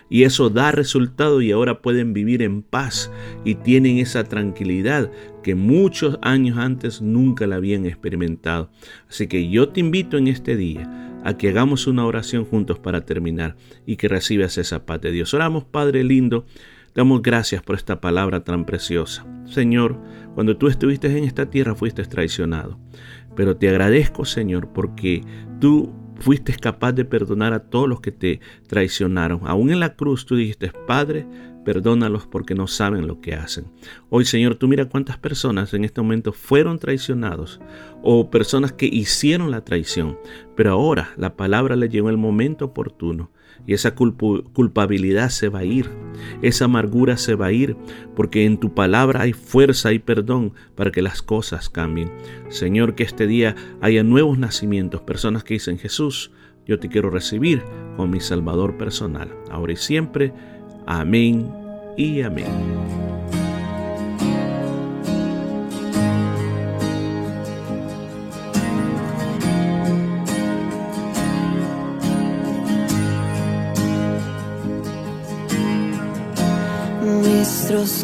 Y 0.09 0.23
eso 0.23 0.49
da 0.49 0.71
resultado 0.71 1.41
y 1.41 1.51
ahora 1.51 1.81
pueden 1.81 2.13
vivir 2.13 2.41
en 2.41 2.61
paz 2.61 3.11
y 3.45 3.55
tienen 3.55 3.99
esa 3.99 4.23
tranquilidad 4.23 5.11
que 5.43 5.55
muchos 5.55 6.17
años 6.21 6.57
antes 6.57 7.01
nunca 7.01 7.47
la 7.47 7.55
habían 7.57 7.85
experimentado. 7.85 8.69
Así 9.09 9.27
que 9.27 9.49
yo 9.49 9.69
te 9.69 9.79
invito 9.79 10.17
en 10.17 10.27
este 10.27 10.55
día 10.55 11.12
a 11.23 11.37
que 11.37 11.49
hagamos 11.49 11.87
una 11.87 12.05
oración 12.05 12.45
juntos 12.45 12.79
para 12.79 13.05
terminar 13.05 13.55
y 13.85 13.95
que 13.95 14.07
recibas 14.07 14.57
esa 14.57 14.85
paz 14.85 15.01
de 15.01 15.11
Dios. 15.11 15.33
Oramos, 15.33 15.63
Padre 15.63 16.03
lindo, 16.03 16.45
damos 16.93 17.21
gracias 17.21 17.61
por 17.61 17.75
esta 17.75 18.01
palabra 18.01 18.43
tan 18.43 18.65
preciosa. 18.65 19.25
Señor, 19.45 19.99
cuando 20.35 20.57
tú 20.57 20.67
estuviste 20.67 21.15
en 21.15 21.23
esta 21.23 21.49
tierra 21.49 21.75
fuiste 21.75 22.03
traicionado, 22.03 22.77
pero 23.35 23.57
te 23.57 23.69
agradezco, 23.69 24.25
Señor, 24.25 24.69
porque 24.73 25.23
tú 25.59 25.91
fuiste 26.19 26.53
capaz 26.53 26.93
de 26.93 27.05
perdonar 27.05 27.53
a 27.53 27.59
todos 27.59 27.89
los 27.89 28.01
que 28.01 28.11
te 28.11 28.39
traicionaron. 28.67 29.41
Aún 29.43 29.71
en 29.71 29.79
la 29.79 29.95
cruz 29.95 30.25
tú 30.25 30.35
dijiste, 30.35 30.71
Padre, 30.87 31.25
perdónalos 31.63 32.27
porque 32.27 32.55
no 32.55 32.67
saben 32.67 33.07
lo 33.07 33.21
que 33.21 33.35
hacen. 33.35 33.65
Hoy, 34.09 34.25
Señor, 34.25 34.55
tú 34.55 34.67
mira 34.67 34.89
cuántas 34.89 35.17
personas 35.17 35.73
en 35.73 35.83
este 35.83 36.01
momento 36.01 36.33
fueron 36.33 36.79
traicionados 36.79 37.59
o 38.01 38.29
personas 38.29 38.73
que 38.73 38.85
hicieron 38.85 39.51
la 39.51 39.63
traición, 39.63 40.17
pero 40.55 40.71
ahora 40.71 41.11
la 41.17 41.35
palabra 41.35 41.75
le 41.75 41.89
llegó 41.89 42.09
el 42.09 42.17
momento 42.17 42.65
oportuno 42.65 43.31
y 43.65 43.73
esa 43.73 43.95
culpabilidad 43.95 45.29
se 45.29 45.47
va 45.47 45.59
a 45.59 45.63
ir, 45.63 45.89
esa 46.41 46.65
amargura 46.65 47.17
se 47.17 47.35
va 47.35 47.47
a 47.47 47.51
ir, 47.51 47.77
porque 48.15 48.45
en 48.45 48.57
tu 48.57 48.73
palabra 48.73 49.21
hay 49.21 49.33
fuerza 49.33 49.93
y 49.93 49.99
perdón 49.99 50.53
para 50.75 50.91
que 50.91 51.01
las 51.01 51.21
cosas 51.21 51.69
cambien. 51.69 52.11
Señor, 52.49 52.95
que 52.95 53.03
este 53.03 53.25
día 53.25 53.55
haya 53.79 54.03
nuevos 54.03 54.37
nacimientos, 54.37 55.01
personas 55.01 55.43
que 55.43 55.53
dicen, 55.53 55.77
Jesús, 55.77 56.31
yo 56.65 56.79
te 56.79 56.89
quiero 56.89 57.09
recibir 57.09 57.63
como 57.95 58.11
mi 58.11 58.19
Salvador 58.19 58.77
personal, 58.77 59.29
ahora 59.49 59.73
y 59.73 59.77
siempre. 59.77 60.33
Amén 60.85 61.51
y 61.95 62.21
amén. 62.21 62.47
Nuestros 77.01 78.03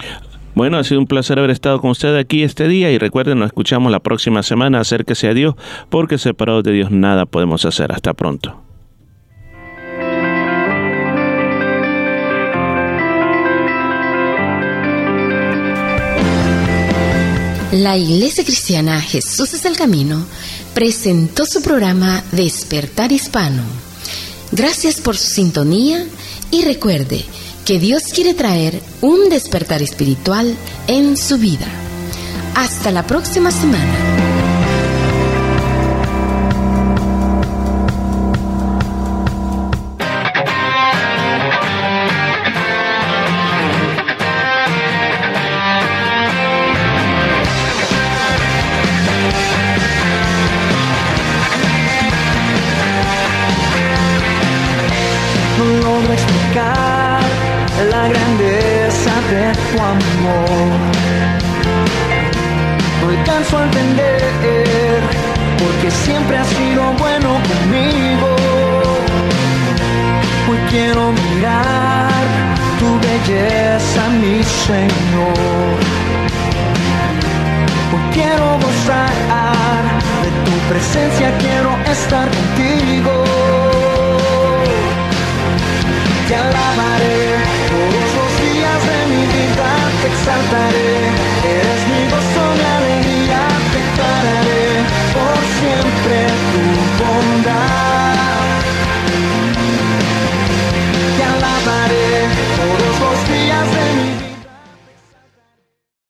Bueno, 0.54 0.78
ha 0.78 0.84
sido 0.84 1.00
un 1.00 1.06
placer 1.06 1.38
haber 1.38 1.50
estado 1.50 1.80
con 1.80 1.90
usted 1.90 2.14
aquí 2.16 2.42
este 2.42 2.68
día 2.68 2.90
y 2.90 2.98
recuerden, 2.98 3.38
nos 3.38 3.46
escuchamos 3.46 3.90
la 3.90 4.00
próxima 4.00 4.42
semana. 4.42 4.80
Acérquese 4.80 5.28
a 5.28 5.34
Dios 5.34 5.54
porque 5.88 6.18
separados 6.18 6.64
de 6.64 6.72
Dios 6.72 6.90
nada 6.90 7.26
podemos 7.26 7.64
hacer. 7.64 7.92
Hasta 7.92 8.12
pronto. 8.12 8.60
La 17.72 17.96
Iglesia 17.96 18.44
Cristiana 18.44 19.00
Jesús 19.00 19.54
es 19.54 19.64
el 19.64 19.78
Camino 19.78 20.26
presentó 20.74 21.44
su 21.46 21.62
programa 21.62 22.22
Despertar 22.32 23.12
Hispano. 23.12 23.62
Gracias 24.52 25.00
por 25.00 25.16
su 25.16 25.28
sintonía 25.28 26.06
y 26.50 26.64
recuerde 26.64 27.24
que 27.64 27.78
Dios 27.78 28.04
quiere 28.12 28.34
traer 28.34 28.80
un 29.00 29.28
despertar 29.28 29.82
espiritual 29.82 30.56
en 30.86 31.16
su 31.16 31.38
vida. 31.38 31.66
Hasta 32.54 32.90
la 32.90 33.06
próxima 33.06 33.50
semana. 33.50 34.41